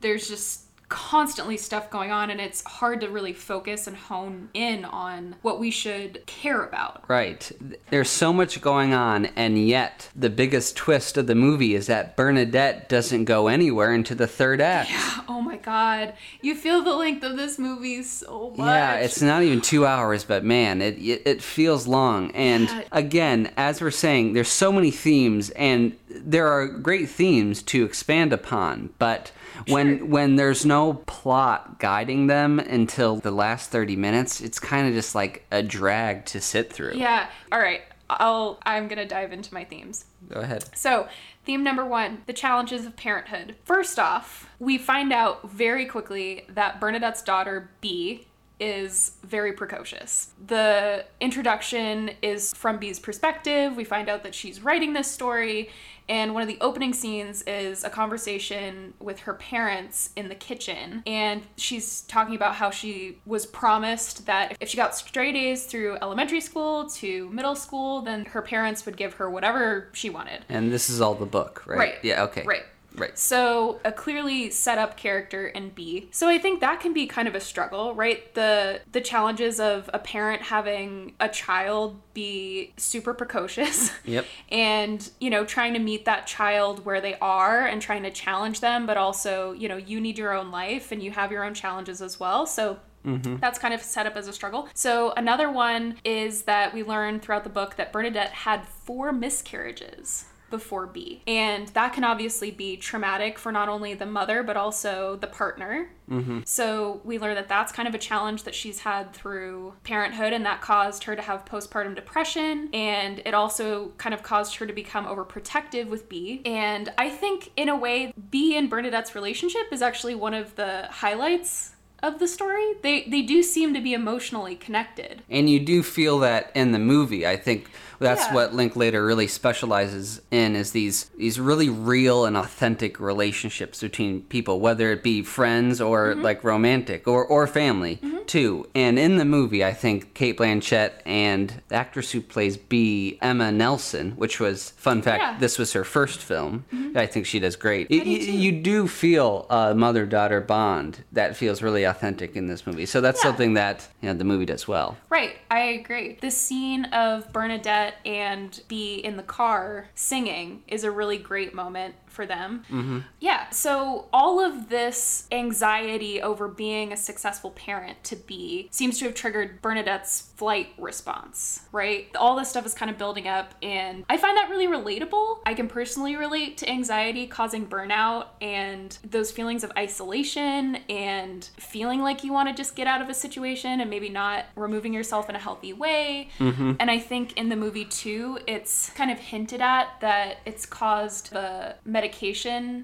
There's 0.00 0.28
just 0.28 0.65
constantly 0.88 1.56
stuff 1.56 1.90
going 1.90 2.12
on 2.12 2.30
and 2.30 2.40
it's 2.40 2.62
hard 2.64 3.00
to 3.00 3.08
really 3.08 3.32
focus 3.32 3.86
and 3.88 3.96
hone 3.96 4.48
in 4.54 4.84
on 4.84 5.34
what 5.42 5.58
we 5.58 5.70
should 5.70 6.24
care 6.26 6.62
about. 6.62 7.02
Right. 7.08 7.50
There's 7.90 8.08
so 8.10 8.32
much 8.32 8.60
going 8.60 8.92
on, 8.94 9.26
and 9.36 9.58
yet 9.66 10.10
the 10.14 10.30
biggest 10.30 10.76
twist 10.76 11.16
of 11.16 11.26
the 11.26 11.34
movie 11.34 11.74
is 11.74 11.86
that 11.88 12.16
Bernadette 12.16 12.88
doesn't 12.88 13.24
go 13.24 13.48
anywhere 13.48 13.92
into 13.92 14.14
the 14.14 14.26
third 14.28 14.60
act. 14.60 14.90
Yeah. 14.90 15.20
Oh 15.28 15.40
my 15.40 15.56
god. 15.56 16.14
You 16.40 16.54
feel 16.54 16.82
the 16.82 16.94
length 16.94 17.24
of 17.24 17.36
this 17.36 17.58
movie 17.58 18.02
so 18.02 18.50
much. 18.56 18.66
Yeah, 18.66 18.94
it's 18.96 19.20
not 19.20 19.42
even 19.42 19.60
two 19.60 19.84
hours, 19.86 20.22
but 20.24 20.44
man, 20.44 20.80
it 20.80 20.98
it, 20.98 21.22
it 21.26 21.42
feels 21.42 21.86
long. 21.86 22.30
And 22.32 22.68
Yeah. 22.68 22.82
again, 22.92 23.50
as 23.56 23.80
we're 23.80 23.90
saying, 23.90 24.34
there's 24.34 24.48
so 24.48 24.70
many 24.70 24.90
themes, 24.90 25.50
and 25.50 25.96
there 26.08 26.46
are 26.48 26.66
great 26.68 27.08
themes 27.08 27.62
to 27.64 27.84
expand 27.84 28.32
upon. 28.32 28.90
But 28.98 29.32
when 29.68 29.98
Sure. 29.98 30.06
when 30.06 30.36
there's 30.36 30.64
no 30.66 30.94
plot 31.06 31.78
guiding 31.78 32.26
them 32.26 32.58
until 32.58 33.16
the 33.16 33.30
last 33.30 33.70
thirty 33.70 33.96
minutes, 33.96 34.40
it's 34.40 34.58
kind 34.58 34.88
of 34.88 34.94
just 34.94 35.14
like 35.14 35.44
a 35.50 35.62
drag 35.62 36.24
to 36.26 36.40
sit 36.40 36.72
through. 36.72 36.94
Yeah. 36.94 37.28
All 37.52 37.60
right. 37.60 37.82
I'll 38.08 38.60
I'm 38.64 38.86
gonna 38.88 39.06
dive 39.06 39.32
into 39.32 39.52
my 39.52 39.64
themes. 39.64 40.04
Go 40.28 40.40
ahead. 40.40 40.64
So, 40.76 41.08
theme 41.44 41.64
number 41.64 41.84
one 41.84 42.22
the 42.26 42.32
challenges 42.32 42.86
of 42.86 42.96
parenthood. 42.96 43.56
First 43.64 43.98
off, 43.98 44.48
we 44.60 44.78
find 44.78 45.12
out 45.12 45.50
very 45.50 45.86
quickly 45.86 46.44
that 46.48 46.78
Bernadette's 46.80 47.22
daughter, 47.22 47.70
B, 47.80 48.26
is 48.58 49.12
very 49.22 49.52
precocious. 49.52 50.32
The 50.46 51.04
introduction 51.20 52.10
is 52.22 52.54
from 52.54 52.78
Bee's 52.78 52.98
perspective. 52.98 53.76
We 53.76 53.84
find 53.84 54.08
out 54.08 54.22
that 54.22 54.34
she's 54.34 54.62
writing 54.62 54.92
this 54.92 55.10
story, 55.10 55.70
and 56.08 56.34
one 56.34 56.42
of 56.42 56.48
the 56.48 56.58
opening 56.60 56.92
scenes 56.92 57.42
is 57.42 57.82
a 57.82 57.90
conversation 57.90 58.94
with 59.00 59.20
her 59.20 59.34
parents 59.34 60.10
in 60.16 60.28
the 60.28 60.34
kitchen. 60.34 61.02
And 61.06 61.42
she's 61.56 62.02
talking 62.02 62.34
about 62.36 62.54
how 62.54 62.70
she 62.70 63.18
was 63.26 63.44
promised 63.44 64.26
that 64.26 64.56
if 64.60 64.68
she 64.68 64.76
got 64.76 64.94
straight 64.94 65.34
A's 65.34 65.66
through 65.66 65.98
elementary 66.00 66.40
school 66.40 66.88
to 66.90 67.28
middle 67.30 67.56
school, 67.56 68.02
then 68.02 68.24
her 68.26 68.42
parents 68.42 68.86
would 68.86 68.96
give 68.96 69.14
her 69.14 69.28
whatever 69.28 69.88
she 69.92 70.08
wanted. 70.08 70.44
And 70.48 70.72
this 70.72 70.88
is 70.88 71.00
all 71.00 71.14
the 71.14 71.26
book, 71.26 71.64
right? 71.66 71.78
Right. 71.78 71.94
Yeah, 72.02 72.22
okay. 72.24 72.44
Right. 72.44 72.62
Right. 72.96 73.18
So 73.18 73.80
a 73.84 73.92
clearly 73.92 74.50
set 74.50 74.78
up 74.78 74.96
character 74.96 75.48
in 75.48 75.70
B. 75.70 76.08
So 76.10 76.28
I 76.28 76.38
think 76.38 76.60
that 76.60 76.80
can 76.80 76.92
be 76.92 77.06
kind 77.06 77.28
of 77.28 77.34
a 77.34 77.40
struggle, 77.40 77.94
right? 77.94 78.34
The 78.34 78.80
the 78.90 79.00
challenges 79.00 79.60
of 79.60 79.90
a 79.92 79.98
parent 79.98 80.42
having 80.42 81.14
a 81.20 81.28
child 81.28 82.00
be 82.14 82.72
super 82.76 83.14
precocious. 83.14 83.90
Yep. 84.06 84.24
And, 84.50 85.10
you 85.20 85.30
know, 85.30 85.44
trying 85.44 85.72
to 85.72 85.80
meet 85.80 86.04
that 86.04 86.26
child 86.26 86.84
where 86.84 87.00
they 87.00 87.16
are 87.18 87.66
and 87.66 87.82
trying 87.82 88.04
to 88.04 88.10
challenge 88.10 88.60
them, 88.60 88.86
but 88.86 88.96
also, 88.96 89.52
you 89.52 89.68
know, 89.68 89.76
you 89.76 90.00
need 90.00 90.16
your 90.16 90.32
own 90.32 90.52
life 90.52 90.92
and 90.92 91.02
you 91.02 91.10
have 91.10 91.32
your 91.32 91.42
own 91.44 91.54
challenges 91.54 92.00
as 92.00 92.20
well. 92.20 92.46
So 92.46 92.78
mm-hmm. 93.04 93.36
That's 93.36 93.58
kind 93.58 93.74
of 93.74 93.82
set 93.82 94.06
up 94.06 94.16
as 94.16 94.28
a 94.28 94.32
struggle. 94.32 94.68
So, 94.74 95.12
another 95.16 95.50
one 95.50 95.96
is 96.04 96.42
that 96.42 96.72
we 96.72 96.82
learn 96.84 97.18
throughout 97.20 97.44
the 97.44 97.50
book 97.50 97.76
that 97.76 97.92
Bernadette 97.92 98.30
had 98.30 98.66
four 98.66 99.12
miscarriages 99.12 100.26
before 100.50 100.86
B. 100.86 101.22
And 101.26 101.68
that 101.68 101.92
can 101.92 102.04
obviously 102.04 102.50
be 102.50 102.76
traumatic 102.76 103.38
for 103.38 103.50
not 103.52 103.68
only 103.68 103.94
the 103.94 104.06
mother, 104.06 104.42
but 104.42 104.56
also 104.56 105.16
the 105.16 105.26
partner. 105.26 105.90
Mm-hmm. 106.10 106.40
So, 106.44 107.00
we 107.04 107.18
learn 107.18 107.34
that 107.34 107.48
that's 107.48 107.72
kind 107.72 107.88
of 107.88 107.94
a 107.94 107.98
challenge 107.98 108.44
that 108.44 108.54
she's 108.54 108.80
had 108.80 109.12
through 109.12 109.74
parenthood, 109.82 110.32
and 110.32 110.46
that 110.46 110.60
caused 110.60 111.04
her 111.04 111.16
to 111.16 111.22
have 111.22 111.44
postpartum 111.44 111.96
depression. 111.96 112.68
And 112.72 113.20
it 113.24 113.34
also 113.34 113.88
kind 113.98 114.14
of 114.14 114.22
caused 114.22 114.56
her 114.56 114.66
to 114.66 114.72
become 114.72 115.04
overprotective 115.06 115.88
with 115.88 116.08
B. 116.08 116.42
And 116.44 116.92
I 116.96 117.10
think, 117.10 117.50
in 117.56 117.68
a 117.68 117.76
way, 117.76 118.14
B 118.30 118.56
and 118.56 118.70
Bernadette's 118.70 119.16
relationship 119.16 119.72
is 119.72 119.82
actually 119.82 120.14
one 120.14 120.34
of 120.34 120.54
the 120.54 120.86
highlights 120.90 121.72
of 122.02 122.18
the 122.18 122.28
story. 122.28 122.74
They 122.82 123.04
they 123.04 123.22
do 123.22 123.42
seem 123.42 123.74
to 123.74 123.80
be 123.80 123.94
emotionally 123.94 124.54
connected. 124.54 125.22
And 125.28 125.48
you 125.50 125.60
do 125.60 125.82
feel 125.82 126.18
that 126.20 126.50
in 126.54 126.72
the 126.72 126.78
movie. 126.78 127.26
I 127.26 127.36
think 127.36 127.70
that's 127.98 128.26
Yeah. 128.26 128.34
what 128.34 128.54
Linklater 128.54 129.04
really 129.04 129.26
specializes 129.26 130.20
in 130.30 130.54
is 130.56 130.72
these 130.72 131.10
these 131.18 131.40
really 131.40 131.68
real 131.68 132.24
and 132.24 132.36
authentic 132.36 133.00
relationships 133.00 133.80
between 133.80 134.22
people, 134.22 134.60
whether 134.60 134.92
it 134.92 135.02
be 135.02 135.22
friends 135.22 135.80
or 135.80 136.12
Mm-hmm. 136.12 136.22
like 136.22 136.44
romantic 136.44 137.06
or 137.08 137.24
or 137.24 137.46
family 137.46 137.98
too. 138.26 138.66
And 138.74 138.98
in 138.98 139.18
the 139.18 139.24
movie, 139.24 139.64
I 139.64 139.72
think 139.72 140.14
Cate 140.14 140.36
Blanchett 140.38 140.92
and 141.06 141.62
the 141.68 141.76
actress 141.76 142.10
who 142.10 142.20
plays 142.20 142.56
B, 142.56 143.18
Emma 143.22 143.52
Nelson, 143.52 144.12
which 144.16 144.40
was 144.40 144.70
fun 144.76 145.00
fact, 145.02 145.22
Yeah. 145.22 145.30
Mm-hmm. 145.32 145.40
this 145.40 145.58
was 145.58 145.72
her 145.74 145.84
first 145.84 146.20
film. 146.20 146.64
I 146.96 147.06
think 147.06 147.26
she 147.26 147.38
does 147.38 147.56
great. 147.56 147.88
do 147.88 147.98
Y- 147.98 148.04
y- 148.06 148.18
too. 148.18 148.32
you 148.32 148.52
do 148.52 148.88
feel 148.88 149.46
a 149.50 149.74
mother 149.74 150.06
daughter 150.06 150.40
bond 150.40 151.04
that 151.12 151.36
feels 151.36 151.62
really 151.62 151.84
authentic 151.84 152.34
in 152.36 152.46
this 152.48 152.66
movie. 152.66 152.86
So 152.86 153.00
that's 153.00 153.18
Yeah. 153.22 153.28
something 153.30 153.54
that 153.54 153.86
you 154.00 154.08
know 154.08 154.14
the 154.14 154.24
movie 154.24 154.46
does 154.46 154.66
well. 154.66 154.96
Right, 155.08 155.36
I 155.50 155.60
agree. 155.80 156.18
The 156.20 156.30
scene 156.30 156.84
of 156.86 157.32
Bernadette 157.32 157.85
and 158.04 158.60
B 158.68 158.96
in 158.96 159.16
the 159.16 159.22
car 159.22 159.88
singing 159.94 160.62
is 160.68 160.84
a 160.84 160.90
really 160.90 161.18
great 161.18 161.54
moment 161.54 161.94
for 162.16 162.26
them. 162.26 162.64
Mm-hmm. 162.70 163.00
Yeah, 163.20 163.50
so 163.50 164.08
all 164.12 164.40
of 164.40 164.70
this 164.70 165.28
anxiety 165.30 166.20
over 166.20 166.48
being 166.48 166.92
a 166.92 166.96
successful 166.96 167.50
parent 167.50 168.02
to 168.04 168.16
B 168.16 168.68
seems 168.72 168.98
to 168.98 169.04
have 169.04 169.14
triggered 169.14 169.62
Bernadette's 169.62 170.22
flight 170.34 170.70
response, 170.78 171.60
right? 171.70 172.08
All 172.16 172.34
this 172.36 172.48
stuff 172.48 172.66
is 172.66 172.74
kind 172.74 172.90
of 172.90 172.98
building 172.98 173.28
up, 173.28 173.54
and 173.62 174.04
I 174.08 174.16
find 174.16 174.36
that 174.36 174.48
really 174.50 174.66
relatable. 174.66 175.40
I 175.46 175.54
can 175.54 175.68
personally 175.68 176.16
relate 176.16 176.56
to 176.58 176.68
anxiety 176.68 177.26
causing 177.26 177.66
burnout 177.66 178.28
and 178.40 178.96
those 179.08 179.30
feelings 179.30 179.62
of 179.62 179.70
isolation 179.76 180.76
and 180.88 181.44
feeling 181.58 182.00
like 182.00 182.24
you 182.24 182.32
want 182.32 182.48
to 182.48 182.54
just 182.54 182.74
get 182.74 182.86
out 182.86 183.02
of 183.02 183.08
a 183.10 183.14
situation 183.14 183.80
and 183.80 183.90
maybe 183.90 184.08
not 184.08 184.46
removing 184.56 184.94
yourself 184.94 185.28
in 185.28 185.36
a 185.36 185.38
healthy 185.38 185.74
way. 185.74 186.30
And 186.40 186.90
I 186.90 186.98
think 186.98 187.34
in 187.34 187.50
the 187.50 187.56
movie 187.56 187.84
too, 187.84 188.38
it's 188.46 188.90
kind 188.90 189.10
of 189.10 189.18
hinted 189.18 189.60
at 189.60 190.00
that 190.00 190.38
it's 190.46 190.64
caused 190.64 191.32
the 191.32 191.74
medication 191.84 192.05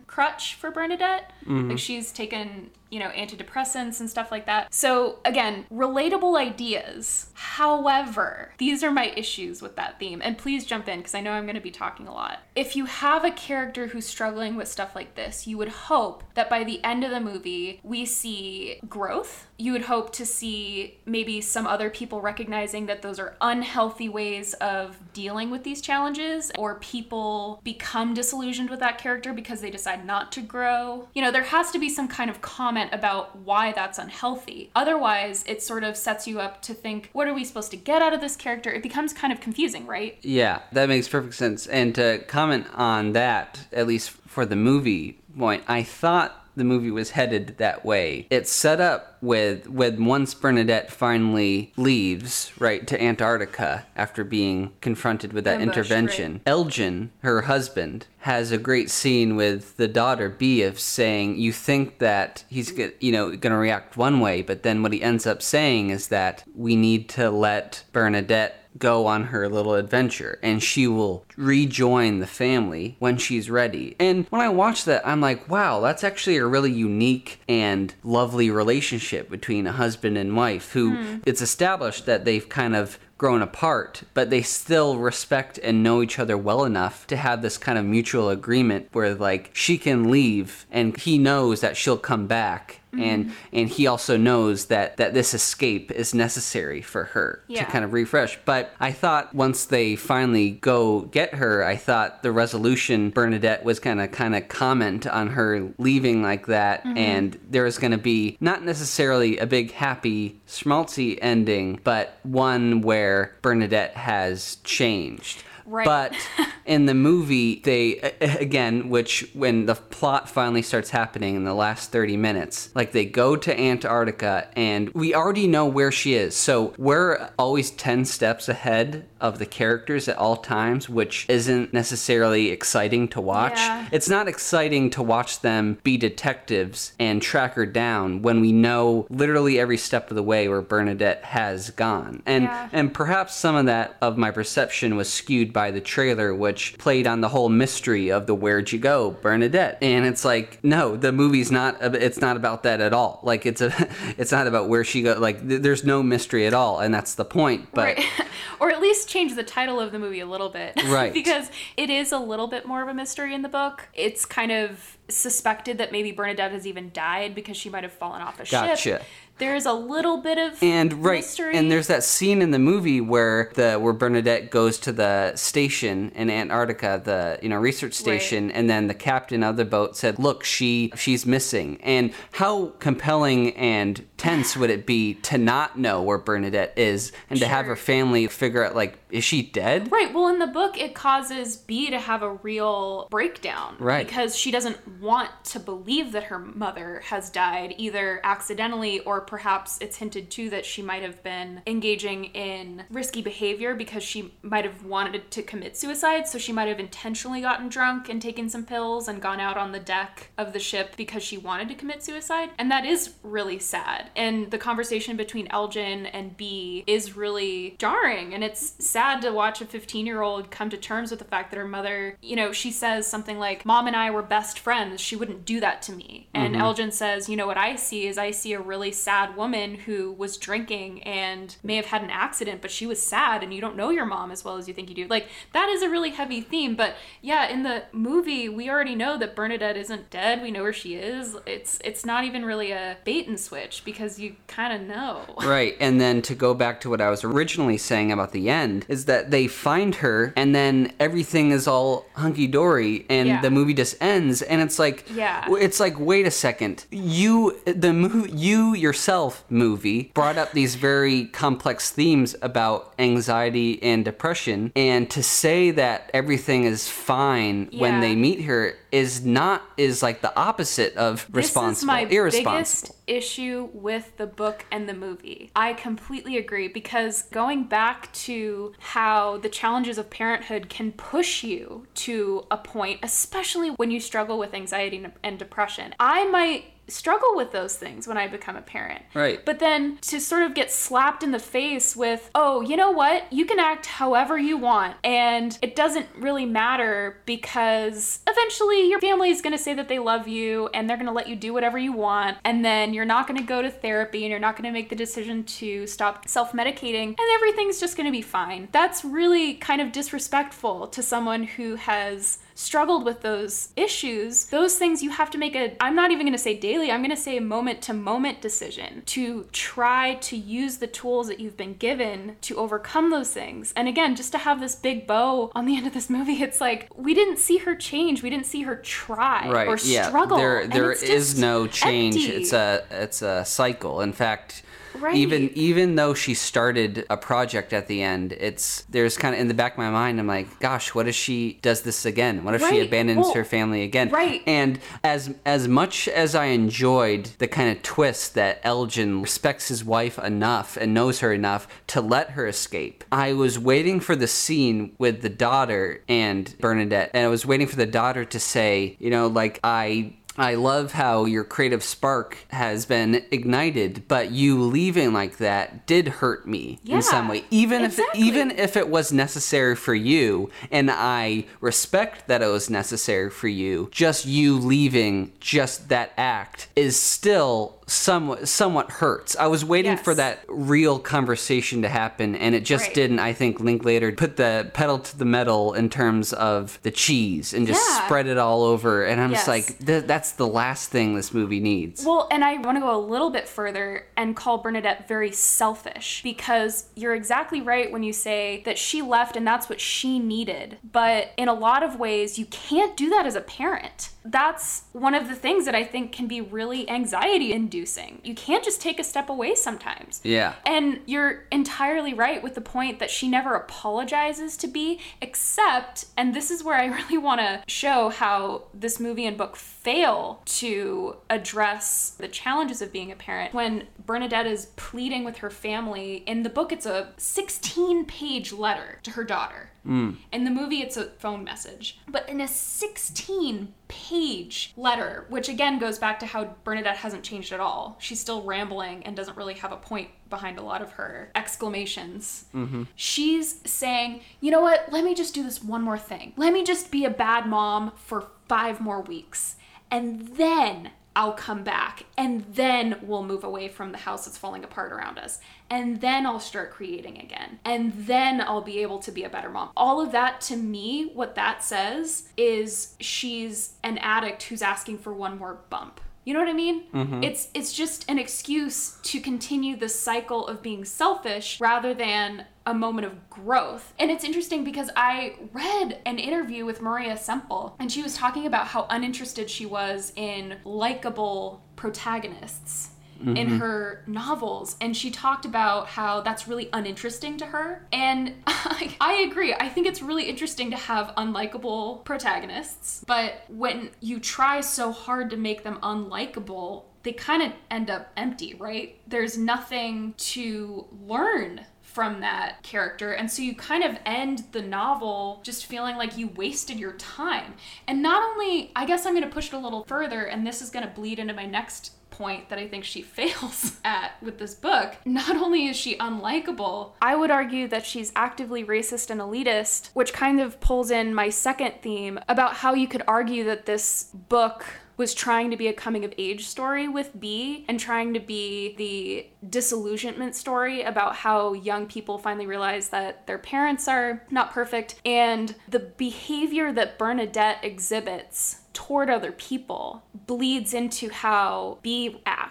crutch 0.06 0.54
for 0.54 0.70
Bernadette. 0.70 1.32
Like 1.46 1.54
mm-hmm. 1.54 1.76
she's 1.76 2.12
taken 2.12 2.70
you 2.92 2.98
know, 2.98 3.09
antidepressants 3.09 4.00
and 4.00 4.11
stuff 4.11 4.31
like 4.31 4.44
that. 4.44 4.72
So, 4.72 5.20
again, 5.24 5.64
relatable 5.72 6.38
ideas. 6.38 7.31
However, 7.33 8.52
these 8.59 8.85
are 8.85 8.90
my 8.90 9.07
issues 9.16 9.62
with 9.62 9.76
that 9.76 9.98
theme. 9.98 10.20
And 10.22 10.37
please 10.37 10.66
jump 10.66 10.88
in 10.88 10.98
because 10.98 11.14
I 11.14 11.22
know 11.22 11.33
I'm 11.33 11.46
going 11.46 11.55
to 11.55 11.62
be 11.62 11.70
talking 11.70 12.07
a 12.07 12.12
lot. 12.12 12.40
If 12.55 12.76
you 12.76 12.85
have 12.85 13.24
a 13.24 13.31
character 13.31 13.87
who's 13.87 14.07
struggling 14.07 14.57
with 14.57 14.68
stuff 14.68 14.94
like 14.94 15.14
this, 15.14 15.46
you 15.46 15.57
would 15.57 15.70
hope 15.70 16.22
that 16.35 16.50
by 16.50 16.64
the 16.64 16.85
end 16.85 17.02
of 17.02 17.11
the 17.11 17.20
movie, 17.20 17.81
we 17.83 18.05
see 18.05 18.78
growth. 18.87 19.46
You 19.57 19.72
would 19.72 19.83
hope 19.83 20.12
to 20.14 20.26
see 20.26 20.98
maybe 21.07 21.40
some 21.40 21.66
other 21.66 21.88
people 21.88 22.20
recognizing 22.20 22.87
that 22.87 23.00
those 23.00 23.18
are 23.18 23.37
unhealthy 23.40 24.09
ways 24.11 24.52
of 24.55 24.98
dealing 25.14 25.50
with 25.50 25.64
these 25.64 25.81
challenges, 25.81 26.52
or 26.59 26.74
people 26.81 27.61
become 27.64 28.12
disillusioned 28.12 28.68
with 28.68 28.81
that 28.81 28.98
character 28.98 29.33
because 29.33 29.62
they 29.62 29.70
decide 29.70 30.05
not 30.05 30.31
to 30.33 30.42
grow. 30.42 31.09
You 31.14 31.22
know, 31.22 31.31
there 31.31 31.44
has 31.44 31.70
to 31.70 31.78
be 31.78 31.88
some 31.88 32.09
kind 32.09 32.28
of 32.28 32.42
comment 32.42 32.82
about 32.92 33.37
why 33.37 33.73
that's 33.73 33.99
unhealthy. 33.99 34.71
Otherwise, 34.75 35.45
it 35.47 35.62
sort 35.62 35.85
of 35.85 35.97
sets 35.97 36.27
you 36.27 36.40
up 36.40 36.62
to 36.62 36.75
think, 36.75 37.11
what 37.12 37.29
are 37.29 37.35
we 37.35 37.45
supposed 37.45 37.71
to 37.73 37.77
get 37.77 38.03
out 38.03 38.14
of 38.14 38.21
this 38.21 38.37
character? 38.37 38.73
It 38.73 38.83
becomes 38.83 39.12
kind 39.12 39.33
of 39.33 39.40
confusing, 39.40 39.87
right? 39.87 40.18
Yeah, 40.23 40.62
that 40.73 40.88
makes 40.88 41.09
perfect 41.09 41.35
sense. 41.35 41.66
And 41.66 41.95
to 41.97 42.25
comment 42.27 42.66
on 42.75 43.12
that, 43.12 43.66
at 43.73 43.87
least 43.87 44.11
for 44.11 44.47
the 44.47 44.57
movie 44.57 45.18
point, 45.37 45.64
I 45.68 45.83
thought 45.83 46.41
the 46.56 46.64
movie 46.64 46.90
was 46.90 47.10
headed 47.10 47.56
that 47.58 47.84
way. 47.84 48.26
It's 48.30 48.50
set 48.52 48.80
up 48.80 49.16
with 49.22 49.68
when 49.68 50.04
once 50.04 50.34
Bernadette 50.34 50.90
finally 50.90 51.72
leaves, 51.76 52.52
right, 52.58 52.86
to 52.88 53.00
Antarctica 53.02 53.86
after 53.96 54.24
being 54.24 54.72
confronted 54.80 55.32
with 55.32 55.44
that 55.44 55.60
Ambushed, 55.60 55.78
intervention. 55.78 56.32
right. 56.32 56.42
Elgin, 56.46 57.10
her 57.20 57.42
husband, 57.42 58.06
has 58.18 58.52
a 58.52 58.58
great 58.58 58.90
scene 58.90 59.36
with 59.36 59.76
the 59.76 59.88
daughter 59.88 60.28
B 60.28 60.62
of 60.62 60.78
saying, 60.78 61.38
"You 61.38 61.52
think 61.52 61.98
that 61.98 62.44
he's 62.48 62.72
you 63.00 63.12
know 63.12 63.30
going 63.30 63.52
to 63.52 63.56
react 63.56 63.96
one 63.96 64.20
way, 64.20 64.42
but 64.42 64.62
then 64.62 64.82
what 64.82 64.92
he 64.92 65.02
ends 65.02 65.26
up 65.26 65.42
saying 65.42 65.90
is 65.90 66.08
that 66.08 66.44
we 66.54 66.76
need 66.76 67.08
to 67.10 67.30
let 67.30 67.84
Bernadette 67.92 68.62
go 68.78 69.06
on 69.06 69.24
her 69.24 69.48
little 69.48 69.74
adventure 69.74 70.38
and 70.42 70.62
she 70.62 70.87
will 70.87 71.24
rejoin 71.37 72.20
the 72.20 72.26
family 72.26 72.96
when 72.98 73.16
she's 73.16 73.50
ready." 73.50 73.96
And 73.98 74.26
when 74.30 74.40
I 74.40 74.48
watch 74.48 74.85
that, 74.85 75.06
I'm 75.06 75.20
like, 75.20 75.48
"Wow, 75.48 75.80
that's 75.80 76.04
actually 76.04 76.37
a 76.37 76.46
really 76.46 76.72
unique 76.72 77.40
and 77.48 77.94
lovely 78.02 78.50
relationship 78.50 79.30
between 79.30 79.66
a 79.66 79.72
husband 79.72 80.16
and 80.16 80.37
wife 80.37 80.72
who 80.72 80.94
hmm. 80.94 81.16
it's 81.26 81.42
established 81.42 82.06
that 82.06 82.24
they've 82.24 82.48
kind 82.48 82.76
of 82.76 82.98
grown 83.22 83.40
apart, 83.40 84.02
but 84.14 84.30
they 84.30 84.42
still 84.42 84.98
respect 84.98 85.56
and 85.62 85.80
know 85.80 86.02
each 86.02 86.18
other 86.18 86.37
well 86.37 86.64
enough 86.64 87.06
to 87.06 87.14
have 87.14 87.40
this 87.40 87.56
kind 87.56 87.78
of 87.78 87.85
mutual 87.85 88.28
agreement 88.28 88.88
where 88.90 89.14
like 89.14 89.48
she 89.52 89.78
can 89.78 90.11
leave 90.11 90.66
and 90.72 90.96
he 90.96 91.18
knows 91.18 91.61
that 91.61 91.76
she'll 91.76 91.96
come 91.96 92.26
back 92.26 92.80
and 92.98 93.26
mm-hmm. 93.26 93.35
and 93.52 93.68
he 93.68 93.87
also 93.87 94.16
knows 94.16 94.66
that 94.66 94.96
that 94.98 95.14
this 95.14 95.35
escape 95.35 95.90
is 95.90 96.14
necessary 96.14 96.83
for 96.83 97.05
her 97.05 97.42
Yeah. 97.48 97.64
to 97.64 97.70
kind 97.70 97.85
of 97.85 97.92
refresh. 97.92 98.38
But 98.44 98.72
I 98.81 98.92
thought 98.92 99.35
once 99.35 99.64
they 99.64 99.96
finally 99.96 100.50
go 100.50 101.02
get 101.02 101.35
her, 101.35 101.64
I 101.64 101.76
thought 101.76 102.22
the 102.22 102.33
resolution 102.33 103.11
Bernadette 103.11 103.64
was 103.64 103.81
gonna 103.81 104.09
kind 104.09 104.37
of 104.37 104.48
comment 104.48 105.07
on 105.07 105.28
her 105.28 105.68
leaving 105.78 106.22
like 106.22 106.46
that, 106.46 106.85
mm-hmm. 106.85 106.98
and 106.98 107.38
there 107.50 107.64
was 107.64 107.78
gonna 107.78 107.98
be 107.98 108.37
not 108.40 108.64
necessarily 108.64 109.38
a 109.38 109.46
big 109.46 109.72
happy 109.72 110.40
schmaltzy 110.46 111.18
ending, 111.22 111.81
but 111.85 112.18
one 112.22 112.83
where 112.83 113.35
Bernadette 113.42 113.94
has 113.96 114.57
changed. 114.64 115.42
Right. 115.66 115.85
But 115.85 116.14
in 116.66 116.87
the 116.87 116.94
movie, 116.94 117.61
they 117.61 117.98
again, 118.20 118.88
which 118.88 119.29
when 119.35 119.66
the 119.66 119.75
plot 119.75 120.29
finally 120.29 120.62
starts 120.62 120.90
happening 120.90 121.35
in 121.35 121.44
the 121.44 121.55
last 121.55 121.90
30 121.90 122.16
minutes, 122.16 122.70
like 122.75 122.92
they 122.92 123.05
go 123.05 123.37
to 123.37 123.59
Antarctica 123.59 124.48
and 124.57 124.90
we 124.90 125.14
already 125.14 125.46
know 125.46 125.66
where 125.66 125.92
she 125.92 126.14
is. 126.14 126.35
So 126.35 126.75
we're 126.79 127.31
always 127.38 127.70
10 127.70 128.05
steps 128.05 128.48
ahead 128.48 129.07
of 129.22 129.38
the 129.38 129.46
characters 129.46 130.08
at 130.08 130.18
all 130.18 130.37
times, 130.37 130.88
which 130.88 131.24
isn't 131.28 131.72
necessarily 131.72 132.50
exciting 132.50 133.08
to 133.08 133.20
watch. 133.20 133.56
Yeah. 133.56 133.87
It's 133.92 134.08
not 134.08 134.28
exciting 134.28 134.90
to 134.90 135.02
watch 135.02 135.40
them 135.40 135.78
be 135.85 135.96
detectives 135.96 136.92
and 136.98 137.22
track 137.22 137.54
her 137.54 137.66
down 137.66 138.22
when 138.22 138.40
we 138.40 138.52
know 138.52 139.06
literally 139.11 139.58
every 139.58 139.76
step 139.78 140.11
of 140.11 140.16
the 140.16 140.22
way 140.22 140.48
where 140.48 140.61
Bernadette 140.62 141.24
has 141.24 141.70
gone. 141.70 142.22
And 142.26 142.44
Yeah. 142.44 142.68
and 142.72 142.92
perhaps 142.92 143.35
some 143.37 143.54
of 143.54 143.66
that 143.66 143.96
of 144.00 144.16
my 144.18 144.30
perception 144.30 144.96
was 144.96 145.12
skewed 145.12 145.52
by 145.52 145.70
the 145.70 145.80
trailer, 145.80 146.35
which 146.35 146.76
played 146.78 147.06
on 147.06 147.20
the 147.20 147.28
whole 147.28 147.48
mystery 147.48 148.11
of 148.11 148.26
the 148.26 148.35
where'd 148.35 148.72
you 148.72 148.78
go, 148.78 149.11
Bernadette. 149.22 149.78
And 149.80 150.04
it's 150.06 150.24
like, 150.24 150.58
no, 150.62 150.96
the 150.96 151.12
movie's 151.12 151.50
not. 151.52 151.76
It's 151.94 152.20
not 152.20 152.37
about 152.37 152.64
that 152.64 152.80
at 152.80 152.92
all. 152.92 153.20
Like 153.22 153.46
it's 153.46 153.61
a, 153.61 153.72
it's 154.18 154.32
not 154.32 154.46
about 154.46 154.68
where 154.68 154.85
she 154.85 155.02
go. 155.02 155.14
Like 155.18 155.46
th- 155.46 155.62
there's 155.62 155.85
no 155.85 156.02
mystery 156.02 156.46
at 156.46 156.54
all, 156.54 156.80
and 156.80 156.92
that's 156.92 157.14
the 157.14 157.24
point. 157.24 157.68
But 157.72 157.96
right. 157.98 158.04
or 158.61 158.70
at 158.70 158.80
least 158.80 159.08
change 159.12 159.35
the 159.35 159.42
title 159.44 159.79
of 159.81 159.92
the 159.92 159.98
movie 159.98 160.20
a 160.20 160.27
little 160.27 160.48
bit. 160.48 160.72
Right. 160.92 161.12
because 161.14 161.51
it 161.77 161.90
is 161.90 162.12
a 162.12 162.18
little 162.18 162.48
bit 162.48 162.66
more 162.66 162.83
of 162.83 162.88
a 162.88 162.94
mystery 162.94 163.35
in 163.35 163.42
the 163.42 163.48
book. 163.48 163.88
It's 163.94 164.25
kind 164.27 164.53
of 164.53 164.98
suspected 165.09 165.79
that 165.79 165.92
maybe 165.92 166.11
Bernadette 166.12 166.53
has 166.53 166.66
even 166.66 166.90
died 166.92 167.35
because 167.35 167.57
she 167.57 167.70
might 167.70 167.83
have 167.85 167.92
fallen 167.92 168.20
off 168.22 168.40
a 168.40 168.44
Gotcha. 168.51 168.77
ship. 168.77 169.03
There's 169.38 169.66
a 169.66 169.72
little 169.72 170.18
bit 170.18 170.38
of 170.38 170.62
and 170.62 171.05
right 171.05 171.18
mystery. 171.20 171.57
and 171.57 171.70
there's 171.70 171.87
that 171.88 172.05
scene 172.05 172.42
in 172.42 172.51
the 172.53 172.59
movie 172.59 173.01
where 173.01 173.51
the 173.55 173.75
where 173.77 173.92
Bernadette 173.92 174.51
goes 174.51 174.79
to 174.81 174.92
the 174.92 175.35
station 175.35 176.12
in 176.14 176.31
Antarctica 176.31 177.01
the 177.05 177.38
you 177.42 177.48
know 177.48 177.57
research 177.57 177.94
station 177.94 178.51
and 178.53 178.68
then 178.70 178.87
the 178.87 178.94
captain 178.94 179.42
of 179.42 179.57
the 179.57 179.64
boat 179.64 179.96
said 179.96 180.18
look 180.18 180.44
she 180.44 180.92
she's 180.96 181.27
missing 181.27 181.79
and 181.83 182.12
how 182.33 182.66
compelling 182.79 183.57
and 183.57 184.07
tense 184.22 184.56
would 184.56 184.70
it 184.70 184.87
be 184.87 185.14
to 185.14 185.37
not 185.37 185.78
know 185.78 186.02
where 186.02 186.18
Bernadette 186.18 186.72
is 186.76 187.12
and 187.28 187.38
to 187.40 187.48
have 187.48 187.66
her 187.66 187.76
family 187.76 188.26
figure 188.28 188.64
out 188.64 188.76
like 188.76 188.98
is 189.11 189.24
she 189.24 189.42
dead 189.42 189.90
Right. 189.90 190.12
Well, 190.14 190.28
in 190.28 190.38
the 190.38 190.46
book, 190.46 190.78
it 190.78 190.94
causes 190.94 191.56
B 191.56 191.90
to 191.90 191.98
have 191.98 192.22
a 192.22 192.32
real 192.32 193.08
breakdown. 193.11 193.76
Right. 193.78 194.06
Because 194.06 194.37
she 194.37 194.50
doesn't 194.50 195.00
want 195.00 195.30
to 195.44 195.61
believe 195.61 196.12
that 196.12 196.24
her 196.24 196.38
mother 196.38 197.00
has 197.04 197.28
died, 197.28 197.74
either 197.76 198.20
accidentally 198.24 199.00
or 199.00 199.20
perhaps 199.20 199.78
it's 199.80 199.96
hinted 199.96 200.30
too 200.30 200.50
that 200.50 200.64
she 200.64 200.80
might 200.80 201.02
have 201.02 201.22
been 201.22 201.62
engaging 201.66 202.26
in 202.26 202.85
risky 202.90 203.22
behavior 203.22 203.74
because 203.74 204.02
she 204.02 204.32
might 204.42 204.64
have 204.64 204.85
wanted 204.85 205.30
to 205.30 205.42
commit 205.42 205.76
suicide. 205.76 206.26
So 206.26 206.38
she 206.38 206.52
might 206.52 206.68
have 206.68 206.80
intentionally 206.80 207.40
gotten 207.40 207.68
drunk 207.68 208.08
and 208.08 208.20
taken 208.20 208.48
some 208.48 208.64
pills 208.64 209.08
and 209.08 209.20
gone 209.20 209.40
out 209.40 209.56
on 209.56 209.72
the 209.72 209.80
deck 209.80 210.30
of 210.38 210.52
the 210.52 210.61
ship 210.61 210.96
because 210.96 211.22
she 211.22 211.37
wanted 211.37 211.68
to 211.68 211.74
commit 211.74 212.02
suicide. 212.02 212.50
And 212.58 212.70
that 212.70 212.87
is 212.87 213.14
really 213.22 213.58
sad. 213.58 214.11
And 214.16 214.51
the 214.51 214.59
conversation 214.59 215.16
between 215.16 215.46
Elgin 215.48 216.07
and 216.07 216.37
B 216.37 216.85
is 216.87 217.16
really 217.16 217.77
jarring. 217.79 218.35
And 218.35 218.42
it's 218.42 218.75
sad 218.85 219.22
to 219.22 219.31
watch 219.31 219.61
a 219.61 219.66
15 219.66 220.07
year 220.07 220.22
old 220.22 220.51
come 220.51 220.70
to 220.70 220.77
terms 220.77 221.11
with 221.11 221.18
the 221.18 221.25
fact 221.25 221.51
that 221.51 221.57
her 221.57 221.68
mother, 221.68 222.16
you 222.22 222.37
know, 222.37 222.53
she 222.53 222.70
says 222.70 223.07
something 223.07 223.38
like, 223.38 223.64
Mom 223.64 223.87
and 223.87 223.96
I 223.96 224.11
were 224.11 224.22
best 224.22 224.59
friends. 224.59 225.01
She 225.01 225.16
wouldn't 225.16 225.44
do 225.44 225.61
that 225.61 225.83
to 225.83 225.92
me. 225.92 226.29
And 226.35 226.55
mm-hmm. 226.55 226.62
Elgin 226.62 226.92
says, 226.92 227.29
You 227.29 227.37
know, 227.37 227.46
what 227.46 227.57
I 227.57 227.77
see 227.77 228.07
is 228.07 228.18
I 228.18 228.31
see 228.31 228.53
a 228.53 228.61
really 228.61 228.92
sad 228.92 229.37
woman 229.37 229.75
who 229.75 230.12
was 230.12 230.37
drinking 230.37 231.03
and 231.03 231.57
may 231.62 231.77
have 231.77 231.87
had 231.87 232.03
an 232.03 232.11
accident, 232.11 232.62
but 232.62 232.70
she 232.70 232.87
was 232.87 233.01
sad 233.01 233.42
and 233.42 233.53
you 233.53 233.61
don't 233.61 233.77
know 233.77 233.90
your 233.90 234.07
mom 234.07 234.31
as 234.31 234.44
well 234.44 234.57
as 234.57 234.68
you 234.68 234.75
think 234.75 234.88
you 234.88 234.94
do. 234.94 235.07
Like, 235.07 235.29
that 235.53 235.68
is 235.68 235.83
a 235.83 235.88
really 235.88 236.11
heavy 236.11 236.40
theme. 236.40 236.75
But 236.75 236.96
yeah, 237.20 237.48
in 237.48 237.62
the 237.62 237.85
movie, 237.92 238.48
we 238.48 238.68
already 238.68 238.94
know 238.94 239.18
that 239.18 239.37
Bernadette 239.37 239.77
isn't 239.77 240.11
dead. 240.11 240.42
We 240.42 240.51
know 240.51 240.62
where 240.62 240.72
she 240.72 240.94
is. 240.94 241.37
It's, 241.46 241.79
it's 241.85 242.05
not 242.05 242.25
even 242.25 242.44
really 242.44 242.72
a 242.72 242.98
bait 243.05 243.29
and 243.29 243.38
switch 243.38 243.85
because 243.85 244.01
you 244.18 244.34
kind 244.48 244.72
of 244.72 244.88
know. 244.88 245.20
Right, 245.52 245.76
and 245.80 246.00
then 246.00 246.22
to 246.22 246.34
go 246.34 246.54
back 246.54 246.80
to 246.82 246.90
what 246.90 247.00
I 247.00 247.10
was 247.10 247.24
originally 247.24 247.76
saying 247.78 248.10
about 248.12 248.32
the 248.32 248.48
end 248.48 248.86
is 248.88 249.04
that 249.06 249.30
they 249.30 249.46
find 249.48 249.96
her 249.96 250.32
and 250.36 250.54
then 250.54 250.92
everything 251.00 251.50
is 251.50 251.66
all 251.66 252.06
hunky 252.14 252.46
dory 252.46 253.04
and 253.10 253.28
Yeah. 253.28 253.40
the 253.40 253.50
movie 253.50 253.74
just 253.74 253.96
ends 254.00 254.40
and 254.42 254.62
it's 254.62 254.78
like 254.78 255.04
Yeah. 255.14 255.46
it's 255.50 255.78
like 255.80 255.98
wait 255.98 256.26
a 256.26 256.30
second 256.30 256.86
you 256.90 257.58
the 257.66 257.92
movie 257.92 258.30
you 258.32 258.74
yourself 258.74 259.44
movie 259.50 260.10
brought 260.14 260.38
up 260.38 260.52
these 260.52 260.74
very 260.76 261.26
complex 261.26 261.90
themes 261.90 262.34
about 262.42 262.94
anxiety 262.98 263.82
and 263.82 264.04
depression 264.04 264.72
and 264.76 265.10
to 265.10 265.22
say 265.22 265.70
that 265.72 266.10
everything 266.14 266.64
is 266.64 266.88
fine 266.88 267.68
when 267.76 268.00
they 268.00 268.14
meet 268.14 268.42
her 268.42 268.74
is 268.92 269.24
not 269.24 269.62
is 269.78 270.02
like 270.02 270.20
the 270.20 270.38
opposite 270.38 270.94
of 270.96 271.26
responsible 271.33 271.70
This 271.70 271.78
is 271.78 271.85
my 271.85 272.00
irresponsible 272.14 272.52
biggest 272.52 272.92
issue 273.07 273.70
with 273.72 274.16
the 274.18 274.26
book 274.26 274.66
and 274.70 274.87
the 274.88 274.94
movie. 274.94 275.50
I 275.57 275.72
completely 275.72 276.37
agree 276.37 276.68
because 276.68 277.22
going 277.33 277.64
back 277.64 278.12
to 278.12 278.74
how 278.78 279.38
the 279.38 279.48
challenges 279.48 279.96
of 279.96 280.11
parenthood 280.11 280.68
can 280.68 280.92
push 280.92 281.42
you 281.42 281.87
to 281.94 282.44
a 282.50 282.59
point, 282.59 283.00
especially 283.02 283.70
when 283.70 283.90
you 283.90 283.98
struggle 283.98 284.38
with 284.38 284.52
anxiety 284.52 284.98
and- 284.98 285.12
and 285.24 285.38
depression. 285.38 285.94
I 285.98 286.24
might 286.28 286.64
struggle 286.92 287.35
with 287.35 287.52
those 287.52 287.76
things 287.76 288.07
when 288.07 288.16
I 288.16 288.28
become 288.28 288.57
a 288.57 288.62
parent. 288.62 289.02
Right. 289.14 289.44
But 289.44 289.59
then 289.59 289.98
to 290.02 290.20
sort 290.20 290.42
of 290.42 290.55
get 290.55 290.70
slapped 290.70 291.22
in 291.22 291.31
the 291.31 291.38
face 291.38 291.96
with, 291.96 292.31
oh, 292.35 292.61
you 292.61 292.76
know 292.76 292.90
what? 292.90 293.33
You 293.33 293.44
can 293.44 293.59
act 293.59 293.87
however 293.87 294.38
you 294.38 294.57
want. 294.57 294.96
And 295.05 295.59
it 295.62 295.74
doesn't 295.76 296.07
really 296.16 296.46
matter 296.46 297.20
because 297.26 298.20
eventually 298.28 298.88
your 298.88 299.00
family 299.00 299.31
is 299.31 299.40
going 299.40 299.57
to 299.57 299.62
say 299.62 299.74
that 299.74 299.88
they 299.88 299.98
love 299.98 300.28
you 300.28 300.68
and 300.74 300.88
they're 300.88 300.96
going 300.96 301.07
to 301.07 301.12
let 301.12 301.28
you 301.28 301.37
do 301.37 301.52
whatever 301.52 301.78
you 301.78 301.92
want. 301.92 302.38
And 302.44 302.64
then 302.64 302.94
you're 302.94 303.05
not 303.05 303.26
going 303.26 303.38
to 303.38 303.46
go 303.46 303.62
to 303.62 303.70
therapy 303.70 304.24
and 304.24 304.31
you're 304.31 304.40
not 304.40 304.57
going 304.57 304.64
to 304.64 304.72
make 304.72 304.88
the 304.88 304.96
decision 304.96 305.44
to 305.44 305.87
stop 305.87 306.28
self 306.28 306.52
medicating 306.52 307.09
and 307.09 307.35
everything's 307.35 307.81
just 307.81 307.96
going 307.96 308.07
to 308.07 308.12
be 308.12 308.22
fine. 308.22 308.68
That's 308.72 309.05
really 309.05 309.55
kind 309.55 309.81
of 309.81 309.92
disrespectful 309.92 310.88
to 310.88 311.02
someone 311.02 311.44
who 311.44 311.76
has 311.76 312.38
struggled 312.54 313.04
with 313.04 313.22
those 313.22 313.70
issues, 313.76 314.46
those 314.46 314.76
things 314.76 315.02
you 315.02 315.10
have 315.10 315.30
to 315.30 315.38
make 315.38 315.54
a, 315.56 315.76
I'm 315.82 315.94
not 315.94 316.10
even 316.10 316.26
going 316.26 316.32
to 316.32 316.38
say 316.38 316.56
daily, 316.56 316.90
I'm 316.90 317.00
going 317.00 317.10
to 317.10 317.16
say 317.16 317.36
a 317.36 317.40
moment 317.42 317.82
to 317.82 317.94
moment 317.94 318.40
decision 318.40 319.02
to 319.06 319.46
try 319.52 320.14
to 320.16 320.36
use 320.36 320.78
the 320.78 320.86
tools 320.86 321.28
that 321.28 321.40
you've 321.40 321.56
been 321.56 321.74
given 321.74 322.36
to 322.42 322.56
overcome 322.56 323.10
those 323.10 323.30
things. 323.30 323.72
And 323.76 323.88
again, 323.88 324.16
just 324.16 324.32
to 324.32 324.38
have 324.38 324.60
this 324.60 324.74
big 324.74 325.06
bow 325.06 325.50
on 325.54 325.66
the 325.66 325.76
end 325.76 325.86
of 325.86 325.94
this 325.94 326.10
movie, 326.10 326.42
it's 326.42 326.60
like 326.60 326.88
we 326.96 327.14
didn't 327.14 327.38
see 327.38 327.58
her 327.58 327.74
change, 327.74 328.22
we 328.22 328.30
didn't 328.30 328.46
see 328.46 328.62
her 328.62 328.76
try 328.76 329.48
right 329.50 329.68
or 329.68 329.76
yeah 329.84 330.08
struggle. 330.08 330.36
there 330.36 330.66
there 330.66 330.92
is 330.92 331.38
no 331.38 331.66
change 331.66 332.16
empty. 332.16 332.32
it's 332.32 332.52
a 332.52 332.84
it's 332.90 333.22
a 333.22 333.44
cycle 333.44 334.00
in 334.00 334.12
fact 334.12 334.62
Right. 334.94 335.16
even 335.16 335.50
even 335.55 335.94
though 335.96 336.14
she 336.14 336.35
started 336.35 337.07
a 337.09 337.16
project 337.16 337.72
at 337.72 337.87
the 337.87 338.02
end 338.02 338.33
it's 338.33 338.83
there's 338.90 339.16
kind 339.16 339.35
of 339.35 339.40
in 339.40 339.48
the 339.48 339.55
back 339.55 339.72
of 339.72 339.78
my 339.78 339.90
mind 339.90 340.20
i'm 340.20 340.26
like 340.26 340.61
gosh 340.61 340.94
what 340.94 341.09
if 341.09 341.14
she 341.14 341.59
does 341.62 341.83
this 341.83 342.05
again 342.05 342.44
what 342.44 342.55
if 342.55 342.66
she 342.68 342.81
abandons 342.81 343.18
Well, 343.26 343.35
her 343.35 343.44
family 343.44 343.83
again 343.83 344.11
right. 344.11 344.42
and 344.46 344.78
as 345.02 345.35
as 345.46 345.66
much 345.68 346.09
as 346.09 346.35
i 346.35 346.46
enjoyed 346.46 347.31
the 347.38 347.48
kind 347.48 347.74
of 347.76 347.83
twist 347.83 348.35
that 348.35 348.61
elgin 348.64 349.22
respects 349.22 349.68
his 349.68 349.85
wife 349.85 350.18
enough 350.18 350.76
and 350.76 350.92
knows 350.94 351.20
her 351.20 351.33
enough 351.33 351.66
to 351.88 352.00
let 352.00 352.31
her 352.31 352.46
escape 352.46 353.05
i 353.11 353.33
was 353.33 353.59
waiting 353.59 353.98
for 354.00 354.14
the 354.14 354.26
scene 354.28 354.94
with 354.98 355.22
the 355.22 355.28
daughter 355.31 356.02
and 356.09 356.55
bernadette 356.61 357.11
and 357.14 357.24
i 357.24 357.28
was 357.28 357.46
waiting 357.46 357.66
for 357.66 357.76
the 357.76 357.87
daughter 357.87 358.24
to 358.24 358.38
say 358.38 358.96
you 359.00 359.11
know 359.11 359.26
like 359.26 359.59
i 359.64 360.12
I 360.37 360.55
love 360.55 360.92
how 360.92 361.25
your 361.27 361.45
creative 361.45 361.83
spark 361.83 362.38
has 362.49 362.87
been 362.87 363.25
ignited, 363.31 364.05
but 364.09 364.31
you 364.31 364.61
leaving 364.61 365.12
like 365.12 365.37
that 365.38 365.87
did 365.87 366.09
hurt 366.09 366.47
me 366.47 366.79
in 366.87 367.03
some 367.03 367.29
way. 367.29 367.45
Even 367.51 367.85
exactly. 367.85 368.21
if 368.21 368.27
even 368.27 368.51
if 368.53 368.77
it 368.77 368.88
was 368.88 369.12
necessary 369.12 369.77
for 369.77 369.95
you, 369.95 370.51
and 370.71 370.90
I 370.90 371.45
respect 371.61 372.29
that 372.29 372.42
it 372.42 372.47
was 372.47 372.71
necessary 372.71 373.31
for 373.31 373.49
you, 373.49 373.88
just 373.92 374.25
you 374.25 374.59
leaving 374.59 375.33
just 375.40 375.88
that 375.90 376.12
act 376.16 376.68
is 376.77 376.99
still 376.99 377.82
somewhat 377.92 378.48
somewhat 378.48 378.90
hurts. 378.90 379.37
I 379.37 379.46
was 379.46 379.64
waiting 379.64 379.96
for 379.96 380.14
that 380.14 380.40
real 380.48 380.98
conversation 380.98 381.83
to 381.83 381.88
happen, 381.88 382.35
and 382.35 382.55
it 382.55 382.64
just 382.64 382.87
Right. 382.87 382.94
didn't. 382.94 383.18
I 383.18 383.33
think 383.33 383.61
Linklater 383.61 384.12
put 384.12 384.37
the 384.37 384.70
pedal 384.72 384.98
to 384.98 385.18
the 385.18 385.24
metal 385.24 385.74
in 385.74 385.90
terms 385.90 386.33
of 386.33 386.78
the 386.83 386.90
cheese 386.90 387.52
and 387.52 387.66
just 387.66 387.88
Yeah. 387.88 388.05
spread 388.07 388.26
it 388.26 388.38
all 388.38 388.62
over, 388.64 389.05
and 389.05 389.20
I'm 389.20 389.33
just 389.33 389.48
like, 389.48 389.85
th- 389.85 390.05
that's 390.07 390.33
the 390.33 390.46
last 390.46 390.90
thing 390.90 391.14
this 391.14 391.33
movie 391.35 391.61
needs. 391.61 392.05
Well, 392.05 392.28
and 392.31 392.44
I 392.44 392.57
want 392.59 392.76
to 392.76 392.81
go 392.81 392.94
a 392.94 392.98
little 392.98 393.31
bit 393.31 393.48
further 393.48 394.07
and 394.16 394.35
call 394.35 394.59
Bernadette 394.59 395.07
very 395.09 395.33
selfish 395.33 396.20
because 396.22 396.87
you're 396.94 397.14
exactly 397.14 397.61
right 397.61 397.90
when 397.92 398.02
you 398.02 398.12
say 398.12 398.62
that 398.64 398.78
she 398.78 399.02
left 399.02 399.37
and 399.37 399.46
that's 399.46 399.68
what 399.68 399.81
she 399.81 400.18
needed. 400.18 400.78
But 400.83 401.33
in 401.37 401.48
a 401.48 401.55
lot 401.55 401.83
of 401.83 401.96
ways, 401.98 402.38
you 402.38 402.46
can't 402.46 402.96
do 402.96 403.11
that 403.11 403.26
as 403.26 403.35
a 403.37 403.40
parent. 403.40 404.11
That's 404.24 404.85
one 404.92 405.14
of 405.14 405.28
the 405.28 405.35
things 405.35 405.64
that 405.64 405.74
I 405.74 405.85
think 405.85 406.12
can 406.12 406.26
be 406.26 406.40
really 406.40 406.88
anxiety 406.88 407.52
inducing. 407.52 408.20
You 408.22 408.35
can't 408.35 408.64
just 408.64 408.80
take 408.80 409.00
a 409.00 409.04
step 409.04 409.28
away 409.28 409.54
sometimes. 409.54 410.20
Yeah. 410.22 410.54
And 410.64 411.00
you're 411.06 411.44
entirely 411.50 412.14
right 412.14 412.42
with 412.42 412.54
the 412.54 412.61
point 412.61 412.98
that 412.98 413.11
she 413.11 413.28
never 413.28 413.54
apologizes 413.54 414.56
to 414.58 414.68
Bee, 414.68 415.00
except, 415.20 416.06
and 416.16 416.35
this 416.35 416.50
is 416.50 416.62
where 416.62 416.76
I 416.76 416.87
really 417.02 417.18
want 417.18 417.40
to 417.40 417.62
show 417.66 418.08
how 418.08 418.64
this 418.72 419.00
movie 419.00 419.26
and 419.26 419.37
book 419.37 419.56
fail 419.56 420.42
to 420.44 421.16
address 421.28 422.11
the 422.11 422.28
challenges 422.28 422.80
of 422.80 422.92
being 422.92 423.11
a 423.11 423.16
parent. 423.16 423.52
When 423.52 423.88
Bernadette 424.04 424.46
is 424.46 424.66
pleading 424.76 425.24
with 425.24 425.38
her 425.38 425.50
family, 425.50 426.22
in 426.26 426.42
the 426.42 426.50
book, 426.50 426.72
it's 426.72 426.87
a 426.87 427.12
16 427.16 428.04
page 428.04 428.52
letter 428.52 429.00
to 429.02 429.12
her 429.12 429.24
daughter. 429.24 429.71
Mm. 429.87 430.16
In 430.33 430.45
the 430.45 430.51
movie, 430.51 430.83
it's 430.83 430.97
a 430.97 431.07
phone 431.07 431.45
message. 431.45 431.99
But 432.09 432.29
in 432.29 432.40
a 432.40 432.49
16 432.49 433.75
page 433.88 434.73
letter, 434.77 435.27
which 435.29 435.49
again 435.49 435.79
goes 435.79 435.99
back 435.99 436.18
to 436.21 436.27
how 436.27 436.57
Bernadette 436.64 436.97
hasn't 436.97 437.25
changed 437.25 437.53
at 437.53 437.61
all, 437.61 437.97
she's 438.01 438.21
still 438.21 438.42
rambling 438.42 439.03
and 439.05 439.16
doesn't 439.16 439.37
really 439.37 439.55
have 439.55 439.73
a 439.73 439.77
point 439.77 440.09
behind 440.31 440.59
a 440.59 440.62
lot 440.62 440.83
of 440.83 440.92
her 440.92 441.31
exclamations. 441.35 442.47
Mm-hmm. 442.55 442.85
She's 442.95 443.61
saying, 443.71 444.23
you 444.40 444.51
know 444.51 444.61
what, 444.61 444.90
let 444.92 445.05
me 445.05 445.14
just 445.14 445.35
do 445.35 445.42
this 445.42 445.62
one 445.62 445.83
more 445.83 445.99
thing. 445.99 446.33
Let 446.37 446.53
me 446.53 446.64
just 446.64 446.90
be 446.90 447.05
a 447.05 447.11
bad 447.11 447.47
mom 447.47 447.92
for 447.97 448.29
five 448.49 448.81
more 448.81 449.03
weeks. 449.03 449.57
And 449.90 450.29
then 450.37 450.90
I'll 451.14 451.35
come 451.35 451.62
back 451.62 452.05
and 452.16 452.44
then 452.55 452.98
we'll 453.03 453.25
move 453.25 453.44
away 453.44 453.68
from 453.68 453.92
the 453.92 453.98
house 453.98 454.25
that's 454.25 454.38
falling 454.38 454.64
apart 454.64 454.92
around 454.92 455.18
us. 455.18 455.38
And 455.68 456.01
then 456.01 456.27
I'll 456.27 456.40
start 456.40 456.70
creating 456.70 457.18
again. 457.18 457.59
And 457.64 457.92
then 458.07 458.40
I'll 458.40 458.62
be 458.62 458.81
able 458.81 458.98
to 459.01 459.12
be 459.12 459.25
a 459.25 459.29
better 459.29 459.51
mom. 459.51 459.70
All 459.77 460.01
of 460.01 460.12
that 460.12 460.40
to 460.42 460.57
me, 460.57 461.11
what 461.12 461.35
that 461.35 461.62
says 461.62 462.29
is 462.37 462.96
she's 463.01 463.75
an 463.83 463.98
addict 463.98 464.44
who's 464.44 464.62
asking 464.62 464.98
for 464.98 465.12
one 465.12 465.38
more 465.38 465.61
bump. 465.70 466.01
You 466.24 466.35
know 466.35 466.40
what 466.40 466.48
I 466.48 466.52
mean? 466.52 466.85
Mm-hmm. 466.92 467.24
It's 467.24 467.48
it's 467.52 467.72
just 467.72 468.08
an 468.08 468.18
excuse 468.18 468.98
to 469.02 469.20
continue 469.20 469.76
the 469.76 469.88
cycle 469.88 470.46
of 470.46 470.62
being 470.62 470.85
selfish 470.85 471.61
rather 471.61 471.94
than 471.94 472.46
a 472.64 472.72
moment 472.72 473.06
of 473.06 473.28
growth. 473.28 473.92
And 473.98 474.11
it's 474.11 474.22
interesting 474.22 474.62
because 474.62 474.88
I 474.94 475.35
read 475.52 476.00
an 476.06 476.20
interview 476.20 476.64
with 476.64 476.80
Maria 476.80 477.16
Semple 477.16 477.74
and 477.80 477.90
she 477.90 478.02
was 478.02 478.16
talking 478.16 478.46
about 478.46 478.68
how 478.68 478.87
uninterested 478.88 479.50
she 479.50 479.66
was 479.66 480.12
in 480.14 480.58
likable 480.64 481.64
protagonists. 481.74 482.91
In 483.22 483.37
Mm-hmm. 483.37 483.58
her 483.58 484.02
novels, 484.06 484.76
and 484.80 484.96
she 484.96 485.11
talked 485.11 485.44
about 485.44 485.87
how 485.87 486.20
that's 486.22 486.48
really 486.48 486.68
uninteresting 486.72 487.38
to 487.38 487.46
her. 487.46 487.87
And 487.92 488.35
I, 488.46 488.94
I 489.00 489.12
agree. 489.30 489.54
I 489.54 489.68
think 489.68 489.87
it's 489.87 490.02
really 490.02 490.24
interesting 490.24 490.70
to 490.70 490.76
have 490.76 491.12
unlikable 491.16 492.04
protagonists, 492.04 493.04
but 493.06 493.44
when 493.48 493.90
you 494.00 494.18
try 494.20 494.61
so 494.61 494.90
hard 494.92 495.30
to 495.30 495.37
make 495.37 495.62
them 495.62 495.78
unlikable, 495.82 496.85
they 497.02 497.12
kind 497.12 497.42
of 497.42 497.52
end 497.70 497.90
up 497.90 498.11
empty, 498.16 498.54
right? 498.54 498.98
There's 499.08 499.37
nothing 499.38 500.14
to 500.18 500.87
learn 501.06 501.62
from 501.82 502.20
that 502.20 502.62
character. 502.62 503.12
And 503.12 503.30
so 503.30 503.42
you 503.42 503.54
kind 503.54 503.85
of 503.85 503.98
end 504.06 504.44
the 504.52 504.62
novel 504.62 505.40
just 505.42 505.66
feeling 505.66 505.96
like 505.96 506.16
you 506.16 506.28
wasted 506.28 506.78
your 506.78 506.92
time. 506.92 507.54
And 507.87 508.00
not 508.02 508.22
only, 508.22 508.70
I 508.74 508.87
guess 508.87 509.04
I'm 509.04 509.12
going 509.12 509.24
to 509.24 509.30
push 509.30 509.48
it 509.48 509.54
a 509.54 509.58
little 509.58 509.85
further, 509.85 510.24
and 510.24 510.46
this 510.46 510.62
is 510.62 510.70
going 510.70 510.87
to 510.87 510.92
bleed 510.92 511.18
into 511.18 511.35
my 511.35 511.44
next 511.44 511.92
point 512.12 512.48
that 512.48 512.59
I 512.59 512.68
think 512.68 512.85
she 512.85 513.03
fails 513.18 513.79
at 513.85 514.12
with 514.22 514.38
this 514.38 514.55
book. 514.55 514.94
Not 515.05 515.37
only 515.37 515.66
is 515.66 515.77
she 515.77 515.96
unlikable, 515.96 516.92
I 517.03 517.16
would 517.16 517.31
argue 517.31 517.66
that 517.68 517.85
she's 517.85 518.12
actively 518.14 518.64
racist 518.64 519.11
and 519.11 519.20
elitist, 519.20 519.90
which 519.94 520.12
kind 520.12 520.40
of 520.40 520.61
pulls 520.61 520.90
in 520.90 521.14
my 521.14 521.31
second 521.31 521.75
theme 521.83 522.20
about 522.29 522.55
how 522.55 522.75
you 522.75 522.87
could 522.87 523.03
argue 523.09 523.44
that 523.44 523.66
this 523.66 524.05
book 524.14 524.64
was 525.02 525.14
trying 525.14 525.50
to 525.50 525.56
be 525.56 525.66
a 525.66 525.72
coming 525.72 526.04
of 526.04 526.14
age 526.16 526.46
story 526.46 526.86
with 526.86 527.18
B 527.18 527.64
and 527.66 527.80
trying 527.80 528.14
to 528.14 528.20
be 528.20 528.76
the 528.76 529.26
disillusionment 529.50 530.36
story 530.36 530.82
about 530.82 531.16
how 531.16 531.54
young 531.54 531.88
people 531.88 532.18
finally 532.18 532.46
realize 532.46 532.90
that 532.90 533.26
their 533.26 533.36
parents 533.36 533.88
are 533.88 534.22
not 534.30 534.52
perfect 534.52 534.94
and 535.04 535.56
the 535.68 535.80
behavior 535.80 536.72
that 536.72 536.98
Bernadette 536.98 537.58
exhibits 537.64 538.60
toward 538.72 539.10
other 539.10 539.32
people 539.32 540.04
bleeds 540.26 540.72
into 540.72 541.10
how 541.10 541.78
B 541.82 542.20
acts. 542.24 542.41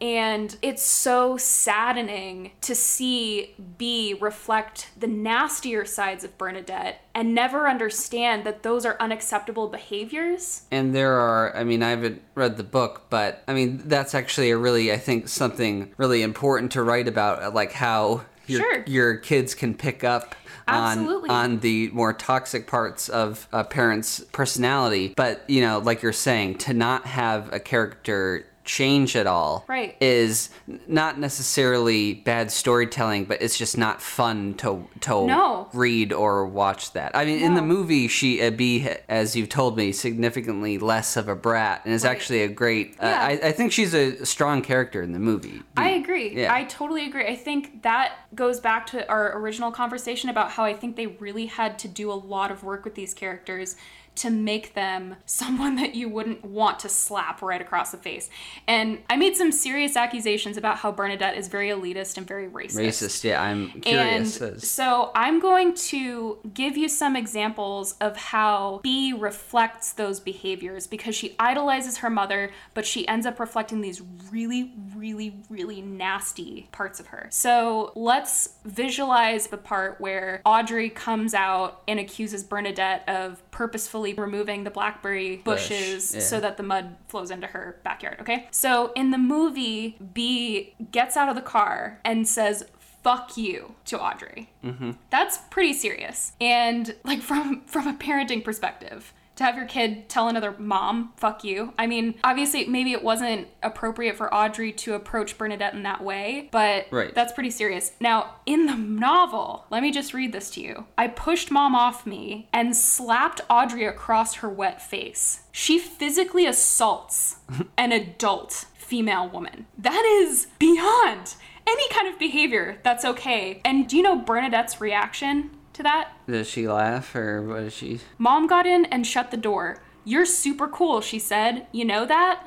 And 0.00 0.56
it's 0.62 0.82
so 0.82 1.36
saddening 1.36 2.52
to 2.62 2.74
see 2.74 3.54
B 3.78 4.14
reflect 4.20 4.90
the 4.98 5.06
nastier 5.06 5.84
sides 5.84 6.24
of 6.24 6.36
Bernadette 6.36 7.00
and 7.14 7.34
never 7.34 7.68
understand 7.68 8.44
that 8.44 8.62
those 8.62 8.84
are 8.84 8.96
unacceptable 9.00 9.68
behaviors. 9.68 10.62
And 10.70 10.94
there 10.94 11.14
are, 11.14 11.56
I 11.56 11.64
mean, 11.64 11.82
I 11.82 11.90
haven't 11.90 12.22
read 12.34 12.56
the 12.56 12.64
book, 12.64 13.06
but 13.10 13.42
I 13.48 13.54
mean, 13.54 13.82
that's 13.86 14.14
actually 14.14 14.50
a 14.50 14.56
really, 14.56 14.92
I 14.92 14.98
think, 14.98 15.28
something 15.28 15.92
really 15.96 16.22
important 16.22 16.72
to 16.72 16.82
write 16.82 17.08
about, 17.08 17.42
uh, 17.42 17.50
like 17.50 17.72
how 17.72 18.24
your, 18.46 18.60
Sure. 18.60 18.84
your 18.86 19.16
kids 19.16 19.54
can 19.54 19.74
pick 19.74 20.04
up 20.04 20.34
on 20.66 21.06
on 21.28 21.60
the 21.60 21.90
more 21.90 22.12
toxic 22.12 22.66
parts 22.66 23.08
of 23.08 23.46
a 23.52 23.64
parent's 23.64 24.20
personality. 24.32 25.12
But 25.14 25.44
you 25.48 25.60
know, 25.60 25.78
like 25.78 26.02
you're 26.02 26.12
saying, 26.12 26.58
to 26.58 26.72
not 26.74 27.06
have 27.06 27.52
a 27.52 27.60
character 27.60 28.46
change 28.64 29.14
at 29.14 29.26
all 29.26 29.64
Right. 29.68 29.96
is 30.00 30.48
not 30.88 31.18
necessarily 31.18 32.14
bad 32.14 32.50
storytelling 32.50 33.24
but 33.26 33.42
it's 33.42 33.58
just 33.58 33.76
not 33.76 34.00
fun 34.00 34.54
to 34.54 34.88
to 35.00 35.26
No. 35.26 35.68
read 35.74 36.12
or 36.12 36.46
watch 36.46 36.92
that 36.94 37.14
i 37.14 37.24
mean 37.24 37.40
in 37.40 37.54
the 37.54 37.62
movie 37.62 38.08
she 38.08 38.42
uh, 38.42 38.50
be 38.50 38.88
as 39.08 39.36
you've 39.36 39.50
told 39.50 39.76
me 39.76 39.92
significantly 39.92 40.78
less 40.78 41.16
of 41.16 41.28
a 41.28 41.36
brat 41.36 41.82
and 41.84 41.92
is 41.92 42.04
Right. 42.04 42.10
actually 42.10 42.42
a 42.42 42.48
great 42.48 42.94
uh, 43.00 43.06
Yeah. 43.06 43.20
I, 43.22 43.30
I 43.48 43.52
think 43.52 43.70
she's 43.72 43.94
a 43.94 44.24
strong 44.24 44.62
character 44.62 45.02
in 45.02 45.12
the 45.12 45.18
movie 45.18 45.62
I 45.76 45.90
agree. 45.90 46.34
Yeah. 46.34 46.54
I 46.54 46.64
totally 46.64 47.04
agree. 47.06 47.26
I 47.26 47.34
think 47.36 47.82
that 47.82 48.12
goes 48.34 48.58
back 48.60 48.86
to 48.88 49.06
our 49.08 49.36
original 49.38 49.70
conversation 49.72 50.30
about 50.30 50.50
how 50.52 50.64
I 50.64 50.72
think 50.72 50.96
they 50.96 51.06
really 51.08 51.46
had 51.46 51.78
to 51.80 51.88
do 51.88 52.10
a 52.10 52.14
lot 52.14 52.50
of 52.50 52.62
work 52.62 52.84
with 52.84 52.94
these 52.94 53.12
characters 53.12 53.76
to 54.16 54.30
make 54.30 54.74
them 54.74 55.16
someone 55.26 55.76
that 55.76 55.94
you 55.94 56.08
wouldn't 56.08 56.44
want 56.44 56.78
to 56.80 56.88
slap 56.88 57.42
right 57.42 57.60
across 57.60 57.90
the 57.90 57.98
face. 57.98 58.30
And 58.66 58.98
I 59.08 59.16
made 59.16 59.36
some 59.36 59.52
serious 59.52 59.96
accusations 59.96 60.56
about 60.56 60.78
how 60.78 60.92
Bernadette 60.92 61.36
is 61.36 61.48
very 61.48 61.68
elitist 61.68 62.16
and 62.16 62.26
very 62.26 62.48
racist. 62.48 62.76
racist 62.76 63.24
yeah 63.24 63.42
i'm 63.42 63.70
curious 63.80 64.40
And 64.40 64.62
so 64.62 65.10
I'm 65.14 65.40
going 65.40 65.74
to 65.74 66.38
give 66.52 66.76
you 66.76 66.88
some 66.88 67.16
examples 67.16 67.94
of 68.00 68.16
how 68.16 68.80
B 68.82 69.12
reflects 69.12 69.92
those 69.92 70.20
behaviors 70.20 70.86
because 70.86 71.14
she 71.14 71.34
idolizes 71.38 71.98
her 71.98 72.10
mother, 72.10 72.50
but 72.74 72.86
she 72.86 73.06
ends 73.06 73.26
up 73.26 73.38
reflecting 73.38 73.80
these 73.80 74.02
really, 74.30 74.72
really, 74.94 75.36
really 75.48 75.80
nasty 75.80 76.68
parts 76.72 77.00
of 77.00 77.08
her. 77.08 77.28
So 77.30 77.92
let's 77.94 78.54
visualize 78.64 79.48
the 79.48 79.56
part 79.56 80.00
where 80.00 80.40
Audrey 80.44 80.90
comes 80.90 81.34
out 81.34 81.82
and 81.86 82.00
accuses 82.00 82.42
Bernadette 82.44 83.08
of 83.08 83.42
purposefully 83.54 84.12
removing 84.14 84.64
the 84.64 84.70
blackberry 84.70 85.36
Bush, 85.36 85.68
bushes 85.68 86.12
yeah. 86.12 86.20
so 86.20 86.40
that 86.40 86.56
the 86.56 86.62
mud 86.64 86.96
flows 87.06 87.30
into 87.30 87.46
her 87.46 87.78
backyard, 87.84 88.18
okay? 88.20 88.48
So 88.50 88.90
in 88.96 89.12
the 89.12 89.18
movie, 89.18 89.96
B 90.12 90.74
gets 90.90 91.16
out 91.16 91.28
of 91.28 91.36
the 91.36 91.40
car 91.40 92.00
and 92.04 92.26
says, 92.26 92.64
fuck 93.04 93.36
you 93.36 93.76
to 93.84 94.00
Audrey. 94.00 94.50
Mm-hmm. 94.64 94.92
That's 95.10 95.38
pretty 95.50 95.72
serious. 95.72 96.32
And 96.40 96.96
like 97.04 97.20
from 97.20 97.62
from 97.66 97.86
a 97.86 97.94
parenting 97.94 98.42
perspective, 98.42 99.12
to 99.36 99.44
have 99.44 99.56
your 99.56 99.66
kid 99.66 100.08
tell 100.08 100.28
another 100.28 100.54
mom, 100.58 101.12
fuck 101.16 101.42
you. 101.44 101.72
I 101.78 101.86
mean, 101.86 102.14
obviously 102.22 102.66
maybe 102.66 102.92
it 102.92 103.02
wasn't 103.02 103.48
appropriate 103.62 104.16
for 104.16 104.32
Audrey 104.32 104.72
to 104.72 104.94
approach 104.94 105.36
Bernadette 105.36 105.74
in 105.74 105.82
that 105.82 106.02
way, 106.04 106.48
but 106.52 106.86
Right. 106.90 107.14
that's 107.14 107.32
pretty 107.32 107.50
serious. 107.50 107.92
Now, 108.00 108.36
in 108.46 108.66
the 108.66 108.76
novel, 108.76 109.66
let 109.70 109.82
me 109.82 109.90
just 109.90 110.14
read 110.14 110.32
this 110.32 110.50
to 110.50 110.60
you. 110.60 110.86
I 110.96 111.08
pushed 111.08 111.50
mom 111.50 111.74
off 111.74 112.06
me 112.06 112.48
and 112.52 112.76
slapped 112.76 113.40
Audrey 113.50 113.84
across 113.84 114.34
her 114.36 114.48
wet 114.48 114.80
face. 114.80 115.40
She 115.50 115.78
physically 115.78 116.46
assaults 116.46 117.36
an 117.78 117.90
adult 117.92 118.66
female 118.74 119.28
woman. 119.28 119.66
That 119.78 120.04
is 120.22 120.46
beyond 120.58 121.34
any 121.66 121.88
kind 121.88 122.06
of 122.06 122.18
behavior 122.18 122.78
that's 122.82 123.04
okay. 123.04 123.60
And 123.64 123.88
do 123.88 123.96
you 123.96 124.02
know 124.02 124.16
Bernadette's 124.16 124.80
reaction 124.80 125.50
to 125.74 125.82
that? 125.82 126.12
does 126.26 126.48
she 126.48 126.66
laugh 126.66 127.14
or 127.14 127.42
what 127.42 127.62
is 127.62 127.72
she 127.72 128.00
Mom 128.18 128.46
got 128.46 128.66
in 128.66 128.84
and 128.86 129.06
shut 129.06 129.30
the 129.30 129.36
door. 129.36 129.82
You're 130.04 130.26
super 130.26 130.68
cool, 130.68 131.00
she 131.00 131.18
said. 131.18 131.66
You 131.72 131.84
know 131.84 132.04
that? 132.06 132.46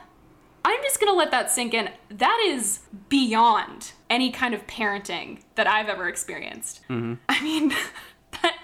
I'm 0.64 0.82
just 0.84 1.00
gonna 1.00 1.14
let 1.14 1.32
that 1.32 1.50
sink 1.50 1.74
in. 1.74 1.90
That 2.10 2.44
is 2.48 2.80
beyond 3.10 3.94
any 4.10 4.32
kind 4.32 4.54
of 4.54 4.68
parenting 4.68 5.40
that 5.56 5.66
I've 5.68 5.88
ever 5.88 6.08
experienced. 6.10 6.82
Mm-hmm. 6.90 7.14
I 7.30 7.42
mean, 7.42 7.70
that, 8.42 8.58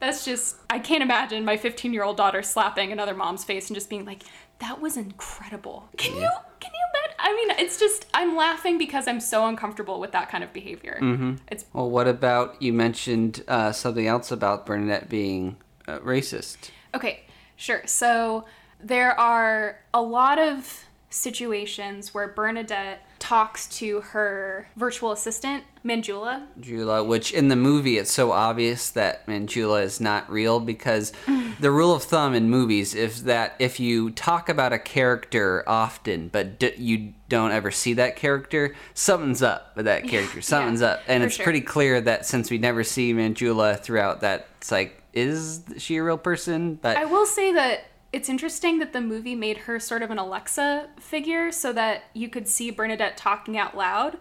that's 0.00 0.24
just, 0.24 0.56
I 0.70 0.78
can't 0.78 1.02
imagine 1.02 1.44
my 1.44 1.56
15 1.56 1.92
year 1.92 2.04
old 2.04 2.16
daughter 2.16 2.42
slapping 2.42 2.92
another 2.92 3.14
mom's 3.14 3.44
face 3.44 3.68
and 3.68 3.74
just 3.74 3.90
being 3.90 4.04
like, 4.04 4.22
that 4.60 4.80
was 4.80 4.96
incredible. 4.96 5.88
Can 5.96 6.14
you, 6.14 6.30
can 6.60 6.70
you 6.72 6.86
bet? 6.92 7.14
I 7.18 7.34
mean, 7.34 7.50
it's 7.58 7.78
just, 7.78 8.06
I'm 8.14 8.36
laughing 8.36 8.78
because 8.78 9.06
I'm 9.06 9.20
so 9.20 9.46
uncomfortable 9.46 10.00
with 10.00 10.12
that 10.12 10.28
kind 10.30 10.42
of 10.42 10.52
behavior. 10.52 10.98
Mm-hmm. 11.00 11.34
It's 11.48 11.64
well 11.72 11.90
what 11.90 12.08
about 12.08 12.60
you 12.60 12.72
mentioned 12.72 13.44
uh, 13.48 13.72
something 13.72 14.06
else 14.06 14.30
about 14.30 14.66
bernadette 14.66 15.08
being 15.08 15.56
uh, 15.86 15.98
racist 15.98 16.70
Okay, 16.94 17.20
sure. 17.56 17.82
So 17.86 18.44
there 18.80 19.18
are 19.18 19.80
a 19.92 20.00
lot 20.00 20.38
of 20.38 20.84
situations 21.10 22.14
where 22.14 22.28
Bernadette 22.28 23.06
talks 23.18 23.66
to 23.78 24.00
her 24.00 24.68
virtual 24.76 25.12
assistant, 25.12 25.64
Manjula. 25.84 26.46
Jula, 26.60 27.04
which 27.04 27.32
in 27.32 27.48
the 27.48 27.56
movie 27.56 27.98
it's 27.98 28.12
so 28.12 28.32
obvious 28.32 28.90
that 28.90 29.26
Manjula 29.26 29.82
is 29.82 30.00
not 30.00 30.30
real 30.30 30.60
because 30.60 31.12
the 31.60 31.70
rule 31.70 31.94
of 31.94 32.02
thumb 32.02 32.34
in 32.34 32.50
movies 32.50 32.94
is 32.94 33.24
that 33.24 33.54
if 33.58 33.80
you 33.80 34.10
talk 34.10 34.48
about 34.48 34.72
a 34.72 34.78
character 34.78 35.64
often 35.66 36.28
but 36.28 36.58
d- 36.58 36.74
you 36.76 37.14
don't 37.28 37.52
ever 37.52 37.70
see 37.70 37.94
that 37.94 38.16
character, 38.16 38.74
something's 38.94 39.42
up 39.42 39.76
with 39.76 39.84
that 39.84 40.08
character. 40.08 40.40
Something's 40.48 40.80
yeah, 40.80 40.88
up, 40.88 41.02
and 41.06 41.22
it's 41.22 41.34
sure. 41.34 41.44
pretty 41.44 41.60
clear 41.60 42.00
that 42.00 42.24
since 42.24 42.50
we 42.50 42.58
never 42.58 42.82
see 42.82 43.12
Manjula 43.12 43.80
throughout, 43.80 44.22
that 44.22 44.48
it's 44.56 44.72
like, 44.72 45.02
is 45.12 45.62
she 45.76 45.96
a 45.96 46.02
real 46.02 46.16
person? 46.16 46.76
But 46.76 46.96
I 46.96 47.04
will 47.04 47.26
say 47.26 47.52
that 47.52 47.80
it's 48.12 48.28
interesting 48.28 48.78
that 48.78 48.92
the 48.92 49.00
movie 49.00 49.34
made 49.34 49.58
her 49.58 49.78
sort 49.78 50.02
of 50.02 50.10
an 50.10 50.18
Alexa 50.18 50.88
figure 50.98 51.52
so 51.52 51.72
that 51.74 52.04
you 52.14 52.28
could 52.28 52.48
see 52.48 52.70
Bernadette 52.70 53.16
talking 53.16 53.58
out 53.58 53.76
loud. 53.76 54.18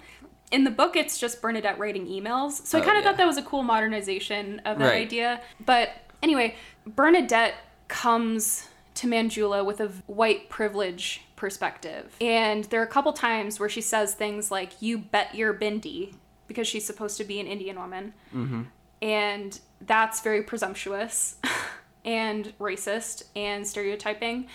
In 0.51 0.63
the 0.63 0.71
book, 0.71 0.95
it's 0.95 1.17
just 1.19 1.41
Bernadette 1.41 1.77
writing 1.79 2.05
emails. 2.07 2.65
So 2.65 2.77
I 2.77 2.81
Oh, 2.81 2.85
kind 2.85 2.97
of 2.97 3.03
yeah. 3.03 3.09
thought 3.11 3.17
that 3.17 3.27
was 3.27 3.37
a 3.37 3.41
cool 3.43 3.63
modernization 3.63 4.59
of 4.65 4.79
that 4.79 4.89
Right. 4.89 5.01
idea. 5.05 5.41
But 5.65 5.89
anyway, 6.21 6.55
Bernadette 6.85 7.55
comes 7.87 8.67
to 8.95 9.07
Manjula 9.07 9.65
with 9.65 9.79
a 9.79 9.87
white 10.07 10.49
privilege 10.49 11.21
perspective. 11.35 12.15
And 12.19 12.63
there 12.65 12.81
are 12.81 12.85
a 12.85 12.87
couple 12.87 13.13
times 13.13 13.59
where 13.59 13.69
she 13.69 13.81
says 13.81 14.13
things 14.13 14.49
like, 14.51 14.81
You 14.81 14.97
bet 14.97 15.35
your 15.35 15.53
bindi, 15.53 16.13
because 16.47 16.67
she's 16.67 16.85
supposed 16.85 17.17
to 17.17 17.23
be 17.23 17.39
an 17.39 17.47
Indian 17.47 17.77
woman. 17.79 18.13
Mm-hmm. 18.33 18.63
And 19.01 19.59
that's 19.81 20.21
very 20.21 20.41
presumptuous 20.41 21.35
and 22.07 22.53
racist 22.57 23.23
and 23.35 23.67
stereotyping. 23.67 24.47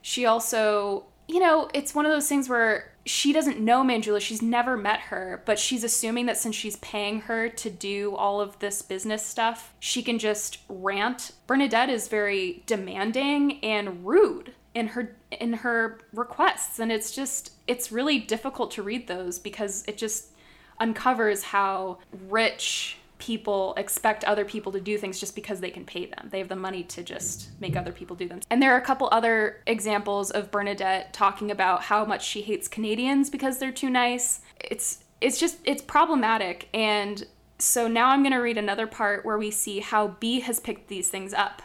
She 0.00 0.24
also, 0.24 1.06
you 1.26 1.40
know, 1.40 1.68
it's 1.74 1.94
one 1.94 2.06
of 2.06 2.12
those 2.12 2.28
things 2.28 2.48
where 2.48 2.92
she 3.04 3.32
doesn't 3.32 3.58
know 3.58 3.82
Manjula. 3.82 4.20
She's 4.20 4.40
never 4.40 4.76
met 4.76 5.00
her, 5.00 5.42
but 5.44 5.58
she's 5.58 5.82
assuming 5.82 6.26
that 6.26 6.38
since 6.38 6.54
she's 6.54 6.76
paying 6.76 7.22
her 7.22 7.48
to 7.48 7.68
do 7.68 8.14
all 8.14 8.40
of 8.40 8.58
this 8.60 8.80
business 8.80 9.26
stuff, 9.26 9.74
she 9.80 10.02
can 10.02 10.18
just 10.18 10.58
rant. 10.68 11.32
Bernadette 11.48 11.90
is 11.90 12.06
very 12.08 12.62
demanding 12.64 13.62
and 13.64 14.06
rude 14.06 14.54
in 14.72 14.88
her 14.88 15.16
in 15.30 15.52
her 15.52 16.00
requests 16.12 16.80
and 16.80 16.90
it's 16.90 17.12
just 17.12 17.52
it's 17.68 17.92
really 17.92 18.18
difficult 18.18 18.72
to 18.72 18.82
read 18.82 19.06
those 19.06 19.38
because 19.38 19.84
it 19.86 19.96
just 19.96 20.32
uncovers 20.80 21.44
how 21.44 21.96
rich 22.28 22.98
people 23.18 23.74
expect 23.76 24.24
other 24.24 24.44
people 24.44 24.72
to 24.72 24.80
do 24.80 24.98
things 24.98 25.20
just 25.20 25.34
because 25.34 25.60
they 25.60 25.70
can 25.70 25.84
pay 25.84 26.06
them. 26.06 26.28
They 26.30 26.38
have 26.38 26.48
the 26.48 26.56
money 26.56 26.82
to 26.84 27.02
just 27.02 27.48
make 27.60 27.76
other 27.76 27.92
people 27.92 28.16
do 28.16 28.28
them. 28.28 28.40
And 28.50 28.60
there 28.60 28.72
are 28.74 28.78
a 28.78 28.84
couple 28.84 29.08
other 29.12 29.62
examples 29.66 30.30
of 30.30 30.50
Bernadette 30.50 31.12
talking 31.12 31.50
about 31.50 31.82
how 31.82 32.04
much 32.04 32.26
she 32.26 32.42
hates 32.42 32.68
Canadians 32.68 33.30
because 33.30 33.58
they're 33.58 33.72
too 33.72 33.90
nice. 33.90 34.40
It's 34.60 35.04
it's 35.20 35.38
just 35.38 35.58
it's 35.64 35.82
problematic 35.82 36.68
and 36.74 37.24
so 37.58 37.86
now 37.88 38.08
I'm 38.08 38.22
going 38.22 38.32
to 38.32 38.38
read 38.38 38.58
another 38.58 38.86
part 38.86 39.24
where 39.24 39.38
we 39.38 39.50
see 39.50 39.80
how 39.80 40.08
B 40.20 40.40
has 40.40 40.58
picked 40.60 40.88
these 40.88 41.08
things 41.08 41.32
up. 41.32 41.62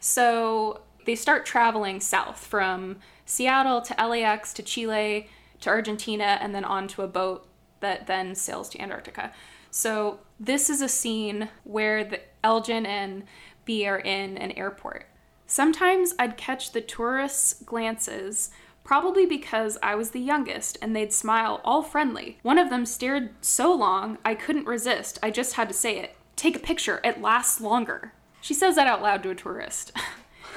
So 0.00 0.82
they 1.06 1.14
start 1.14 1.46
traveling 1.46 2.00
south 2.00 2.44
from 2.44 2.96
Seattle 3.24 3.80
to 3.82 3.94
LAX 4.06 4.52
to 4.54 4.62
Chile 4.62 5.28
to 5.60 5.70
Argentina 5.70 6.38
and 6.40 6.54
then 6.54 6.64
onto 6.64 7.02
a 7.02 7.06
boat 7.06 7.46
that 7.80 8.06
then 8.06 8.34
sails 8.34 8.68
to 8.70 8.80
Antarctica. 8.80 9.32
So 9.76 10.20
this 10.38 10.70
is 10.70 10.80
a 10.80 10.88
scene 10.88 11.48
where 11.64 12.04
the 12.04 12.20
Elgin 12.44 12.86
and 12.86 13.24
B 13.64 13.88
are 13.88 13.98
in 13.98 14.38
an 14.38 14.52
airport. 14.52 15.08
Sometimes 15.48 16.14
I'd 16.16 16.36
catch 16.36 16.70
the 16.70 16.80
tourists' 16.80 17.54
glances, 17.54 18.50
probably 18.84 19.26
because 19.26 19.76
I 19.82 19.96
was 19.96 20.10
the 20.10 20.20
youngest 20.20 20.78
and 20.80 20.94
they'd 20.94 21.12
smile 21.12 21.60
all 21.64 21.82
friendly. 21.82 22.38
One 22.42 22.56
of 22.56 22.70
them 22.70 22.86
stared 22.86 23.30
so 23.40 23.74
long 23.74 24.18
I 24.24 24.36
couldn't 24.36 24.68
resist. 24.68 25.18
I 25.24 25.32
just 25.32 25.54
had 25.54 25.66
to 25.70 25.74
say 25.74 25.98
it. 25.98 26.14
Take 26.36 26.54
a 26.54 26.60
picture, 26.60 27.00
it 27.02 27.20
lasts 27.20 27.60
longer. 27.60 28.12
She 28.40 28.54
says 28.54 28.76
that 28.76 28.86
out 28.86 29.02
loud 29.02 29.24
to 29.24 29.30
a 29.30 29.34
tourist. 29.34 29.90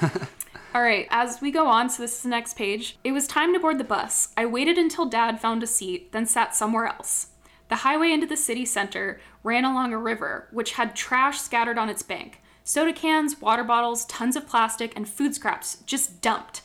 All 0.72 0.82
right, 0.82 1.08
as 1.10 1.40
we 1.40 1.50
go 1.50 1.66
on, 1.66 1.90
so 1.90 2.04
this 2.04 2.18
is 2.18 2.22
the 2.22 2.28
next 2.28 2.56
page. 2.56 2.96
It 3.02 3.10
was 3.10 3.26
time 3.26 3.52
to 3.52 3.58
board 3.58 3.78
the 3.78 3.84
bus. 3.84 4.28
I 4.36 4.46
waited 4.46 4.78
until 4.78 5.06
Dad 5.06 5.40
found 5.40 5.64
a 5.64 5.66
seat, 5.66 6.12
then 6.12 6.24
sat 6.24 6.54
somewhere 6.54 6.86
else. 6.86 7.30
The 7.68 7.76
highway 7.76 8.12
into 8.12 8.26
the 8.26 8.36
city 8.36 8.64
center 8.64 9.20
ran 9.42 9.64
along 9.64 9.92
a 9.92 9.98
river, 9.98 10.48
which 10.50 10.72
had 10.72 10.96
trash 10.96 11.40
scattered 11.40 11.78
on 11.78 11.88
its 11.88 12.02
bank 12.02 12.40
soda 12.68 12.92
cans, 12.92 13.40
water 13.40 13.64
bottles, 13.64 14.04
tons 14.04 14.36
of 14.36 14.46
plastic, 14.46 14.94
and 14.94 15.08
food 15.08 15.34
scraps 15.34 15.78
just 15.86 16.20
dumped. 16.20 16.60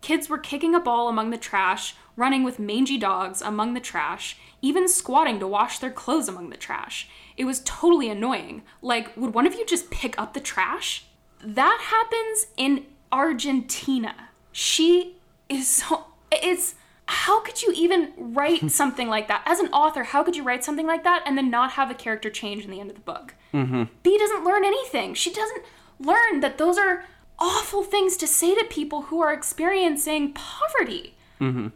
Kids 0.00 0.28
were 0.28 0.38
kicking 0.38 0.74
a 0.74 0.80
ball 0.80 1.06
among 1.06 1.28
the 1.28 1.36
trash, 1.36 1.94
running 2.16 2.44
with 2.44 2.58
mangy 2.58 2.96
dogs 2.96 3.42
among 3.42 3.74
the 3.74 3.80
trash, 3.80 4.38
even 4.62 4.88
squatting 4.88 5.38
to 5.38 5.46
wash 5.46 5.78
their 5.78 5.90
clothes 5.90 6.28
among 6.28 6.48
the 6.48 6.56
trash. 6.56 7.08
It 7.36 7.44
was 7.44 7.60
totally 7.64 8.08
annoying. 8.08 8.62
Like, 8.80 9.14
would 9.18 9.34
one 9.34 9.46
of 9.46 9.54
you 9.54 9.66
just 9.66 9.90
pick 9.90 10.18
up 10.18 10.32
the 10.32 10.40
trash? 10.40 11.04
That 11.42 11.78
happens 11.90 12.46
in 12.56 12.86
Argentina. 13.12 14.30
She 14.50 15.16
is 15.48 15.68
so. 15.68 16.06
It's. 16.32 16.74
How 17.06 17.40
could 17.40 17.62
you 17.62 17.72
even 17.74 18.12
write 18.16 18.60
hmm. 18.60 18.68
something 18.68 19.08
like 19.08 19.28
that? 19.28 19.42
As 19.46 19.60
an 19.60 19.68
author, 19.68 20.04
how 20.04 20.22
could 20.22 20.36
you 20.36 20.42
write 20.42 20.64
something 20.64 20.86
like 20.86 21.04
that 21.04 21.22
and 21.26 21.36
then 21.36 21.50
not 21.50 21.72
have 21.72 21.90
a 21.90 21.94
character 21.94 22.30
change 22.30 22.64
in 22.64 22.70
the 22.70 22.80
end 22.80 22.90
of 22.90 22.96
the 22.96 23.02
book? 23.02 23.34
Mm-hmm. 23.52 23.84
B 24.02 24.18
doesn't 24.18 24.44
learn 24.44 24.64
anything. 24.64 25.14
She 25.14 25.32
doesn't 25.32 25.64
learn 25.98 26.40
that 26.40 26.58
those 26.58 26.78
are 26.78 27.04
awful 27.38 27.82
things 27.82 28.16
to 28.16 28.26
say 28.26 28.54
to 28.54 28.64
people 28.64 29.02
who 29.02 29.20
are 29.20 29.32
experiencing 29.32 30.32
poverty. 30.32 31.14
Mm-hmm. 31.40 31.68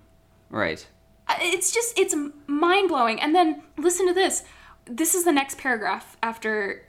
right. 0.50 0.86
Uh, 1.28 1.34
It's 1.40 1.72
just, 1.72 1.98
it's 1.98 2.14
mind 2.46 2.88
blowing. 2.88 3.20
And 3.20 3.34
then 3.34 3.62
listen 3.76 4.06
to 4.06 4.14
this. 4.14 4.44
This 4.86 5.14
is 5.14 5.24
the 5.24 5.32
next 5.32 5.58
paragraph 5.58 6.16
after 6.22 6.84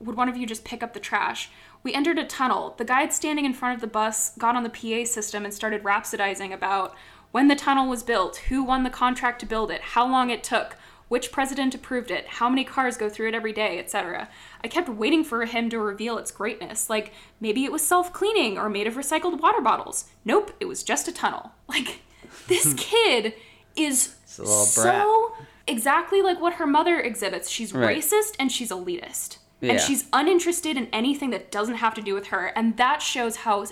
would 0.00 0.16
one 0.16 0.28
of 0.28 0.36
you 0.36 0.46
just 0.46 0.64
pick 0.64 0.82
up 0.82 0.92
the 0.92 1.00
trash? 1.00 1.50
We 1.82 1.94
entered 1.94 2.18
a 2.18 2.24
tunnel. 2.24 2.74
The 2.76 2.84
guide 2.84 3.12
standing 3.12 3.44
in 3.44 3.54
front 3.54 3.74
of 3.74 3.80
the 3.80 3.86
bus 3.86 4.34
got 4.36 4.56
on 4.56 4.62
the 4.62 4.70
PA 4.70 5.04
system 5.08 5.44
and 5.44 5.52
started 5.52 5.82
rhapsodizing 5.82 6.52
about 6.52 6.94
when 7.34 7.48
the 7.48 7.56
tunnel 7.56 7.88
was 7.88 8.04
built, 8.04 8.36
who 8.48 8.62
won 8.62 8.84
the 8.84 8.88
contract 8.90 9.40
to 9.40 9.44
build 9.46 9.68
it, 9.68 9.80
how 9.80 10.08
long 10.08 10.30
it 10.30 10.44
took, 10.44 10.76
which 11.08 11.32
president 11.32 11.74
approved 11.74 12.12
it, 12.12 12.24
how 12.28 12.48
many 12.48 12.62
cars 12.62 12.96
go 12.96 13.08
through 13.08 13.26
it 13.26 13.34
every 13.34 13.52
day, 13.52 13.76
etc. 13.80 14.28
I 14.62 14.68
kept 14.68 14.88
waiting 14.88 15.24
for 15.24 15.44
him 15.44 15.68
to 15.70 15.80
reveal 15.80 16.16
its 16.16 16.30
greatness, 16.30 16.88
like 16.88 17.12
maybe 17.40 17.64
it 17.64 17.72
was 17.72 17.84
self 17.84 18.12
cleaning 18.12 18.56
or 18.56 18.70
made 18.70 18.86
of 18.86 18.94
recycled 18.94 19.40
water 19.40 19.60
bottles. 19.60 20.04
Nope, 20.24 20.52
it 20.60 20.66
was 20.66 20.84
just 20.84 21.08
a 21.08 21.12
tunnel. 21.12 21.50
Like, 21.68 22.02
this 22.46 22.72
kid 22.78 23.34
is 23.74 24.14
so 24.26 25.32
exactly 25.66 26.22
like 26.22 26.40
what 26.40 26.54
her 26.54 26.68
mother 26.68 27.00
exhibits. 27.00 27.50
She's 27.50 27.74
Right. 27.74 27.98
racist 27.98 28.36
and 28.38 28.52
she's 28.52 28.70
elitist. 28.70 29.38
Yeah. 29.60 29.72
And 29.72 29.80
she's 29.80 30.04
uninterested 30.12 30.76
in 30.76 30.86
anything 30.92 31.30
that 31.30 31.50
doesn't 31.50 31.76
have 31.76 31.94
to 31.94 32.00
do 32.00 32.14
with 32.14 32.28
her. 32.28 32.52
And 32.54 32.76
that 32.76 33.02
shows 33.02 33.38
how 33.38 33.64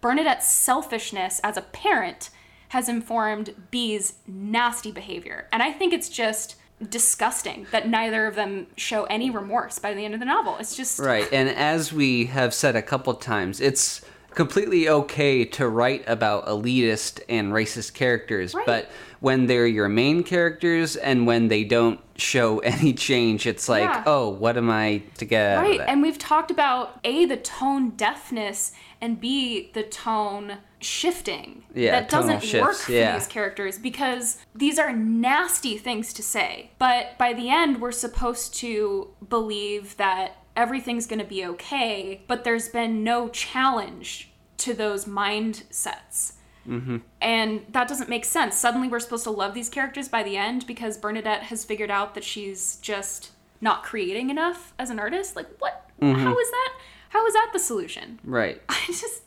Bernadette's 0.00 0.50
selfishness 0.50 1.38
as 1.44 1.58
a 1.58 1.62
parent 1.62 2.30
has 2.70 2.88
informed 2.88 3.54
B's 3.70 4.14
nasty 4.26 4.90
behavior. 4.92 5.46
And 5.52 5.62
I 5.62 5.72
think 5.72 5.92
it's 5.92 6.08
just 6.08 6.56
disgusting 6.88 7.66
that 7.72 7.88
neither 7.88 8.26
of 8.26 8.34
them 8.36 8.66
show 8.76 9.04
any 9.04 9.28
remorse 9.30 9.78
by 9.78 9.92
the 9.94 10.04
end 10.04 10.14
of 10.14 10.20
the 10.20 10.26
novel. 10.26 10.56
It's 10.58 10.76
just 10.76 10.98
Right. 10.98 11.28
And 11.32 11.48
as 11.48 11.92
we 11.92 12.26
have 12.26 12.54
said 12.54 12.76
a 12.76 12.82
couple 12.82 13.12
times, 13.14 13.60
it's 13.60 14.00
completely 14.30 14.88
okay 14.88 15.44
to 15.44 15.68
write 15.68 16.04
about 16.06 16.46
elitist 16.46 17.20
and 17.28 17.52
racist 17.52 17.94
characters, 17.94 18.54
Right. 18.54 18.64
but 18.64 18.90
when 19.18 19.46
they're 19.46 19.66
your 19.66 19.88
main 19.88 20.22
characters 20.22 20.94
and 20.94 21.26
when 21.26 21.48
they 21.48 21.64
don't 21.64 21.98
show 22.16 22.58
any 22.74 22.92
change, 22.92 23.46
it's 23.46 23.68
like, 23.68 23.82
Yeah. 23.82 24.04
oh, 24.06 24.28
what 24.28 24.56
am 24.56 24.70
I 24.70 25.02
to 25.18 25.24
get 25.24 25.56
Right, 25.58 25.80
and 25.80 26.00
we've 26.02 26.18
talked 26.18 26.50
about 26.52 27.00
A, 27.02 27.24
the 27.24 27.36
tone 27.36 27.90
deafness, 27.90 28.72
and 29.00 29.20
B, 29.20 29.70
the 29.74 29.82
tone 29.82 30.58
shifting. 30.80 31.64
Yeah, 31.74 31.92
that 31.92 32.08
doesn't 32.08 32.40
tonal 32.40 32.66
work 32.66 32.76
for 32.76 32.92
yeah. 32.92 33.16
these 33.16 33.26
characters 33.26 33.78
because 33.78 34.38
these 34.54 34.78
are 34.78 34.92
nasty 34.92 35.76
things 35.78 36.12
to 36.14 36.22
say. 36.22 36.70
But 36.78 37.16
by 37.18 37.32
the 37.32 37.50
end, 37.50 37.80
we're 37.80 37.92
supposed 37.92 38.54
to 38.56 39.08
believe 39.28 39.96
that 39.96 40.36
everything's 40.56 41.06
going 41.06 41.20
to 41.20 41.24
be 41.24 41.44
okay, 41.44 42.22
but 42.26 42.44
there's 42.44 42.68
been 42.68 43.04
no 43.04 43.28
challenge 43.28 44.30
to 44.58 44.74
those 44.74 45.04
mindsets. 45.04 46.34
Mm-hmm. 46.68 46.98
And 47.20 47.64
that 47.70 47.88
doesn't 47.88 48.10
make 48.10 48.24
sense. 48.24 48.56
Suddenly, 48.56 48.88
we're 48.88 49.00
supposed 49.00 49.24
to 49.24 49.30
love 49.30 49.54
these 49.54 49.68
characters 49.68 50.08
by 50.08 50.22
the 50.22 50.36
end 50.36 50.66
because 50.66 50.98
Bernadette 50.98 51.44
has 51.44 51.64
figured 51.64 51.90
out 51.90 52.14
that 52.14 52.24
she's 52.24 52.76
just 52.76 53.30
not 53.60 53.82
creating 53.82 54.30
enough 54.30 54.72
as 54.78 54.90
an 54.90 54.98
artist. 54.98 55.36
Like, 55.36 55.48
what? 55.58 55.90
Mm-hmm. 56.00 56.22
How 56.22 56.38
is 56.38 56.50
that? 56.50 56.72
How 57.10 57.26
is 57.26 57.34
that 57.34 57.50
the 57.52 57.58
solution? 57.58 58.20
right. 58.22 58.62
I 58.68 58.78
just, 58.86 59.22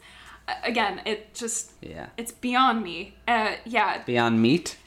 again, 0.63 1.01
it 1.05 1.33
just, 1.33 1.71
Yeah. 1.81 2.07
it's 2.17 2.31
beyond 2.31 2.83
me. 2.83 3.15
Uh, 3.27 3.53
yeah, 3.65 4.01
Beyond 4.05 4.41
meat? 4.41 4.77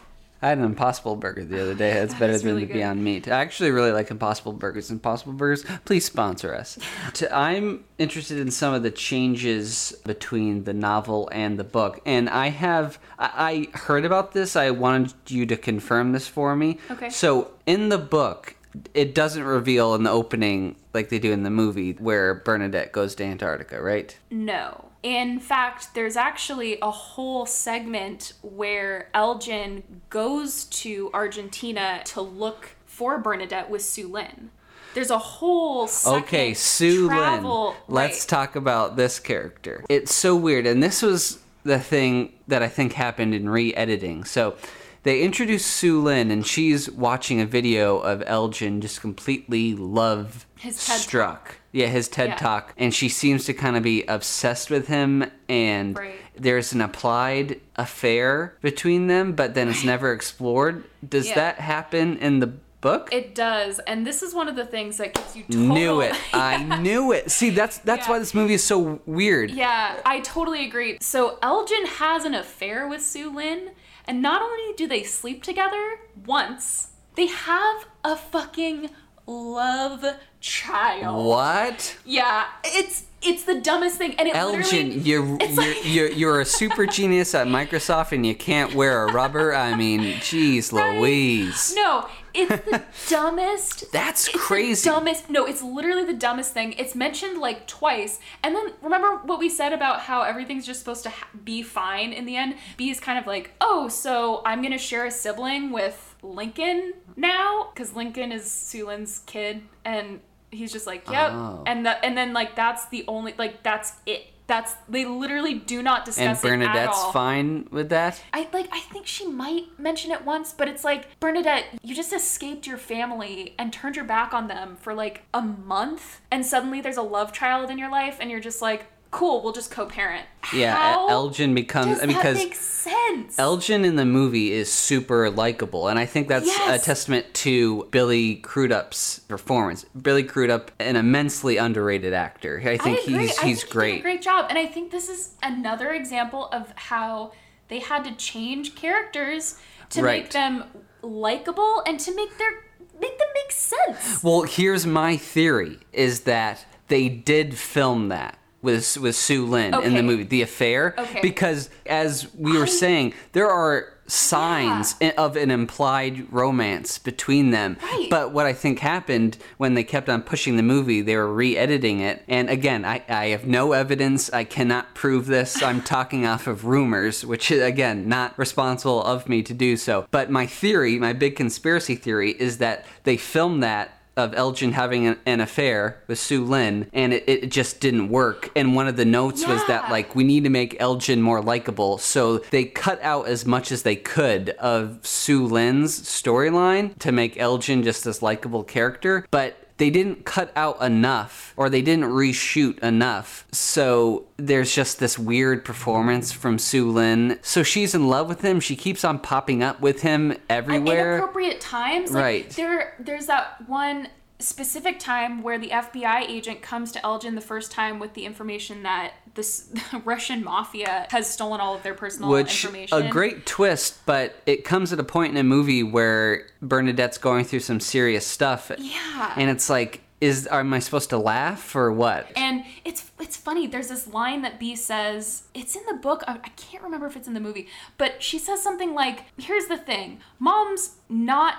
I 0.42 0.50
had 0.50 0.58
an 0.58 0.64
Impossible 0.64 1.16
Burger 1.16 1.44
the 1.46 1.60
other 1.62 1.74
day. 1.74 1.92
It's 2.02 2.12
better 2.14 2.36
than 2.36 2.46
really 2.46 2.60
the 2.60 2.66
good. 2.66 2.74
Beyond 2.74 3.02
Meat. 3.02 3.26
I 3.26 3.40
actually 3.40 3.70
really 3.70 3.90
like 3.90 4.10
Impossible 4.10 4.52
Burgers. 4.52 4.90
Impossible 4.90 5.32
Burgers, 5.32 5.64
please 5.86 6.04
sponsor 6.04 6.54
us. 6.54 6.78
To- 7.14 7.34
I'm 7.34 7.84
interested 7.96 8.38
in 8.38 8.50
some 8.50 8.74
of 8.74 8.82
the 8.82 8.90
changes 8.90 9.94
between 10.04 10.64
the 10.64 10.74
novel 10.74 11.30
and 11.32 11.58
the 11.58 11.64
book, 11.64 12.00
and 12.04 12.28
I 12.28 12.48
have 12.50 12.98
I, 13.18 13.68
I 13.74 13.78
heard 13.78 14.04
about 14.04 14.32
this. 14.32 14.56
I 14.56 14.70
wanted 14.72 15.14
you 15.28 15.46
to 15.46 15.56
confirm 15.56 16.12
this 16.12 16.28
for 16.28 16.54
me. 16.54 16.78
Okay. 16.90 17.08
So 17.08 17.52
in 17.64 17.88
the 17.88 17.98
book, 17.98 18.56
it 18.92 19.14
doesn't 19.14 19.42
reveal 19.42 19.94
in 19.94 20.02
the 20.02 20.10
opening 20.10 20.76
like 20.92 21.08
they 21.08 21.18
do 21.18 21.32
in 21.32 21.44
the 21.44 21.50
movie 21.50 21.92
where 21.94 22.34
Bernadette 22.34 22.92
goes 22.92 23.14
to 23.16 23.24
Antarctica, 23.24 23.80
right? 23.80 24.14
No. 24.30 24.84
In 25.06 25.38
fact, 25.38 25.94
there's 25.94 26.16
actually 26.16 26.78
a 26.82 26.90
whole 26.90 27.46
segment 27.46 28.32
where 28.42 29.08
Elgin 29.14 29.84
goes 30.10 30.64
to 30.64 31.10
Argentina 31.14 32.00
to 32.06 32.20
look 32.20 32.70
for 32.86 33.16
Bernadette 33.16 33.70
with 33.70 33.82
Sue 33.82 34.08
Lin. 34.08 34.50
There's 34.94 35.10
a 35.10 35.18
whole 35.18 35.88
Okay, 36.04 36.54
Sue 36.54 37.06
travel, 37.06 37.68
Lin. 37.68 37.76
Let's 37.86 38.26
talk 38.26 38.56
about 38.56 38.96
this 38.96 39.20
character. 39.20 39.84
It's 39.88 40.12
so 40.12 40.34
weird, 40.34 40.66
and 40.66 40.82
this 40.82 41.02
was 41.02 41.38
the 41.62 41.78
thing 41.78 42.32
that 42.48 42.64
I 42.64 42.68
think 42.68 42.94
happened 42.94 43.32
in 43.32 43.48
re-editing. 43.48 44.24
So 44.24 44.56
they 45.04 45.22
introduce 45.22 45.64
Sue 45.64 46.02
Lin, 46.02 46.32
and 46.32 46.44
she's 46.44 46.90
watching 46.90 47.40
a 47.40 47.46
video 47.46 47.98
of 47.98 48.24
Elgin 48.26 48.80
just 48.80 49.00
completely 49.00 49.72
love 49.76 50.46
struck. 50.68 51.58
Yeah, 51.76 51.88
his 51.88 52.08
TED 52.08 52.28
Yeah. 52.30 52.36
talk, 52.36 52.72
and 52.78 52.94
she 52.94 53.10
seems 53.10 53.44
to 53.44 53.52
kind 53.52 53.76
of 53.76 53.82
be 53.82 54.02
obsessed 54.04 54.70
with 54.70 54.88
him, 54.88 55.30
and 55.46 55.94
Right. 55.98 56.14
there's 56.34 56.72
an 56.72 56.80
applied 56.80 57.60
affair 57.76 58.56
between 58.62 59.08
them, 59.08 59.32
but 59.32 59.52
then 59.52 59.68
it's 59.68 59.84
never 59.94 60.12
explored. 60.14 60.84
Does 61.06 61.28
Yeah. 61.28 61.34
that 61.34 61.60
happen 61.60 62.16
in 62.16 62.40
the 62.40 62.46
book? 62.80 63.10
It 63.12 63.34
does, 63.34 63.78
and 63.80 64.06
this 64.06 64.22
is 64.22 64.32
one 64.32 64.48
of 64.48 64.56
the 64.56 64.64
things 64.64 64.96
that 64.96 65.12
gives 65.12 65.36
you 65.36 65.42
total. 65.42 65.60
Knew 65.74 66.00
it. 66.00 66.14
I 66.32 66.62
knew 66.78 67.12
it. 67.12 67.30
See, 67.30 67.50
that's 67.50 67.76
that's 67.78 68.06
Yeah. 68.06 68.12
why 68.14 68.18
this 68.20 68.32
movie 68.32 68.54
is 68.54 68.64
so 68.64 69.00
weird. 69.04 69.50
Yeah, 69.50 69.96
I 70.06 70.20
totally 70.20 70.64
agree. 70.64 70.96
So 71.02 71.38
Elgin 71.42 71.84
has 71.98 72.24
an 72.24 72.34
affair 72.34 72.88
with 72.88 73.02
Sue 73.02 73.28
Lin, 73.28 73.72
and 74.06 74.22
not 74.22 74.40
only 74.40 74.72
do 74.78 74.86
they 74.86 75.02
sleep 75.02 75.42
together 75.42 75.98
once, 76.24 76.88
they 77.16 77.26
have 77.26 77.84
a 78.02 78.16
fucking 78.16 78.88
love 79.26 80.04
child. 80.40 81.26
What? 81.26 81.96
Yeah, 82.04 82.44
it's 82.64 83.04
it's 83.22 83.42
the 83.44 83.60
dumbest 83.60 83.98
thing, 83.98 84.14
and 84.18 84.28
it 84.28 84.36
Elgin, 84.36 85.04
you're 85.04 85.24
you're, 85.38 85.38
like- 85.54 85.76
you're 85.84 86.10
you're 86.10 86.40
a 86.40 86.44
super 86.60 86.86
genius 86.86 87.34
at 87.34 87.46
Microsoft 87.48 88.12
and 88.12 88.24
you 88.24 88.34
can't 88.34 88.74
wear 88.74 89.04
a 89.04 89.12
rubber. 89.12 89.54
I 89.54 89.74
mean, 89.76 90.00
jeez, 90.20 90.72
Right? 90.72 90.98
Louise. 90.98 91.72
No, 91.74 92.06
it's 92.34 92.64
the 92.70 92.82
dumbest. 93.08 93.90
That's 93.90 94.28
crazy. 94.28 94.88
dumbest. 94.88 95.28
No, 95.30 95.44
it's 95.46 95.62
literally 95.62 96.04
the 96.04 96.14
dumbest 96.14 96.52
thing. 96.52 96.74
It's 96.74 96.94
mentioned 96.94 97.38
like 97.40 97.66
twice, 97.66 98.20
and 98.44 98.54
then 98.54 98.74
remember 98.82 99.16
what 99.24 99.40
we 99.40 99.48
said 99.48 99.72
about 99.72 100.00
how 100.02 100.22
everything's 100.22 100.66
just 100.66 100.78
supposed 100.78 101.02
to 101.04 101.10
ha- 101.10 101.26
be 101.44 101.62
fine 101.62 102.12
in 102.12 102.26
the 102.26 102.36
end. 102.36 102.54
B 102.76 102.90
is 102.90 103.00
kind 103.00 103.18
of 103.18 103.26
like, 103.26 103.52
oh, 103.60 103.88
so 103.88 104.42
I'm 104.44 104.62
gonna 104.62 104.78
share 104.78 105.04
a 105.06 105.10
sibling 105.10 105.72
with 105.72 106.14
Lincoln 106.22 106.92
now 107.16 107.70
because 107.74 107.94
Lincoln 107.94 108.30
is 108.32 108.50
Sue 108.50 108.86
Lin's 108.86 109.20
kid, 109.26 109.62
and 109.84 110.20
he's 110.50 110.72
just 110.72 110.86
like, 110.86 111.08
yep, 111.10 111.32
Oh. 111.32 111.62
and 111.66 111.86
that, 111.86 112.00
and 112.04 112.16
then 112.16 112.32
like 112.32 112.54
that's 112.54 112.86
the 112.86 113.04
only 113.08 113.34
like 113.38 113.62
that's 113.62 113.94
it. 114.06 114.28
That's 114.48 114.74
they 114.88 115.04
literally 115.04 115.54
do 115.54 115.82
not 115.82 115.98
And 115.98 116.06
discuss 116.06 116.44
it 116.44 116.46
at 116.46 116.50
Bernadette's 116.52 117.04
fine 117.06 117.66
with 117.72 117.88
that. 117.88 118.22
I 118.32 118.48
like 118.52 118.68
I 118.70 118.78
think 118.78 119.08
she 119.08 119.26
might 119.26 119.76
mention 119.76 120.12
it 120.12 120.24
once, 120.24 120.52
but 120.52 120.68
it's 120.68 120.84
like 120.84 121.18
Bernadette, 121.18 121.64
you 121.82 121.96
just 121.96 122.12
escaped 122.12 122.64
your 122.64 122.76
family 122.78 123.56
and 123.58 123.72
turned 123.72 123.96
your 123.96 124.04
back 124.04 124.32
on 124.32 124.46
them 124.46 124.76
for 124.76 124.94
like 124.94 125.24
a 125.34 125.42
month, 125.42 126.20
and 126.30 126.46
suddenly 126.46 126.80
there's 126.80 126.96
a 126.96 127.02
love 127.02 127.32
child 127.32 127.70
in 127.70 127.76
your 127.78 127.90
life, 127.90 128.18
and 128.20 128.30
you're 128.30 128.38
just 128.38 128.62
like, 128.62 128.86
cool, 129.10 129.42
we'll 129.42 129.52
just 129.52 129.70
co-parent. 129.70 130.26
Yeah, 130.54 130.74
How 130.76 131.08
Elgin 131.08 131.54
becomes 131.54 131.98
does 131.98 132.06
because 132.06 132.36
that 132.38 132.44
make 132.44 132.54
sense? 132.54 133.38
Elgin 133.38 133.84
in 133.84 133.96
the 133.96 134.04
movie 134.04 134.52
is 134.52 134.70
super 134.72 135.30
likable, 135.30 135.88
and 135.88 135.98
I 135.98 136.06
think 136.06 136.28
that's 136.28 136.46
Yes. 136.46 136.82
a 136.82 136.84
testament 136.84 137.32
to 137.34 137.84
Billy 137.90 138.36
Crudup's 138.36 139.20
performance. 139.20 139.84
Billy 140.00 140.22
Crudup, 140.22 140.70
an 140.78 140.96
immensely 140.96 141.56
underrated 141.56 142.12
actor. 142.12 142.60
I 142.64 142.76
think 142.76 142.98
I 142.98 143.02
he's 143.02 143.38
he's 143.40 143.62
He 143.62 143.70
great. 143.70 143.92
did 143.92 143.98
a 144.00 144.02
great 144.02 144.22
job, 144.22 144.46
and 144.50 144.58
I 144.58 144.66
think 144.66 144.90
this 144.90 145.08
is 145.08 145.34
another 145.42 145.92
example 145.92 146.48
of 146.52 146.72
how 146.76 147.32
they 147.68 147.80
had 147.80 148.04
to 148.04 148.12
change 148.14 148.74
characters 148.74 149.56
to 149.90 150.02
Right. 150.02 150.22
make 150.24 150.32
them 150.32 150.64
likable 151.02 151.82
and 151.86 151.98
to 152.00 152.14
make 152.14 152.36
their 152.38 152.62
make 153.00 153.18
them 153.18 153.28
make 153.34 153.52
sense. 153.52 154.22
Well, 154.22 154.42
here's 154.42 154.86
my 154.86 155.16
theory: 155.16 155.80
is 155.92 156.20
that 156.20 156.64
they 156.88 157.08
did 157.08 157.58
film 157.58 158.08
that 158.08 158.38
with 158.66 158.98
with 158.98 159.16
Sue 159.16 159.46
Lin 159.46 159.72
in 159.82 159.94
the 159.94 160.02
movie 160.02 160.24
The 160.24 160.42
Affair, 160.42 160.94
Okay. 160.98 161.20
because 161.22 161.70
as 161.86 162.26
we 162.36 162.58
were 162.58 162.64
I- 162.64 162.66
saying, 162.82 163.14
there 163.32 163.48
are 163.48 163.94
signs 164.08 164.94
i- 165.00 165.12
of 165.18 165.36
an 165.36 165.50
implied 165.50 166.26
romance 166.30 166.96
between 166.98 167.50
them. 167.50 167.76
Right. 167.82 168.06
But 168.08 168.32
what 168.32 168.46
I 168.46 168.52
think 168.52 168.78
happened 168.78 169.36
when 169.56 169.74
they 169.74 169.82
kept 169.82 170.08
on 170.08 170.22
pushing 170.22 170.56
the 170.56 170.62
movie, 170.62 171.00
they 171.00 171.16
were 171.16 171.32
re-editing 171.32 171.98
it. 172.00 172.22
And 172.28 172.48
again, 172.48 172.84
I, 172.84 173.02
I 173.08 173.26
have 173.28 173.46
no 173.46 173.72
evidence. 173.72 174.32
I 174.32 174.44
cannot 174.44 174.94
prove 174.94 175.26
this. 175.26 175.60
I'm 175.68 175.82
talking 175.82 176.24
off 176.24 176.46
of 176.46 176.64
rumors, 176.64 177.24
which 177.26 177.50
is 177.50 177.60
again 177.62 178.08
not 178.08 178.38
responsible 178.38 179.02
of 179.02 179.28
me 179.28 179.42
to 179.42 179.54
do 179.54 179.76
so. 179.76 180.06
But 180.12 180.30
my 180.30 180.46
theory, 180.46 180.98
my 181.00 181.12
big 181.12 181.34
conspiracy 181.34 181.96
theory, 181.96 182.30
is 182.38 182.58
that 182.58 182.86
they 183.02 183.16
filmed 183.16 183.62
that 183.64 183.95
of 184.16 184.34
Elgin 184.34 184.72
having 184.72 185.06
an, 185.06 185.18
an 185.26 185.40
affair 185.40 186.02
with 186.06 186.18
Sue 186.18 186.44
Lin, 186.44 186.88
and 186.92 187.12
it, 187.12 187.24
it 187.28 187.50
just 187.50 187.80
didn't 187.80 188.08
work. 188.08 188.50
And 188.56 188.74
one 188.74 188.88
of 188.88 188.96
the 188.96 189.04
notes 189.04 189.46
was 189.46 189.64
that 189.66 189.90
like 189.90 190.14
we 190.14 190.24
need 190.24 190.44
to 190.44 190.50
make 190.50 190.76
Elgin 190.80 191.20
more 191.20 191.42
likable, 191.42 191.98
so 191.98 192.38
they 192.38 192.64
cut 192.64 193.02
out 193.02 193.28
as 193.28 193.44
much 193.46 193.70
as 193.70 193.82
they 193.82 193.96
could 193.96 194.50
of 194.50 195.06
Sue 195.06 195.46
Lin's 195.46 196.00
storyline 196.00 196.98
to 196.98 197.12
make 197.12 197.38
Elgin 197.38 197.82
just 197.82 198.04
this 198.04 198.22
likable 198.22 198.64
character, 198.64 199.26
but. 199.30 199.56
They 199.78 199.90
didn't 199.90 200.24
cut 200.24 200.52
out 200.56 200.80
enough, 200.82 201.52
or 201.56 201.68
they 201.68 201.82
didn't 201.82 202.06
reshoot 202.06 202.78
enough. 202.78 203.46
So 203.52 204.24
there's 204.38 204.74
just 204.74 204.98
this 204.98 205.18
weird 205.18 205.64
performance 205.64 206.32
from 206.32 206.58
Sue 206.58 206.90
Lin. 206.90 207.38
So 207.42 207.62
she's 207.62 207.94
in 207.94 208.08
love 208.08 208.28
with 208.28 208.40
him. 208.40 208.60
She 208.60 208.74
keeps 208.74 209.04
on 209.04 209.18
popping 209.18 209.62
up 209.62 209.80
with 209.80 210.00
him 210.00 210.36
everywhere. 210.48 211.12
at 211.12 211.16
inappropriate 211.18 211.60
times. 211.60 212.10
Like, 212.10 212.22
Right. 212.22 212.50
There, 212.50 212.94
there's 212.98 213.26
that 213.26 213.68
one 213.68 214.08
specific 214.38 214.98
time 214.98 215.42
where 215.42 215.58
the 215.58 215.70
FBI 215.70 216.28
agent 216.28 216.60
comes 216.62 216.92
to 216.92 217.04
Elgin 217.04 217.34
the 217.34 217.40
first 217.40 217.72
time 217.72 217.98
with 217.98 218.14
the 218.14 218.24
information 218.26 218.82
that 218.82 219.12
this 219.34 219.72
Russian 220.04 220.44
mafia 220.44 221.06
has 221.10 221.28
stolen 221.28 221.60
all 221.60 221.74
of 221.74 221.82
their 221.82 221.94
personal 221.94 222.30
which 222.30 222.64
information. 222.64 223.02
a 223.02 223.08
great 223.10 223.46
twist 223.46 224.04
but 224.06 224.36
it 224.46 224.64
comes 224.64 224.92
at 224.92 225.00
a 225.00 225.04
point 225.04 225.30
in 225.32 225.36
a 225.38 225.42
movie 225.44 225.82
where 225.82 226.46
bernadette's 226.62 227.18
going 227.18 227.44
through 227.44 227.60
some 227.60 227.80
serious 227.80 228.26
stuff 228.26 228.70
Yeah. 228.78 229.32
and 229.36 229.48
it's 229.50 229.68
like 229.70 230.02
is 230.20 230.46
am 230.50 230.72
i 230.72 230.78
supposed 230.78 231.10
to 231.10 231.18
laugh 231.18 231.74
or 231.76 231.90
what 231.92 232.30
And 232.36 232.64
it's 232.84 233.10
it's 233.18 233.36
funny. 233.36 233.66
There's 233.66 233.88
this 233.88 234.06
line 234.08 234.42
that 234.42 234.60
B 234.60 234.76
says. 234.76 235.44
It's 235.54 235.74
in 235.74 235.82
the 235.86 235.94
book. 235.94 236.22
I, 236.28 236.34
I 236.34 236.48
can't 236.50 236.82
remember 236.84 237.06
if 237.06 237.16
it's 237.16 237.26
in 237.26 237.32
the 237.34 237.40
movie, 237.40 237.66
but 237.96 238.22
she 238.22 238.38
says 238.38 238.62
something 238.62 238.94
like, 238.94 239.24
"Here's 239.38 239.66
the 239.66 239.76
thing: 239.78 240.20
Mom's 240.38 240.96
not 241.08 241.54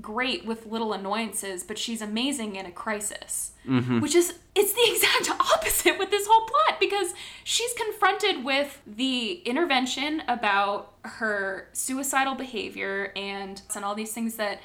great 0.00 0.44
with 0.46 0.66
little 0.66 0.92
annoyances, 0.92 1.62
but 1.62 1.78
she's 1.78 2.00
amazing 2.02 2.56
in 2.56 2.66
a 2.66 2.70
crisis." 2.72 3.52
Mm-hmm. 3.66 4.00
Which 4.00 4.14
is 4.14 4.34
it's 4.54 4.72
the 4.72 4.86
exact 4.92 5.40
opposite 5.40 5.98
with 5.98 6.10
this 6.10 6.26
whole 6.28 6.46
plot 6.46 6.80
because 6.80 7.14
she's 7.44 7.72
confronted 7.74 8.44
with 8.44 8.80
the 8.86 9.34
intervention 9.44 10.22
about 10.28 10.92
her 11.04 11.68
suicidal 11.72 12.34
behavior 12.34 13.12
and 13.16 13.62
and 13.74 13.84
all 13.84 13.94
these 13.94 14.12
things 14.12 14.36
that 14.36 14.60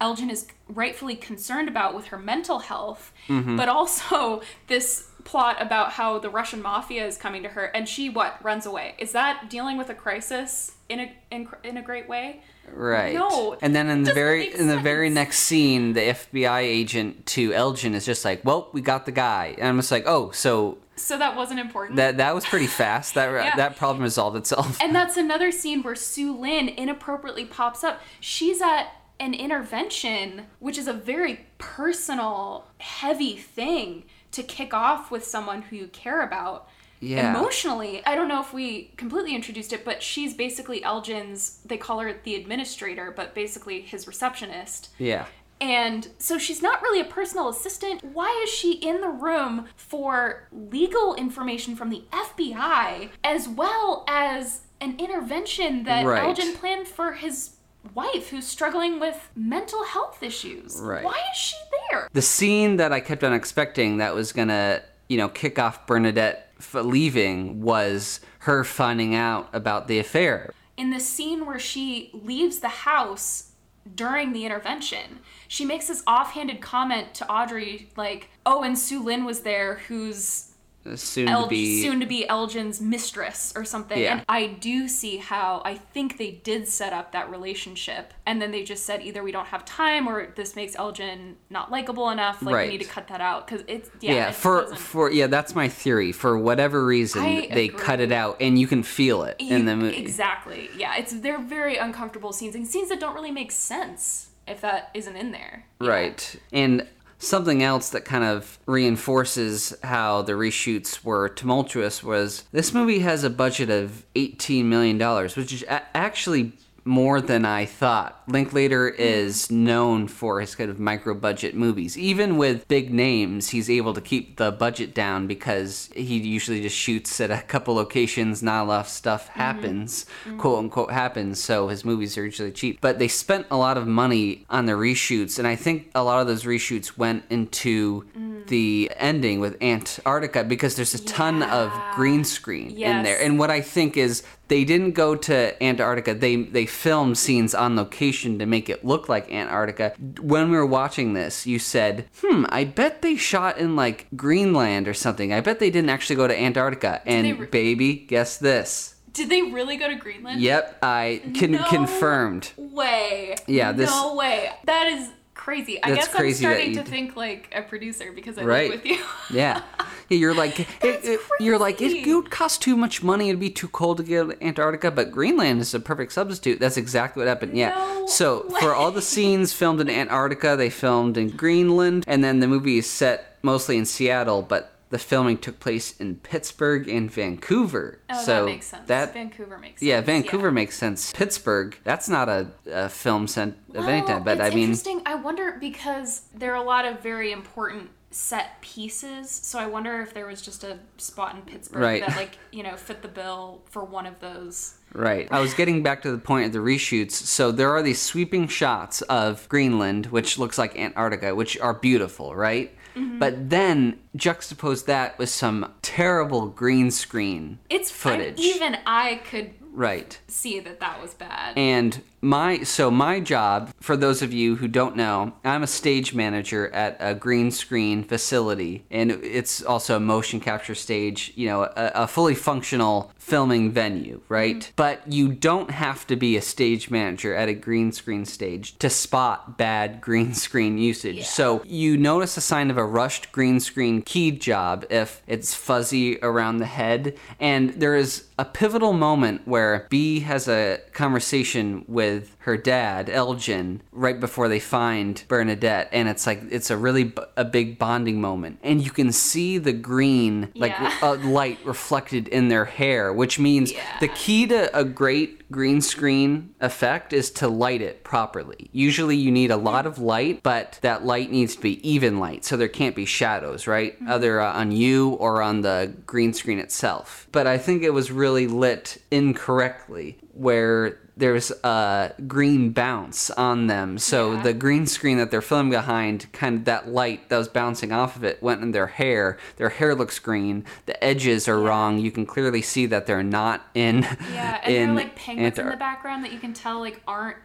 Elgin 0.00 0.30
is 0.30 0.46
rightfully 0.68 1.16
concerned 1.16 1.68
about 1.68 1.92
with 1.94 2.06
her 2.06 2.18
mental 2.18 2.60
health, 2.60 3.12
Mm-hmm. 3.28 3.56
but 3.56 3.68
also 3.68 4.42
this 4.68 5.08
plot 5.24 5.60
about 5.60 5.92
how 5.92 6.18
the 6.18 6.30
Russian 6.30 6.62
mafia 6.62 7.04
is 7.06 7.18
coming 7.18 7.42
to 7.42 7.50
her 7.50 7.64
and 7.66 7.86
she 7.88 8.08
what 8.08 8.42
runs 8.42 8.64
away. 8.64 8.94
Is 8.98 9.12
that 9.12 9.50
dealing 9.50 9.76
with 9.76 9.90
a 9.90 9.94
crisis 9.94 10.76
in 10.88 11.00
a 11.00 11.12
in, 11.30 11.48
in 11.64 11.76
a 11.76 11.82
great 11.82 12.08
way? 12.08 12.42
Right 12.74 13.14
No, 13.14 13.56
and 13.62 13.74
then 13.74 13.88
in 13.88 14.02
the 14.04 14.12
very 14.14 14.54
in 14.54 14.66
the 14.68 14.78
very 14.78 15.10
next 15.10 15.38
scene 15.40 15.92
the 15.92 16.00
fbi 16.00 16.60
agent 16.60 17.26
to 17.26 17.52
elgin 17.52 17.94
is 17.94 18.04
just 18.06 18.24
like 18.24 18.44
well 18.44 18.68
we 18.72 18.80
got 18.80 19.06
the 19.06 19.12
guy 19.12 19.54
and 19.58 19.66
i'm 19.68 19.76
just 19.76 19.90
like 19.90 20.04
oh 20.06 20.30
so 20.30 20.78
So 20.96 21.16
that 21.18 21.36
wasn't 21.36 21.60
important. 21.60 21.96
that 21.96 22.16
that 22.18 22.34
was 22.34 22.44
pretty 22.44 22.66
fast 22.66 23.14
that 23.14 23.28
Yeah. 23.44 23.56
that 23.56 23.76
problem 23.76 24.02
resolved 24.02 24.36
itself 24.36 24.78
and 24.82 24.94
that's 24.94 25.16
another 25.16 25.50
scene 25.52 25.82
where 25.82 25.94
Sue 25.94 26.36
Lin 26.36 26.68
inappropriately 26.68 27.44
pops 27.44 27.82
up. 27.84 28.00
She's 28.20 28.60
at 28.60 28.88
an 29.20 29.34
intervention, 29.34 30.46
which 30.60 30.78
is 30.78 30.86
a 30.86 30.92
very 30.92 31.46
personal, 31.58 32.66
heavy 32.78 33.36
thing 33.36 34.04
to 34.30 34.42
kick 34.44 34.72
off 34.74 35.10
with 35.10 35.24
someone 35.24 35.62
who 35.62 35.76
you 35.76 35.88
care 35.88 36.22
about. 36.22 36.67
Yeah. 37.00 37.30
emotionally. 37.36 38.04
I 38.06 38.14
don't 38.14 38.28
know 38.28 38.40
if 38.40 38.52
we 38.52 38.92
completely 38.96 39.34
introduced 39.34 39.72
it, 39.72 39.84
but 39.84 40.02
she's 40.02 40.34
basically 40.34 40.82
Elgin's. 40.82 41.60
They 41.64 41.76
call 41.76 42.00
her 42.00 42.14
the 42.24 42.34
administrator, 42.34 43.12
but 43.16 43.34
basically 43.34 43.80
his 43.80 44.06
receptionist. 44.06 44.90
Yeah. 44.98 45.26
And 45.60 46.08
so 46.18 46.38
she's 46.38 46.62
not 46.62 46.82
really 46.82 47.00
a 47.00 47.04
personal 47.04 47.48
assistant. 47.48 48.04
Why 48.04 48.40
is 48.44 48.50
she 48.50 48.74
in 48.74 49.00
the 49.00 49.08
room 49.08 49.66
for 49.76 50.46
legal 50.52 51.14
information 51.16 51.74
from 51.74 51.90
the 51.90 52.04
FBI 52.12 53.10
as 53.24 53.48
well 53.48 54.04
as 54.06 54.60
an 54.80 54.94
intervention 55.00 55.82
that 55.84 56.06
Right. 56.06 56.22
Elgin 56.22 56.54
planned 56.54 56.86
for 56.86 57.14
his 57.14 57.56
wife 57.94 58.28
who's 58.30 58.46
struggling 58.46 59.00
with 59.00 59.30
mental 59.34 59.82
health 59.84 60.22
issues? 60.22 60.78
Right. 60.80 61.02
Why 61.04 61.18
is 61.32 61.36
she 61.38 61.56
there? 61.90 62.08
The 62.12 62.22
scene 62.22 62.76
that 62.76 62.92
I 62.92 63.00
kept 63.00 63.24
on 63.24 63.32
expecting 63.32 63.96
that 63.98 64.14
was 64.14 64.30
gonna, 64.32 64.82
you 65.08 65.16
know, 65.16 65.28
kick 65.28 65.58
off 65.58 65.88
Bernadette 65.88 66.47
leaving 66.72 67.60
was 67.60 68.20
her 68.40 68.64
finding 68.64 69.14
out 69.14 69.48
about 69.52 69.88
the 69.88 69.98
affair. 69.98 70.52
in 70.76 70.90
the 70.90 71.00
scene 71.00 71.44
where 71.44 71.58
she 71.58 72.08
leaves 72.14 72.60
the 72.60 72.68
house 72.68 73.50
during 73.96 74.32
the 74.32 74.44
intervention, 74.44 75.18
she 75.48 75.64
makes 75.64 75.88
this 75.88 76.04
offhanded 76.06 76.60
comment 76.60 77.14
to 77.14 77.28
Audrey, 77.28 77.90
like, 77.96 78.30
"Oh, 78.46 78.62
and 78.62 78.78
Sue 78.78 79.02
Lin 79.02 79.24
was 79.24 79.40
there, 79.40 79.80
who's 79.88 80.52
Uh, 80.86 80.94
soon 80.96 81.28
El- 81.28 81.42
to 81.44 81.48
be. 81.48 81.82
soon 81.82 82.00
to 82.00 82.06
be 82.06 82.26
Elgin's 82.28 82.80
mistress 82.80 83.52
or 83.56 83.64
something." 83.64 83.98
Yeah. 83.98 84.12
And 84.12 84.24
I 84.28 84.46
do 84.46 84.88
see 84.88 85.16
how 85.18 85.60
I 85.64 85.74
think 85.74 86.18
they 86.18 86.30
did 86.30 86.68
set 86.68 86.92
up 86.92 87.12
that 87.12 87.30
relationship, 87.30 88.14
and 88.24 88.40
then 88.40 88.52
they 88.52 88.62
just 88.62 88.86
said 88.86 89.02
either 89.02 89.22
we 89.22 89.32
don't 89.32 89.48
have 89.48 89.64
time 89.64 90.08
or 90.08 90.28
this 90.36 90.54
makes 90.56 90.76
Elgin 90.76 91.36
not 91.50 91.70
likable 91.70 92.10
enough. 92.10 92.40
Like 92.42 92.54
Right. 92.54 92.66
we 92.68 92.78
need 92.78 92.84
to 92.84 92.88
cut 92.90 93.08
that 93.08 93.20
out 93.20 93.46
because 93.46 93.64
it's 93.66 93.90
yeah, 94.00 94.12
yeah, 94.14 94.28
it 94.28 94.34
for 94.34 94.62
doesn't- 94.62 94.78
for 94.78 95.10
yeah, 95.10 95.26
that's 95.26 95.54
my 95.54 95.68
theory. 95.68 96.12
For 96.12 96.38
whatever 96.38 96.84
reason, 96.84 97.22
I 97.22 97.48
they 97.52 97.68
cut 97.68 98.00
it 98.00 98.12
out, 98.12 98.36
and 98.40 98.58
you 98.58 98.66
can 98.66 98.82
feel 98.82 99.24
it 99.24 99.36
in 99.40 99.64
the 99.66 99.76
movie. 99.76 99.96
Exactly. 99.98 100.70
Yeah, 100.76 100.96
it's 100.96 101.12
they're 101.12 101.38
very 101.40 101.76
uncomfortable 101.76 102.32
scenes 102.32 102.54
and 102.54 102.66
scenes 102.66 102.88
that 102.90 103.00
don't 103.00 103.14
really 103.14 103.32
make 103.32 103.50
sense 103.52 104.26
if 104.46 104.62
that 104.62 104.90
isn't 104.94 105.16
in 105.16 105.30
there. 105.32 105.66
Right. 105.80 106.36
And 106.52 106.86
something 107.18 107.62
else 107.62 107.90
that 107.90 108.04
kind 108.04 108.24
of 108.24 108.58
reinforces 108.66 109.76
how 109.82 110.22
the 110.22 110.32
reshoots 110.32 111.04
were 111.04 111.28
tumultuous 111.28 112.02
was 112.02 112.44
this 112.52 112.72
movie 112.72 113.00
has 113.00 113.24
a 113.24 113.30
budget 113.30 113.70
of 113.70 114.04
$18 114.14 114.64
million, 114.64 114.98
which 115.36 115.52
is 115.52 115.64
actually 115.68 116.52
more 116.88 117.20
than 117.20 117.44
I 117.44 117.66
thought. 117.66 118.22
Linklater 118.26 118.88
is 118.88 119.50
known 119.50 120.08
for 120.08 120.40
his 120.40 120.54
kind 120.54 120.70
of 120.70 120.80
micro 120.80 121.14
budget 121.14 121.54
movies. 121.54 121.98
Even 121.98 122.38
with 122.38 122.66
big 122.66 122.92
names, 122.92 123.50
he's 123.50 123.68
able 123.68 123.92
to 123.92 124.00
keep 124.00 124.38
the 124.38 124.50
budget 124.50 124.94
down 124.94 125.26
because 125.26 125.90
he 125.94 126.16
usually 126.16 126.62
just 126.62 126.76
shoots 126.76 127.20
at 127.20 127.30
a 127.30 127.42
couple 127.42 127.74
locations, 127.74 128.42
not 128.42 128.64
enough 128.64 128.88
stuff 128.88 129.28
mm-hmm. 129.28 129.38
happens, 129.38 130.06
mm-hmm. 130.24 130.38
quote 130.38 130.58
unquote 130.58 130.90
happens, 130.90 131.38
so 131.38 131.68
his 131.68 131.84
movies 131.84 132.16
are 132.16 132.24
usually 132.24 132.52
cheap. 132.52 132.80
But 132.80 132.98
they 132.98 133.08
spent 133.08 133.46
a 133.50 133.56
lot 133.56 133.76
of 133.76 133.86
money 133.86 134.46
on 134.48 134.64
the 134.64 134.72
reshoots, 134.72 135.38
and 135.38 135.46
I 135.46 135.56
think 135.56 135.90
a 135.94 136.02
lot 136.02 136.20
of 136.20 136.26
those 136.26 136.44
reshoots 136.44 136.96
went 136.96 137.24
into 137.28 138.04
mm. 138.16 138.46
the 138.46 138.90
ending 138.96 139.40
with 139.40 139.62
Antarctica 139.62 140.42
because 140.42 140.74
there's 140.76 140.94
a 140.94 141.04
ton 141.04 141.42
of 141.42 141.70
green 141.94 142.24
screen 142.24 142.70
in 142.70 143.02
there. 143.02 143.20
And 143.20 143.38
what 143.38 143.50
I 143.50 143.60
think 143.60 143.98
is 143.98 144.22
they 144.48 144.64
didn't 144.64 144.92
go 144.92 145.14
to 145.14 145.62
Antarctica. 145.62 146.14
They 146.14 146.36
they 146.36 146.66
filmed 146.66 147.16
scenes 147.18 147.54
on 147.54 147.76
location 147.76 148.38
to 148.38 148.46
make 148.46 148.68
it 148.68 148.84
look 148.84 149.08
like 149.08 149.30
Antarctica. 149.32 149.94
When 150.20 150.50
we 150.50 150.56
were 150.56 150.66
watching 150.66 151.12
this, 151.14 151.46
you 151.46 151.58
said, 151.58 152.06
"Hmm, 152.22 152.44
I 152.48 152.64
bet 152.64 153.02
they 153.02 153.16
shot 153.16 153.58
in 153.58 153.76
like 153.76 154.06
Greenland 154.16 154.88
or 154.88 154.94
something. 154.94 155.32
I 155.32 155.40
bet 155.40 155.58
they 155.58 155.70
didn't 155.70 155.90
actually 155.90 156.16
go 156.16 156.26
to 156.26 156.38
Antarctica." 156.38 157.02
And 157.06 157.38
re- 157.38 157.46
baby, 157.46 157.94
guess 157.94 158.36
this. 158.38 158.94
Did 159.12 159.30
they 159.30 159.42
really 159.42 159.76
go 159.76 159.88
to 159.88 159.96
Greenland? 159.96 160.40
Yep, 160.40 160.78
I 160.82 161.22
can 161.34 161.52
No 161.52 161.64
confirmed. 161.64 162.52
Way. 162.56 163.34
Yeah, 163.46 163.72
this- 163.72 163.90
No 163.90 164.14
way. 164.14 164.50
That 164.64 164.86
is 164.86 165.08
crazy. 165.48 165.82
I 165.82 165.90
That's 165.90 166.06
guess 166.08 166.14
crazy 166.14 166.46
I'm 166.46 166.52
starting 166.52 166.74
to 166.76 166.82
think 166.84 167.16
like 167.16 167.50
a 167.54 167.62
producer 167.62 168.12
because 168.14 168.36
I 168.36 168.42
Right. 168.44 168.70
live 168.70 168.82
with 168.82 168.86
you. 168.92 169.02
Yeah. 169.30 169.62
Yeah, 170.10 170.18
you're 170.18 170.34
like 170.34 170.60
it, 170.60 170.66
it- 170.82 171.20
you're 171.40 171.58
like 171.58 171.80
it, 171.80 172.06
it 172.06 172.14
would 172.14 172.30
cost 172.30 172.60
too 172.62 172.76
much 172.76 173.02
money. 173.02 173.28
It'd 173.30 173.40
be 173.40 173.50
too 173.50 173.68
cold 173.68 173.96
to 173.98 174.02
go 174.02 174.30
to 174.30 174.44
Antarctica, 174.44 174.90
but 174.90 175.10
Greenland 175.10 175.60
is 175.60 175.72
a 175.74 175.80
perfect 175.80 176.12
substitute. 176.12 176.60
That's 176.60 176.76
exactly 176.76 177.20
what 177.22 177.28
happened. 177.28 177.56
Yeah. 177.56 177.70
No 177.70 178.06
so 178.06 178.42
for 178.60 178.74
all 178.74 178.90
the 178.90 179.02
scenes 179.02 179.52
filmed 179.52 179.80
in 179.80 179.88
Antarctica, 179.90 180.54
they 180.56 180.70
filmed 180.70 181.16
in 181.16 181.30
Greenland, 181.30 182.04
and 182.06 182.22
then 182.22 182.40
the 182.40 182.46
movie 182.48 182.78
is 182.78 182.88
set 182.88 183.36
mostly 183.42 183.76
in 183.78 183.84
Seattle, 183.86 184.42
but 184.42 184.72
the 184.90 184.98
filming 184.98 185.38
took 185.38 185.60
place 185.60 185.96
in 186.00 186.16
Pittsburgh 186.16 186.88
and 186.88 187.10
Vancouver. 187.10 188.00
Oh, 188.10 188.22
so 188.22 188.44
that 188.44 188.44
makes 188.46 188.66
sense. 188.66 188.88
That 188.88 189.12
Vancouver 189.12 189.58
makes 189.58 189.80
sense. 189.80 189.88
yeah. 189.88 190.00
Vancouver 190.00 190.50
makes 190.50 190.76
sense. 190.78 191.12
Pittsburgh, 191.12 191.76
that's 191.84 192.08
not 192.08 192.28
a, 192.28 192.48
a 192.70 192.88
film 192.88 193.26
cent 193.26 193.56
of 193.74 193.86
any 193.86 194.06
time, 194.06 194.24
but 194.24 194.40
I 194.40 194.50
mean, 194.50 194.70
interesting. 194.70 195.02
I 195.06 195.14
wonder 195.16 195.56
because 195.60 196.22
there 196.34 196.52
are 196.52 196.56
a 196.62 196.66
lot 196.66 196.84
of 196.84 197.00
very 197.02 197.32
important 197.32 197.90
set 198.10 198.58
pieces. 198.62 199.28
So 199.30 199.58
I 199.58 199.66
wonder 199.66 200.00
if 200.00 200.14
there 200.14 200.26
was 200.26 200.40
just 200.40 200.64
a 200.64 200.78
spot 200.96 201.34
in 201.34 201.42
Pittsburgh 201.42 201.82
Right. 201.82 202.06
that 202.06 202.16
like 202.16 202.38
you 202.50 202.62
know 202.62 202.74
fit 202.76 203.02
the 203.02 203.08
bill 203.08 203.60
for 203.66 203.84
one 203.84 204.06
of 204.06 204.18
those. 204.20 204.76
Right. 204.94 205.28
I 205.30 205.40
was 205.40 205.52
getting 205.52 205.82
back 205.82 206.00
to 206.02 206.10
the 206.10 206.16
point 206.16 206.46
of 206.46 206.52
the 206.54 206.60
reshoots. 206.60 207.10
So 207.12 207.52
there 207.52 207.70
are 207.70 207.82
these 207.82 208.00
sweeping 208.00 208.48
shots 208.48 209.02
of 209.02 209.46
Greenland, 209.50 210.06
which 210.06 210.38
looks 210.38 210.56
like 210.56 210.78
Antarctica, 210.78 211.34
which 211.34 211.58
are 211.60 211.74
beautiful, 211.74 212.34
right? 212.34 212.74
Mm-hmm. 212.98 213.18
But 213.18 213.50
then 213.50 213.98
juxtapose 214.16 214.84
that 214.86 215.18
with 215.18 215.28
some 215.28 215.72
terrible 215.82 216.48
green 216.48 216.90
screen 216.90 217.58
It's 217.70 217.90
footage. 217.90 218.38
even 218.40 218.76
I 218.86 219.16
could 219.30 219.52
right. 219.78 220.18
see 220.28 220.60
that 220.60 220.80
that 220.80 221.00
was 221.00 221.14
bad. 221.14 221.56
And 221.56 222.02
my 222.20 222.62
so 222.64 222.90
my 222.90 223.20
job, 223.20 223.70
for 223.80 223.96
those 223.96 224.22
of 224.22 224.32
you 224.32 224.56
who 224.56 224.68
don't 224.68 224.96
know, 224.96 225.34
I'm 225.44 225.62
a 225.62 225.68
stage 225.68 226.14
manager 226.14 226.68
at 226.74 226.96
a 226.98 227.14
green 227.14 227.50
screen 227.50 228.02
facility, 228.02 228.84
and 228.90 229.10
it's 229.10 229.62
also 229.62 229.96
a 229.96 230.00
motion 230.00 230.40
capture 230.40 230.74
stage. 230.74 231.32
You 231.36 231.48
know, 231.48 231.62
a, 231.62 231.92
a 231.94 232.06
fully 232.08 232.34
functional 232.34 233.12
filming 233.18 233.70
venue, 233.70 234.20
right? 234.28 234.56
Mm-hmm. 234.56 234.72
But 234.76 235.02
you 235.06 235.28
don't 235.28 235.70
have 235.70 236.06
to 236.08 236.16
be 236.16 236.36
a 236.36 236.42
stage 236.42 236.90
manager 236.90 237.34
at 237.34 237.48
a 237.48 237.54
green 237.54 237.92
screen 237.92 238.24
stage 238.24 238.76
to 238.78 238.90
spot 238.90 239.58
bad 239.58 240.00
green 240.00 240.34
screen 240.46 240.78
usage. 240.78 241.18
Yeah. 241.18 241.24
So 241.24 241.62
you 241.64 241.96
notice 241.96 242.36
a 242.36 242.40
sign 242.40 242.70
of 242.70 242.78
a 242.78 242.84
rushed 242.84 243.30
green 243.30 243.60
screen 243.60 244.02
key 244.02 244.32
job 244.32 244.86
if 244.90 245.22
it's 245.26 245.54
fuzzy 245.54 246.18
around 246.20 246.58
the 246.58 246.66
head, 246.66 247.16
and 247.38 247.70
there 247.74 247.94
is 247.94 248.24
a 248.38 248.44
pivotal 248.44 248.92
moment 248.92 249.46
where 249.46 249.86
B 249.90 250.20
has 250.20 250.48
a 250.48 250.80
conversation 250.92 251.84
with 251.88 252.36
her 252.48 252.56
dad, 252.56 253.10
Elgin, 253.10 253.82
right 253.92 254.18
before 254.18 254.48
they 254.48 254.58
find 254.58 255.22
Bernadette, 255.28 255.90
and 255.92 256.08
it's 256.08 256.26
like 256.26 256.40
it's 256.50 256.70
a 256.70 256.78
really 256.78 257.04
b- 257.04 257.22
a 257.36 257.44
big 257.44 257.78
bonding 257.78 258.22
moment, 258.22 258.58
and 258.62 258.80
you 258.82 258.90
can 258.90 259.12
see 259.12 259.58
the 259.58 259.72
green 259.74 260.50
like 260.54 260.72
Yeah. 260.72 260.94
uh, 261.02 261.16
light 261.16 261.58
reflected 261.66 262.26
in 262.28 262.48
their 262.48 262.64
hair, 262.64 263.12
which 263.12 263.38
means 263.38 263.70
Yeah. 263.72 263.80
the 264.00 264.08
key 264.08 264.46
to 264.46 264.74
a 264.76 264.82
great 264.82 265.50
green 265.50 265.80
screen 265.82 266.50
effect 266.60 267.12
is 267.12 267.30
to 267.30 267.48
light 267.48 267.82
it 267.82 268.02
properly. 268.04 268.68
Usually 268.72 269.16
you 269.16 269.30
need 269.30 269.50
a 269.50 269.56
lot 269.56 269.84
of 269.86 269.98
light, 269.98 270.42
but 270.42 270.78
that 270.82 271.04
light 271.04 271.30
needs 271.30 271.54
to 271.56 271.62
be 271.62 271.86
even 271.88 272.18
light, 272.18 272.44
so 272.46 272.56
there 272.56 272.68
can't 272.68 272.94
be 272.96 273.04
shadows, 273.04 273.66
right? 273.66 273.94
Either 274.08 274.40
uh, 274.40 274.52
on 274.52 274.72
you 274.72 275.10
or 275.10 275.42
on 275.42 275.60
the 275.60 275.92
green 276.06 276.32
screen 276.32 276.58
itself. 276.58 277.28
But 277.32 277.46
I 277.46 277.58
think 277.58 277.82
it 277.82 277.92
was 277.94 278.10
really 278.10 278.46
lit 278.46 278.98
incorrectly, 279.10 280.18
where 280.32 280.98
there's 281.18 281.50
a 281.64 282.12
green 282.26 282.70
bounce 282.70 283.30
on 283.30 283.66
them. 283.66 283.98
So 283.98 284.32
Yeah. 284.32 284.42
the 284.42 284.52
green 284.54 284.86
screen 284.86 285.18
that 285.18 285.30
they're 285.30 285.42
filming 285.42 285.70
behind, 285.70 286.32
kind 286.32 286.56
of 286.56 286.64
that 286.66 286.88
light 286.88 287.28
that 287.28 287.36
was 287.36 287.48
bouncing 287.48 287.90
off 287.92 288.16
of 288.16 288.24
it 288.24 288.42
went 288.42 288.62
in 288.62 288.70
their 288.70 288.86
hair. 288.86 289.36
Their 289.56 289.68
hair 289.70 289.94
looks 289.94 290.18
green. 290.18 290.64
The 290.86 291.02
edges 291.02 291.48
are 291.48 291.58
wrong. 291.58 291.98
You 291.98 292.10
can 292.10 292.24
clearly 292.24 292.62
see 292.62 292.86
that 292.86 293.06
they're 293.06 293.22
not 293.22 293.66
in 293.74 294.06
yeah, 294.32 294.60
and 294.62 294.72
in 294.74 294.74
there 294.86 294.90
are 294.90 294.94
like 294.94 295.16
penguins 295.16 295.58
in 295.58 295.66
the 295.68 295.76
background 295.76 296.24
that 296.24 296.32
you 296.32 296.38
can 296.38 296.52
tell 296.54 296.78
like 296.80 297.00
aren't 297.06 297.36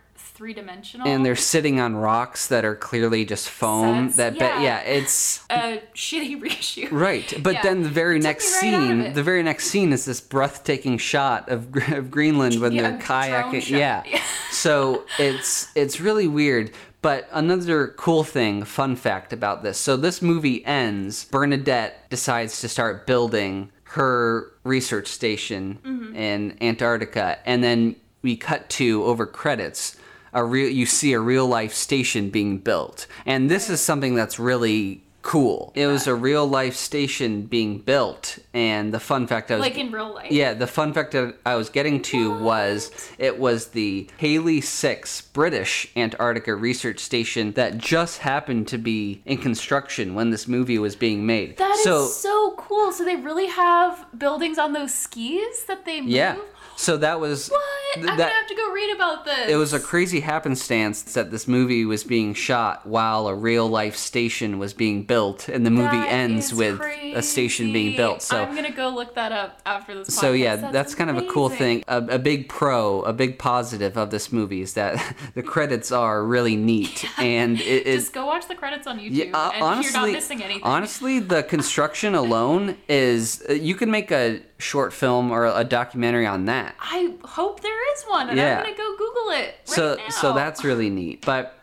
three 0.43 0.53
dimensional. 0.53 1.07
and 1.07 1.25
they're 1.25 1.37
sitting 1.37 1.79
on 1.79 1.95
rocks 1.95 2.47
that 2.47 2.65
are 2.65 2.75
clearly 2.75 3.23
just 3.23 3.47
foam. 3.47 4.09
Sets, 4.09 4.17
that 4.17 4.35
yeah. 4.35 4.57
be- 4.57 4.63
yeah, 4.65 4.79
it's 4.81 5.39
a 5.49 5.81
shitty 5.95 6.37
reshoot. 6.41 6.91
Right, 6.91 7.33
but 7.41 7.53
Yeah. 7.53 7.61
then 7.63 7.83
the 7.83 7.89
very 7.89 8.19
next 8.19 8.51
right 8.51 8.59
scene, 8.59 9.13
the 9.13 9.23
very 9.23 9.41
next 9.41 9.67
scene 9.67 9.93
is 9.93 10.03
this 10.03 10.19
breathtaking 10.19 10.97
shot 10.97 11.47
of, 11.47 11.73
of 11.93 12.11
Greenland 12.11 12.59
when 12.59 12.73
Yeah, 12.73 12.81
they're 12.91 12.99
kayaking. 12.99 13.69
Yeah, 13.69 14.03
Yeah. 14.05 14.21
so 14.51 15.05
it's 15.17 15.71
it's 15.75 16.01
really 16.01 16.27
weird. 16.27 16.71
But 17.01 17.27
another 17.31 17.87
cool 17.97 18.23
thing, 18.25 18.63
fun 18.65 18.95
fact 18.97 19.31
about 19.33 19.63
this. 19.63 19.77
So 19.77 19.95
this 19.97 20.21
movie 20.21 20.65
ends. 20.65 21.23
Bernadette 21.25 22.09
decides 22.09 22.59
to 22.61 22.67
start 22.69 23.05
building 23.07 23.71
her 23.95 24.51
research 24.65 25.07
station 25.07 25.79
Mm-hmm. 25.85 26.15
in 26.17 26.57
Antarctica, 26.61 27.39
and 27.45 27.63
then 27.63 27.95
we 28.21 28.35
cut 28.35 28.69
to 28.71 29.03
over 29.05 29.25
credits 29.25 29.95
a 30.33 30.43
real 30.43 30.69
you 30.69 30.85
see 30.85 31.13
a 31.13 31.19
real 31.19 31.45
life 31.47 31.73
station 31.73 32.29
being 32.29 32.57
built 32.57 33.07
and 33.25 33.49
this 33.49 33.69
is 33.69 33.81
something 33.81 34.15
that's 34.15 34.39
really 34.39 35.03
cool. 35.23 35.71
It 35.73 35.87
was 35.87 36.05
a 36.05 36.13
real 36.13 36.45
life 36.45 36.75
station 36.75 37.43
being 37.43 37.79
built, 37.79 38.39
and 38.53 38.93
the 38.93 38.99
fun 38.99 39.25
fact 39.25 39.49
I 39.51 39.55
was 39.55 39.61
Like 39.61 39.77
in 39.77 39.89
real 39.89 40.13
life. 40.13 40.29
yeah, 40.31 40.53
the 40.53 40.67
fun 40.67 40.93
fact 40.93 41.13
that 41.13 41.37
I 41.45 41.55
was 41.55 41.69
getting 41.69 42.01
to 42.03 42.37
was 42.39 42.91
it 43.17 43.39
was 43.39 43.67
the 43.67 44.09
Halley 44.17 44.59
6 44.59 45.21
British 45.31 45.87
Antarctica 45.95 46.53
research 46.53 46.99
station 46.99 47.53
that 47.53 47.77
just 47.77 48.17
happened 48.19 48.67
to 48.67 48.77
be 48.77 49.21
in 49.25 49.37
construction 49.37 50.13
when 50.13 50.29
this 50.29 50.45
movie 50.45 50.77
was 50.77 50.97
being 50.97 51.25
made. 51.25 51.55
That 51.55 51.71
is 51.77 51.83
so 51.83 52.05
so, 52.05 52.55
cool. 52.57 52.91
So 52.91 53.05
they 53.05 53.15
really 53.15 53.47
have 53.47 54.05
buildings 54.17 54.57
on 54.59 54.73
those 54.73 54.93
skis 54.93 55.63
that 55.67 55.85
they 55.85 56.01
move? 56.01 56.09
yeah. 56.09 56.35
So 56.75 56.97
that 56.97 57.19
was 57.19 57.49
What? 57.49 57.61
th- 57.95 57.97
I'm 58.09 58.17
that- 58.17 58.29
gonna 58.29 58.33
have 58.33 58.47
to 58.47 58.55
go 58.55 58.71
read 58.71 58.95
about 58.95 59.25
this. 59.25 59.49
It 59.49 59.55
was 59.55 59.73
a 59.73 59.79
crazy 59.79 60.19
happenstance 60.21 61.01
that 61.13 61.31
this 61.31 61.47
movie 61.47 61.85
was 61.85 62.03
being 62.03 62.33
shot 62.33 62.85
while 62.85 63.27
a 63.27 63.35
real 63.35 63.67
life 63.67 63.95
station 63.95 64.59
was 64.59 64.73
being 64.73 65.03
built, 65.03 65.47
and 65.49 65.65
the 65.65 65.69
movie 65.71 65.97
That 65.97 66.11
ends 66.11 66.53
with 66.53 66.81
a 66.81 67.21
station 67.21 67.71
being 67.71 67.95
built. 67.95 68.21
So 68.21 68.41
I'm 68.41 68.55
gonna 68.55 68.71
go 68.71 68.89
look 68.89 69.15
that 69.15 69.31
up 69.31 69.61
after 69.65 69.95
this. 69.95 70.13
so 70.13 70.31
yeah, 70.33 70.55
that's, 70.55 70.93
kind 70.95 71.09
of 71.09 71.17
a 71.17 71.25
cool 71.27 71.49
thing. 71.49 71.83
A, 71.87 71.97
a 71.97 72.19
big 72.19 72.49
pro, 72.49 73.01
a 73.01 73.13
big 73.13 73.37
positive 73.39 73.97
of 73.97 74.09
this 74.11 74.31
movie 74.31 74.61
is 74.61 74.73
that 74.73 75.15
the 75.35 75.43
credits 75.43 75.91
are 75.91 76.23
really 76.23 76.55
neat, 76.55 77.05
and 77.19 77.59
it 77.59 77.87
is. 77.87 78.03
Just 78.03 78.13
go 78.13 78.25
watch 78.25 78.47
the 78.47 78.55
credits 78.55 78.87
on 78.87 78.99
YouTube, 78.99 79.11
Yeah, 79.15 79.37
uh, 79.37 79.51
and 79.53 79.63
honestly, 79.63 79.91
you're 79.99 80.07
not 80.07 80.11
missing 80.13 80.43
anything. 80.43 80.63
honestly, 80.63 81.19
the 81.19 81.43
construction 81.43 82.15
alone 82.15 82.77
is 82.89 83.43
uh, 83.49 83.53
you 83.53 83.75
can 83.75 83.89
make 83.91 84.11
a 84.11 84.41
short 84.63 84.93
film 84.93 85.31
or 85.31 85.45
a 85.45 85.63
documentary 85.63 86.25
on 86.25 86.45
that. 86.45 86.75
I 86.79 87.13
hope 87.23 87.61
there 87.61 87.93
is 87.95 88.03
one, 88.03 88.29
and 88.29 88.37
Yeah. 88.37 88.57
I'm 88.59 88.63
gonna 88.63 88.75
go 88.77 88.91
Google 88.97 89.29
it 89.31 89.35
right 89.35 89.53
so 89.65 89.95
now. 89.95 90.09
so 90.09 90.33
that's 90.33 90.63
really 90.63 90.89
neat. 90.89 91.25
But 91.25 91.57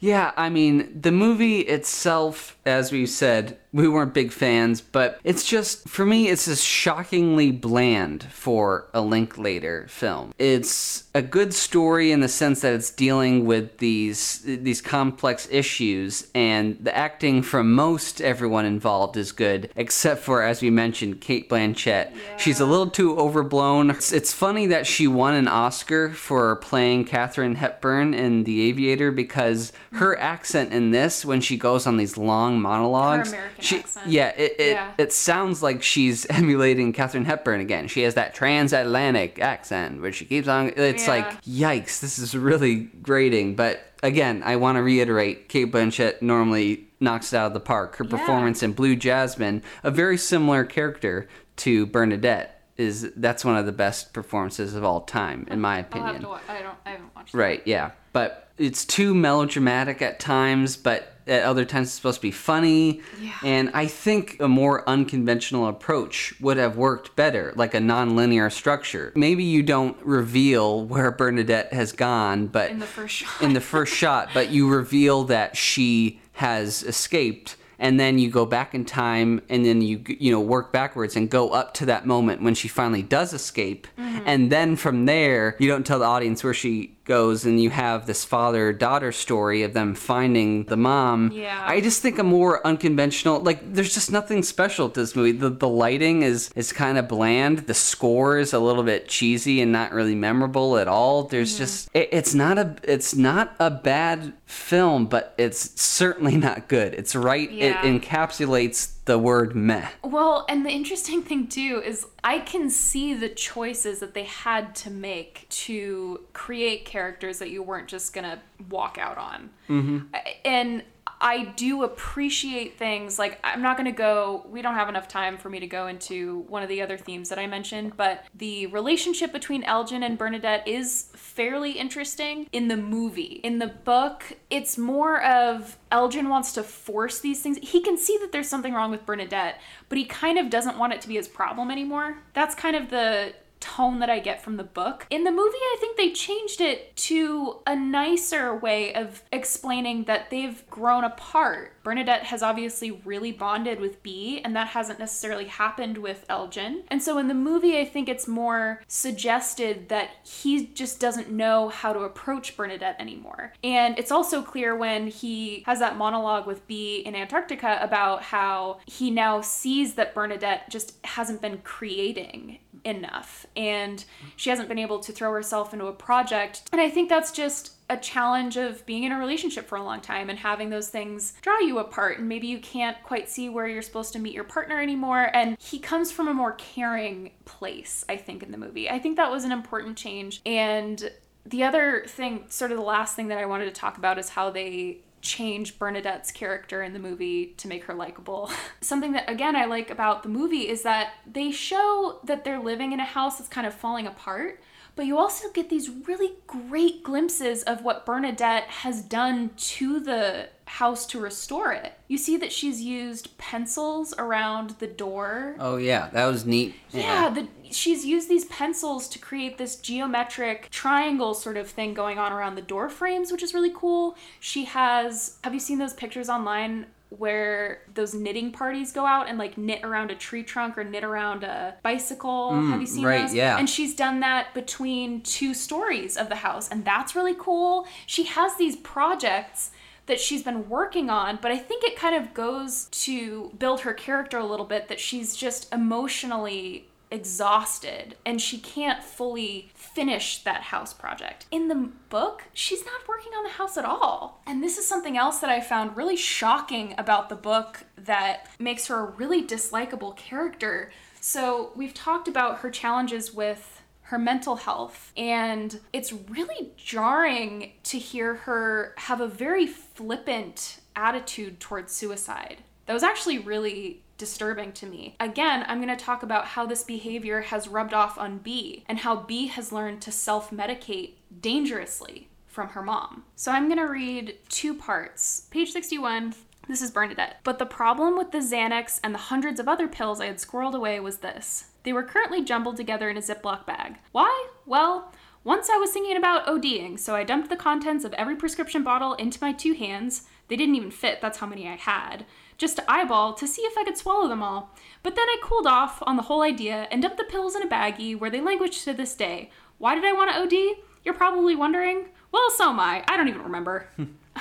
yeah, 0.00 0.32
I 0.36 0.48
mean, 0.50 0.98
the 1.00 1.12
movie 1.12 1.60
itself, 1.60 2.56
as 2.66 2.92
we 2.92 3.06
said, 3.06 3.58
we 3.76 3.88
weren't 3.88 4.14
big 4.14 4.32
fans, 4.32 4.80
but 4.80 5.20
it's 5.22 5.44
just 5.44 5.86
for 5.86 6.06
me, 6.06 6.28
it's 6.28 6.46
just 6.46 6.64
shockingly 6.64 7.50
bland 7.50 8.24
for 8.24 8.86
a 8.94 9.02
Linklater 9.02 9.86
film. 9.88 10.32
It's 10.38 11.04
a 11.14 11.20
good 11.20 11.52
story 11.52 12.10
in 12.10 12.20
the 12.20 12.28
sense 12.28 12.62
that 12.62 12.72
it's 12.72 12.90
dealing 12.90 13.44
with 13.44 13.76
these 13.76 14.40
these 14.44 14.80
complex 14.80 15.46
issues, 15.50 16.28
and 16.34 16.78
the 16.80 16.96
acting 16.96 17.42
from 17.42 17.74
most 17.74 18.22
everyone 18.22 18.64
involved 18.64 19.18
is 19.18 19.30
good, 19.30 19.70
except 19.76 20.22
for 20.22 20.42
as 20.42 20.62
we 20.62 20.70
mentioned, 20.70 21.20
Cate 21.20 21.50
Blanchett. 21.50 22.14
She's 22.38 22.60
a 22.60 22.66
little 22.66 22.88
too 22.88 23.18
overblown. 23.18 23.90
It's, 23.90 24.10
it's 24.10 24.32
funny 24.32 24.66
that 24.68 24.86
she 24.86 25.06
won 25.06 25.34
an 25.34 25.48
Oscar 25.48 26.10
for 26.10 26.56
playing 26.56 27.04
Katharine 27.04 27.56
Hepburn 27.56 28.14
in 28.14 28.44
The 28.44 28.68
Aviator 28.70 29.12
because 29.12 29.72
her 29.92 30.18
accent 30.18 30.72
in 30.72 30.92
this, 30.92 31.26
when 31.26 31.42
she 31.42 31.58
goes 31.58 31.86
on 31.86 31.98
these 31.98 32.16
long 32.16 32.58
monologues, 32.60 33.34
she, 33.66 33.78
accent. 33.78 34.08
yeah, 34.08 34.28
it, 34.36 34.56
it, 34.58 34.70
Yeah. 34.72 34.92
it 34.98 35.12
sounds 35.12 35.62
like 35.62 35.82
she's 35.82 36.26
emulating 36.30 36.92
Katharine 36.92 37.24
Hepburn 37.24 37.60
again. 37.60 37.88
She 37.88 38.02
has 38.02 38.14
that 38.14 38.34
transatlantic 38.34 39.38
accent 39.38 40.00
where 40.00 40.12
she 40.12 40.24
keeps 40.24 40.48
on. 40.48 40.72
It's 40.76 41.04
Yeah. 41.06 41.10
like, 41.14 41.42
yikes, 41.44 42.00
this 42.00 42.18
is 42.18 42.36
really 42.36 42.76
grating. 43.02 43.54
But 43.56 43.80
again, 44.02 44.42
I 44.44 44.56
want 44.56 44.76
to 44.76 44.82
reiterate 44.82 45.48
Cate 45.48 45.72
Blanchett 45.72 46.22
normally 46.22 46.86
knocks 47.00 47.32
it 47.32 47.36
out 47.36 47.48
of 47.48 47.54
the 47.54 47.60
park. 47.60 47.96
Her 47.96 48.04
Yeah. 48.04 48.10
performance 48.10 48.62
in 48.62 48.72
Blue 48.72 48.96
Jasmine, 48.96 49.62
a 49.84 49.90
very 49.90 50.16
similar 50.18 50.64
character 50.64 51.28
to 51.58 51.86
Bernadette, 51.86 52.52
is 52.76 53.10
that's 53.16 53.42
one 53.44 53.56
of 53.56 53.64
the 53.64 53.72
best 53.72 54.12
performances 54.12 54.74
of 54.74 54.84
all 54.84 55.00
time, 55.00 55.46
in 55.50 55.60
my 55.60 55.78
opinion. 55.78 56.06
I'll 56.08 56.12
have 56.12 56.22
to. 56.22 56.28
Wa- 56.28 56.40
I 56.48 56.60
don't. 56.62 56.74
I 56.84 56.90
haven't 56.90 57.14
watched. 57.16 57.32
that. 57.32 57.38
Right, 57.38 57.62
yeah. 57.64 57.92
But 58.12 58.50
it's 58.58 58.84
too 58.84 59.14
melodramatic 59.14 60.02
at 60.02 60.20
times, 60.20 60.76
but 60.76 61.15
at 61.26 61.42
other 61.42 61.64
times 61.64 61.88
it's 61.88 61.94
supposed 61.96 62.16
to 62.18 62.22
be 62.22 62.30
funny. 62.30 63.00
Yeah. 63.20 63.32
And 63.42 63.70
I 63.74 63.86
think 63.86 64.36
a 64.40 64.48
more 64.48 64.88
unconventional 64.88 65.66
approach 65.68 66.34
would 66.40 66.56
have 66.56 66.76
worked 66.76 67.16
better, 67.16 67.52
like 67.56 67.74
a 67.74 67.80
non-linear 67.80 68.50
structure. 68.50 69.12
Maybe 69.16 69.44
you 69.44 69.62
don't 69.62 69.96
reveal 70.04 70.84
where 70.84 71.10
Bernadette 71.10 71.72
has 71.72 71.92
gone, 71.92 72.46
but 72.46 72.70
In 72.70 72.78
the 72.78 72.86
first 72.86 73.14
shot. 73.16 73.42
in 73.42 73.52
the 73.54 73.60
first 73.60 73.94
shot, 73.94 74.28
but 74.34 74.50
you 74.50 74.68
reveal 74.68 75.24
that 75.24 75.56
she 75.56 76.20
has 76.32 76.82
escaped 76.82 77.56
and 77.78 78.00
then 78.00 78.18
you 78.18 78.30
go 78.30 78.46
back 78.46 78.74
in 78.74 78.84
time 78.86 79.42
and 79.50 79.64
then 79.66 79.82
you 79.82 80.02
you 80.06 80.30
know 80.32 80.40
work 80.40 80.72
backwards 80.72 81.14
and 81.16 81.28
go 81.30 81.50
up 81.50 81.74
to 81.74 81.84
that 81.86 82.06
moment 82.06 82.40
when 82.42 82.54
she 82.54 82.68
finally 82.68 83.02
does 83.02 83.32
escape 83.34 83.86
Mm-hmm. 83.98 84.22
and 84.26 84.52
then 84.52 84.76
from 84.76 85.04
there 85.06 85.56
you 85.58 85.68
don't 85.68 85.84
tell 85.86 85.98
the 85.98 86.04
audience 86.06 86.42
where 86.44 86.54
she 86.54 86.95
goes 87.06 87.44
and 87.46 87.60
you 87.62 87.70
have 87.70 88.06
this 88.06 88.24
father 88.24 88.72
daughter 88.72 89.12
story 89.12 89.62
of 89.62 89.72
them 89.72 89.94
finding 89.94 90.64
the 90.64 90.76
mom 90.76 91.30
Yeah. 91.32 91.62
i 91.66 91.80
just 91.80 92.02
think 92.02 92.18
a 92.18 92.24
more 92.24 92.66
unconventional 92.66 93.40
like 93.40 93.72
there's 93.72 93.94
just 93.94 94.10
nothing 94.12 94.42
special 94.42 94.90
to 94.90 95.00
this 95.00 95.16
movie 95.16 95.32
the, 95.32 95.48
the 95.50 95.68
lighting 95.68 96.22
is 96.22 96.50
is 96.56 96.72
kind 96.72 96.98
of 96.98 97.08
bland 97.08 97.60
the 97.60 97.74
score 97.74 98.38
is 98.38 98.52
a 98.52 98.58
little 98.58 98.82
bit 98.82 99.08
cheesy 99.08 99.60
and 99.62 99.72
not 99.72 99.92
really 99.92 100.14
memorable 100.14 100.76
at 100.78 100.88
all 100.88 101.22
there's 101.24 101.46
Mm-hmm. 101.54 101.58
just 101.62 101.88
it, 101.94 102.08
it's 102.12 102.34
not 102.34 102.58
a 102.58 102.74
it's 102.82 103.14
not 103.14 103.54
a 103.60 103.70
bad 103.70 104.32
film 104.46 105.06
but 105.06 105.32
it's 105.38 105.80
certainly 105.80 106.36
not 106.36 106.66
good 106.68 106.92
it's 106.94 107.14
right 107.14 107.50
Yeah. 107.50 107.84
it 107.86 108.02
encapsulates 108.02 108.92
the 109.06 109.18
word 109.18 109.56
meh 109.56 109.88
Well, 110.04 110.44
and 110.48 110.64
the 110.66 110.70
interesting 110.70 111.22
thing 111.22 111.48
too 111.48 111.82
is 111.84 112.06
I 112.22 112.40
can 112.40 112.70
see 112.70 113.14
the 113.14 113.28
choices 113.28 114.00
that 114.00 114.14
they 114.14 114.24
had 114.24 114.74
to 114.76 114.90
make 114.90 115.46
to 115.48 116.20
create 116.32 116.84
characters 116.84 117.38
that 117.38 117.50
you 117.50 117.62
weren't 117.62 117.88
just 117.88 118.12
gonna 118.12 118.42
walk 118.68 118.98
out 119.00 119.16
on. 119.16 119.50
Mm-hmm. 119.68 120.14
And 120.44 120.82
I 121.20 121.44
do 121.44 121.82
appreciate 121.82 122.78
things 122.78 123.18
like 123.18 123.38
I'm 123.42 123.62
not 123.62 123.76
going 123.76 123.86
to 123.90 123.96
go 123.96 124.46
we 124.48 124.62
don't 124.62 124.74
have 124.74 124.88
enough 124.88 125.08
time 125.08 125.38
for 125.38 125.48
me 125.48 125.60
to 125.60 125.66
go 125.66 125.86
into 125.86 126.40
one 126.48 126.62
of 126.62 126.68
the 126.68 126.82
other 126.82 126.96
themes 126.98 127.28
that 127.28 127.38
I 127.38 127.46
mentioned 127.46 127.96
but 127.96 128.24
the 128.34 128.66
relationship 128.66 129.32
between 129.32 129.62
Elgin 129.64 130.02
and 130.02 130.18
Bernadette 130.18 130.66
is 130.66 131.10
fairly 131.14 131.72
interesting 131.72 132.48
in 132.52 132.68
the 132.68 132.76
movie. 132.76 133.40
In 133.42 133.58
the 133.58 133.68
book 133.68 134.36
it's 134.50 134.76
more 134.76 135.22
of 135.22 135.78
Elgin 135.90 136.28
wants 136.28 136.52
to 136.52 136.62
force 136.62 137.20
these 137.20 137.40
things. 137.40 137.58
He 137.62 137.80
can 137.80 137.96
see 137.96 138.18
that 138.18 138.32
there's 138.32 138.48
something 138.48 138.74
wrong 138.74 138.90
with 138.90 139.06
Bernadette 139.06 139.60
but 139.88 139.98
he 139.98 140.04
kind 140.04 140.38
of 140.38 140.50
doesn't 140.50 140.78
want 140.78 140.92
it 140.92 141.00
to 141.02 141.08
be 141.08 141.14
his 141.14 141.28
problem 141.28 141.70
anymore. 141.70 142.18
That's 142.34 142.54
kind 142.54 142.76
of 142.76 142.90
the 142.90 143.34
tone 143.66 143.98
that 143.98 144.10
I 144.10 144.20
get 144.20 144.42
from 144.42 144.56
the 144.56 144.64
book. 144.64 145.06
In 145.10 145.24
the 145.24 145.30
movie, 145.30 145.56
I 145.56 145.76
think 145.80 145.96
they 145.96 146.12
changed 146.12 146.60
it 146.60 146.94
to 146.96 147.58
a 147.66 147.74
nicer 147.74 148.54
way 148.54 148.94
of 148.94 149.22
explaining 149.32 150.04
that 150.04 150.30
they've 150.30 150.68
grown 150.70 151.02
apart. 151.04 151.72
Bernadette 151.82 152.24
has 152.24 152.42
obviously 152.42 153.02
really 153.04 153.32
bonded 153.32 153.80
with 153.80 154.02
B, 154.02 154.40
and 154.44 154.54
that 154.56 154.68
hasn't 154.68 154.98
necessarily 154.98 155.46
happened 155.46 155.98
with 155.98 156.24
Elgin. 156.28 156.84
And 156.88 157.02
so 157.02 157.18
in 157.18 157.28
the 157.28 157.34
movie, 157.34 157.78
I 157.78 157.84
think 157.84 158.08
it's 158.08 158.28
more 158.28 158.82
suggested 158.86 159.88
that 159.88 160.10
he 160.24 160.66
just 160.66 161.00
doesn't 161.00 161.30
know 161.30 161.68
how 161.68 161.92
to 161.92 162.00
approach 162.00 162.56
Bernadette 162.56 163.00
anymore. 163.00 163.52
And 163.62 163.98
it's 163.98 164.10
also 164.10 164.42
clear 164.42 164.76
when 164.76 165.08
he 165.08 165.62
has 165.66 165.78
that 165.80 165.96
monologue 165.96 166.46
with 166.46 166.66
B 166.66 167.02
in 167.04 167.14
Antarctica 167.14 167.78
about 167.80 168.22
how 168.22 168.80
he 168.86 169.10
now 169.10 169.40
sees 169.40 169.94
that 169.94 170.14
Bernadette 170.14 170.70
just 170.70 170.94
hasn't 171.04 171.40
been 171.40 171.58
creating 171.58 172.58
enough 172.86 173.44
and 173.56 174.04
she 174.36 174.48
hasn't 174.48 174.68
been 174.68 174.78
able 174.78 175.00
to 175.00 175.12
throw 175.12 175.32
herself 175.32 175.72
into 175.72 175.86
a 175.86 175.92
project. 175.92 176.62
And 176.72 176.80
I 176.80 176.88
think 176.88 177.08
that's 177.08 177.32
just 177.32 177.72
a 177.90 177.96
challenge 177.96 178.56
of 178.56 178.84
being 178.86 179.04
in 179.04 179.12
a 179.12 179.18
relationship 179.18 179.66
for 179.66 179.76
a 179.76 179.82
long 179.82 180.00
time 180.00 180.30
and 180.30 180.38
having 180.38 180.70
those 180.70 180.88
things 180.88 181.34
draw 181.40 181.58
you 181.58 181.78
apart 181.78 182.18
and 182.18 182.28
maybe 182.28 182.46
you 182.46 182.58
can't 182.58 183.00
quite 183.02 183.28
see 183.28 183.48
where 183.48 183.68
you're 183.68 183.82
supposed 183.82 184.12
to 184.12 184.18
meet 184.18 184.34
your 184.34 184.44
partner 184.44 184.80
anymore 184.80 185.30
and 185.34 185.56
he 185.60 185.78
comes 185.78 186.10
from 186.10 186.26
a 186.26 186.34
more 186.34 186.52
caring 186.52 187.30
place 187.44 188.04
I 188.08 188.16
think 188.16 188.42
in 188.42 188.50
the 188.50 188.58
movie. 188.58 188.90
I 188.90 188.98
think 188.98 189.16
that 189.16 189.30
was 189.30 189.44
an 189.44 189.52
important 189.52 189.96
change 189.96 190.40
and 190.44 191.10
the 191.44 191.62
other 191.62 192.04
thing 192.08 192.44
sort 192.48 192.72
of 192.72 192.76
the 192.76 192.82
last 192.82 193.14
thing 193.14 193.28
that 193.28 193.38
I 193.38 193.46
wanted 193.46 193.66
to 193.66 193.70
talk 193.70 193.98
about 193.98 194.18
is 194.18 194.30
how 194.30 194.50
they 194.50 194.98
change 195.20 195.78
Bernadette's 195.78 196.30
character 196.30 196.82
in 196.82 196.92
the 196.92 196.98
movie 196.98 197.54
to 197.58 197.68
make 197.68 197.84
her 197.84 197.94
likable. 197.94 198.50
Something 198.80 199.12
that, 199.12 199.28
again, 199.28 199.56
I 199.56 199.64
like 199.64 199.90
about 199.90 200.22
the 200.22 200.28
movie 200.28 200.68
is 200.68 200.82
that 200.82 201.14
they 201.30 201.50
show 201.50 202.20
that 202.24 202.44
they're 202.44 202.62
living 202.62 202.92
in 202.92 203.00
a 203.00 203.04
house 203.04 203.38
that's 203.38 203.48
kind 203.48 203.66
of 203.66 203.74
falling 203.74 204.06
apart, 204.06 204.60
but 204.96 205.06
you 205.06 205.18
also 205.18 205.50
get 205.52 205.68
these 205.68 205.90
really 205.90 206.32
great 206.46 207.04
glimpses 207.04 207.62
of 207.62 207.84
what 207.84 208.06
Bernadette 208.06 208.64
has 208.64 209.02
done 209.02 209.50
to 209.56 210.00
the 210.00 210.48
house 210.64 211.06
to 211.06 211.20
restore 211.20 211.72
it. 211.72 211.92
You 212.08 212.18
see 212.18 212.36
that 212.38 212.50
she's 212.50 212.80
used 212.80 213.36
pencils 213.38 214.14
around 214.18 214.70
the 214.78 214.86
door. 214.86 215.54
oh 215.60 215.76
yeah 215.76 216.08
that 216.12 216.26
was 216.26 216.44
neat 216.44 216.74
Yeah, 216.90 217.30
the, 217.30 217.46
she's 217.70 218.04
used 218.04 218.28
these 218.28 218.46
pencils 218.46 219.08
to 219.10 219.18
create 219.18 219.58
this 219.58 219.76
geometric 219.76 220.68
triangle 220.70 221.34
sort 221.34 221.56
of 221.56 221.68
thing 221.68 221.94
going 221.94 222.18
on 222.18 222.32
around 222.32 222.54
the 222.56 222.62
door 222.62 222.88
frames, 222.88 223.30
which 223.30 223.42
is 223.42 223.54
really 223.54 223.72
cool. 223.74 224.16
She 224.40 224.64
has, 224.64 225.38
have 225.44 225.54
you 225.54 225.60
seen 225.60 225.78
those 225.78 225.94
pictures 225.94 226.28
online 226.28 226.86
where 227.10 227.82
those 227.94 228.14
knitting 228.14 228.50
parties 228.50 228.92
go 228.92 229.06
out 229.06 229.28
and 229.28 229.38
like 229.38 229.56
knit 229.56 229.84
around 229.84 230.10
a 230.10 230.14
tree 230.14 230.42
trunk 230.42 230.76
or 230.76 230.84
knit 230.84 231.04
around 231.04 231.44
a 231.44 231.76
bicycle? 231.82 232.54
have 232.54 232.78
mm, 232.78 232.80
you 232.80 232.86
seen 232.86 233.04
right, 233.04 233.22
those? 233.22 233.34
yeah. 233.34 233.58
And 233.58 233.68
she's 233.68 233.94
done 233.94 234.20
that 234.20 234.54
between 234.54 235.22
two 235.22 235.54
stories 235.54 236.16
of 236.16 236.28
the 236.28 236.36
house, 236.36 236.68
and 236.68 236.84
that's 236.84 237.14
really 237.14 237.34
cool. 237.38 237.86
She 238.06 238.24
has 238.24 238.56
these 238.56 238.76
projects 238.76 239.70
that 240.06 240.20
she's 240.20 240.42
been 240.42 240.68
working 240.68 241.10
on, 241.10 241.38
but 241.42 241.50
I 241.50 241.58
think 241.58 241.84
it 241.84 241.96
kind 241.96 242.14
of 242.14 242.32
goes 242.32 242.86
to 242.92 243.52
build 243.58 243.80
her 243.80 243.92
character 243.92 244.38
a 244.38 244.46
little 244.46 244.66
bit 244.66 244.88
that 244.88 245.00
she's 245.00 245.36
just 245.36 245.72
emotionally 245.72 246.88
exhausted 247.10 248.16
and 248.24 248.40
she 248.40 248.58
can't 248.58 249.02
fully 249.02 249.70
finish 249.74 250.42
that 250.42 250.62
house 250.62 250.92
project. 250.92 251.46
In 251.50 251.68
the 251.68 251.90
book, 252.08 252.44
she's 252.52 252.84
not 252.84 253.06
working 253.08 253.32
on 253.32 253.44
the 253.44 253.50
house 253.50 253.76
at 253.76 253.84
all. 253.84 254.42
And 254.46 254.62
this 254.62 254.78
is 254.78 254.86
something 254.86 255.16
else 255.16 255.38
that 255.38 255.50
I 255.50 255.60
found 255.60 255.96
really 255.96 256.16
shocking 256.16 256.94
about 256.98 257.28
the 257.28 257.36
book 257.36 257.84
that 257.96 258.48
makes 258.58 258.86
her 258.88 259.00
a 259.00 259.10
really 259.10 259.44
dislikable 259.44 260.16
character. 260.16 260.90
So, 261.20 261.72
we've 261.74 261.94
talked 261.94 262.28
about 262.28 262.58
her 262.58 262.70
challenges 262.70 263.34
with 263.34 263.82
her 264.02 264.18
mental 264.18 264.54
health, 264.54 265.12
and 265.16 265.80
it's 265.92 266.12
really 266.12 266.70
jarring 266.76 267.72
to 267.82 267.98
hear 267.98 268.34
her 268.34 268.94
have 268.98 269.20
a 269.20 269.26
very 269.26 269.66
flippant 269.66 270.78
attitude 270.94 271.58
towards 271.58 271.92
suicide. 271.92 272.58
That 272.86 272.92
was 272.92 273.02
actually 273.02 273.38
really 273.38 274.04
disturbing 274.18 274.72
to 274.72 274.86
me. 274.86 275.16
Again, 275.20 275.64
I'm 275.66 275.82
going 275.82 275.96
to 275.96 276.04
talk 276.04 276.22
about 276.22 276.46
how 276.46 276.66
this 276.66 276.82
behavior 276.82 277.42
has 277.42 277.68
rubbed 277.68 277.94
off 277.94 278.18
on 278.18 278.38
B 278.38 278.84
and 278.88 278.98
how 278.98 279.16
B 279.16 279.46
has 279.48 279.72
learned 279.72 280.00
to 280.02 280.12
self 280.12 280.50
medicate 280.50 281.14
dangerously 281.40 282.28
from 282.46 282.68
her 282.68 282.82
mom. 282.82 283.24
So 283.34 283.52
I'm 283.52 283.66
going 283.66 283.78
to 283.78 283.84
read 283.84 284.36
two 284.48 284.74
parts. 284.74 285.46
Page 285.50 285.72
61. 285.72 286.34
This 286.68 286.82
is 286.82 286.90
Bernadette. 286.90 287.36
But 287.44 287.58
the 287.58 287.66
problem 287.66 288.16
with 288.16 288.32
the 288.32 288.38
Xanax 288.38 288.98
and 289.04 289.14
the 289.14 289.18
hundreds 289.18 289.60
of 289.60 289.68
other 289.68 289.86
pills 289.86 290.20
I 290.20 290.26
had 290.26 290.38
squirreled 290.38 290.74
away 290.74 290.98
was 290.98 291.18
this. 291.18 291.66
They 291.84 291.92
were 291.92 292.02
currently 292.02 292.42
jumbled 292.42 292.76
together 292.76 293.08
in 293.08 293.16
a 293.16 293.20
Ziploc 293.20 293.66
bag. 293.66 293.98
Why? 294.10 294.48
Well, 294.64 295.12
once 295.44 295.70
I 295.70 295.76
was 295.76 295.92
thinking 295.92 296.16
about 296.16 296.46
ODing, 296.46 296.98
so 296.98 297.14
I 297.14 297.22
dumped 297.22 297.50
the 297.50 297.56
contents 297.56 298.04
of 298.04 298.12
every 298.14 298.34
prescription 298.34 298.82
bottle 298.82 299.14
into 299.14 299.38
my 299.40 299.52
two 299.52 299.74
hands. 299.74 300.24
They 300.48 300.56
didn't 300.56 300.74
even 300.74 300.90
fit, 300.90 301.20
that's 301.20 301.38
how 301.38 301.46
many 301.46 301.68
I 301.68 301.76
had 301.76 302.24
just 302.58 302.76
to 302.76 302.90
eyeball 302.90 303.34
to 303.34 303.46
see 303.46 303.62
if 303.62 303.76
I 303.76 303.84
could 303.84 303.96
swallow 303.96 304.28
them 304.28 304.42
all. 304.42 304.70
But 305.02 305.14
then 305.14 305.26
I 305.28 305.38
cooled 305.42 305.66
off 305.66 306.02
on 306.06 306.16
the 306.16 306.22
whole 306.22 306.42
idea 306.42 306.88
and 306.90 307.02
dumped 307.02 307.18
the 307.18 307.24
pills 307.24 307.54
in 307.54 307.62
a 307.62 307.68
baggie 307.68 308.18
where 308.18 308.30
they 308.30 308.40
languish 308.40 308.84
to 308.84 308.92
this 308.92 309.14
day. 309.14 309.50
Why 309.78 309.94
did 309.94 310.04
I 310.04 310.12
want 310.12 310.30
to 310.30 310.40
OD? 310.40 310.78
You're 311.04 311.14
probably 311.14 311.54
wondering. 311.54 312.06
Well, 312.32 312.50
so 312.50 312.70
am 312.70 312.80
I. 312.80 313.04
I 313.06 313.16
don't 313.16 313.28
even 313.28 313.42
remember. 313.42 313.88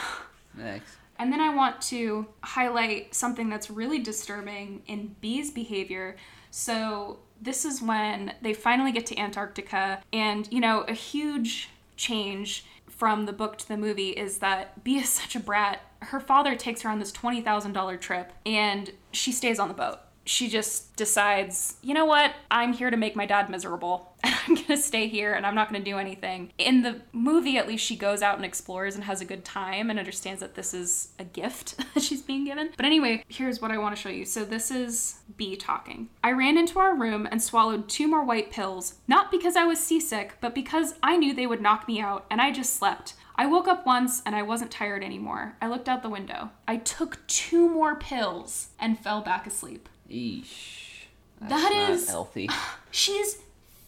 Thanks. 0.57 0.97
And 1.18 1.32
then 1.32 1.39
I 1.39 1.53
want 1.53 1.82
to 1.84 2.28
highlight 2.41 3.16
something 3.16 3.49
that's 3.49 3.70
really 3.70 3.99
disturbing 3.99 4.82
in 4.88 5.16
B's 5.22 5.51
behavior. 5.51 6.18
So, 6.51 7.20
this 7.41 7.66
is 7.66 7.82
when 7.82 8.34
they 8.41 8.53
finally 8.53 8.91
get 8.91 9.05
to 9.07 9.18
Antarctica, 9.18 10.01
and 10.13 10.47
you 10.51 10.61
know, 10.61 10.82
a 10.88 10.93
huge 10.93 11.70
change 11.97 12.66
from 12.95 13.25
the 13.25 13.33
book 13.33 13.57
to 13.57 13.67
the 13.67 13.77
movie 13.77 14.09
is 14.09 14.37
that 14.39 14.83
B 14.83 14.97
is 14.97 15.09
such 15.09 15.35
a 15.35 15.39
brat. 15.39 15.81
Her 16.01 16.19
father 16.19 16.55
takes 16.55 16.81
her 16.81 16.89
on 16.89 16.99
this 16.99 17.11
$20,000 17.11 17.99
trip 17.99 18.33
and 18.45 18.91
she 19.11 19.31
stays 19.31 19.59
on 19.59 19.67
the 19.67 19.73
boat. 19.73 19.99
She 20.26 20.49
just 20.49 20.95
decides, 20.95 21.76
you 21.82 21.93
know 21.93 22.05
what? 22.05 22.34
I'm 22.49 22.73
here 22.73 22.89
to 22.89 22.97
make 22.97 23.15
my 23.15 23.26
dad 23.26 23.49
miserable. 23.49 24.11
And 24.26 24.34
I'm 24.47 24.55
going 24.55 24.67
to 24.67 24.78
stay 24.78 25.07
here 25.07 25.34
and 25.34 25.45
I'm 25.45 25.53
not 25.53 25.69
going 25.71 25.84
to 25.84 25.91
do 25.91 25.97
anything. 25.97 26.51
In 26.57 26.82
the 26.82 27.01
movie, 27.13 27.57
at 27.57 27.67
least, 27.67 27.86
she 27.86 27.95
goes 27.95 28.23
out 28.23 28.38
and 28.38 28.45
explores 28.45 28.95
and 28.95 29.03
has 29.03 29.21
a 29.21 29.26
good 29.26 29.45
time 29.45 29.89
and 29.89 29.99
understands 29.99 30.39
that 30.41 30.55
this 30.55 30.73
is 30.73 31.09
a 31.19 31.23
gift 31.23 31.78
that 31.93 32.01
she's 32.01 32.23
being 32.23 32.45
given. 32.45 32.71
But 32.76 32.88
anyway, 32.88 33.23
here's 33.28 33.61
what 33.61 33.69
I 33.71 33.78
want 33.78 33.95
to 33.95 34.01
show 34.01 34.09
you. 34.09 34.26
So, 34.26 34.43
this 34.43 34.71
is 34.71 35.19
B 35.38 35.55
talking. 35.55 36.09
I 36.23 36.32
ran 36.32 36.57
into 36.57 36.80
our 36.80 36.95
room 36.95 37.28
and 37.30 37.41
swallowed 37.41 37.88
two 37.88 38.07
more 38.07 38.23
white 38.23 38.51
pills, 38.51 38.95
not 39.07 39.30
because 39.30 39.55
I 39.55 39.65
was 39.65 39.80
seasick, 39.80 40.38
but 40.41 40.55
because 40.55 40.95
I 41.03 41.17
knew 41.17 41.34
they 41.34 41.47
would 41.47 41.61
knock 41.61 41.88
me 41.88 41.99
out 41.99 42.26
and 42.32 42.41
I 42.41 42.51
just 42.51 42.76
slept. 42.76 43.13
I 43.36 43.45
woke 43.47 43.67
up 43.67 43.86
once 43.86 44.21
and 44.26 44.36
I 44.36 44.43
wasn't 44.43 44.71
tired 44.71 45.03
anymore. 45.03 45.57
I 45.61 45.67
looked 45.67 45.89
out 45.89 46.01
the 46.01 46.09
window. 46.09 46.51
I 46.67 46.78
took 46.78 47.26
two 47.28 47.69
more 47.69 47.95
pills 47.95 48.69
and 48.80 48.97
fell 48.97 49.21
back 49.21 49.45
asleep. 49.45 49.89
Eesh. 50.09 51.05
That's 51.41 51.51
That 51.51 51.89
is- 51.91 52.09
healthy. 52.09 52.49
She's 52.91 53.39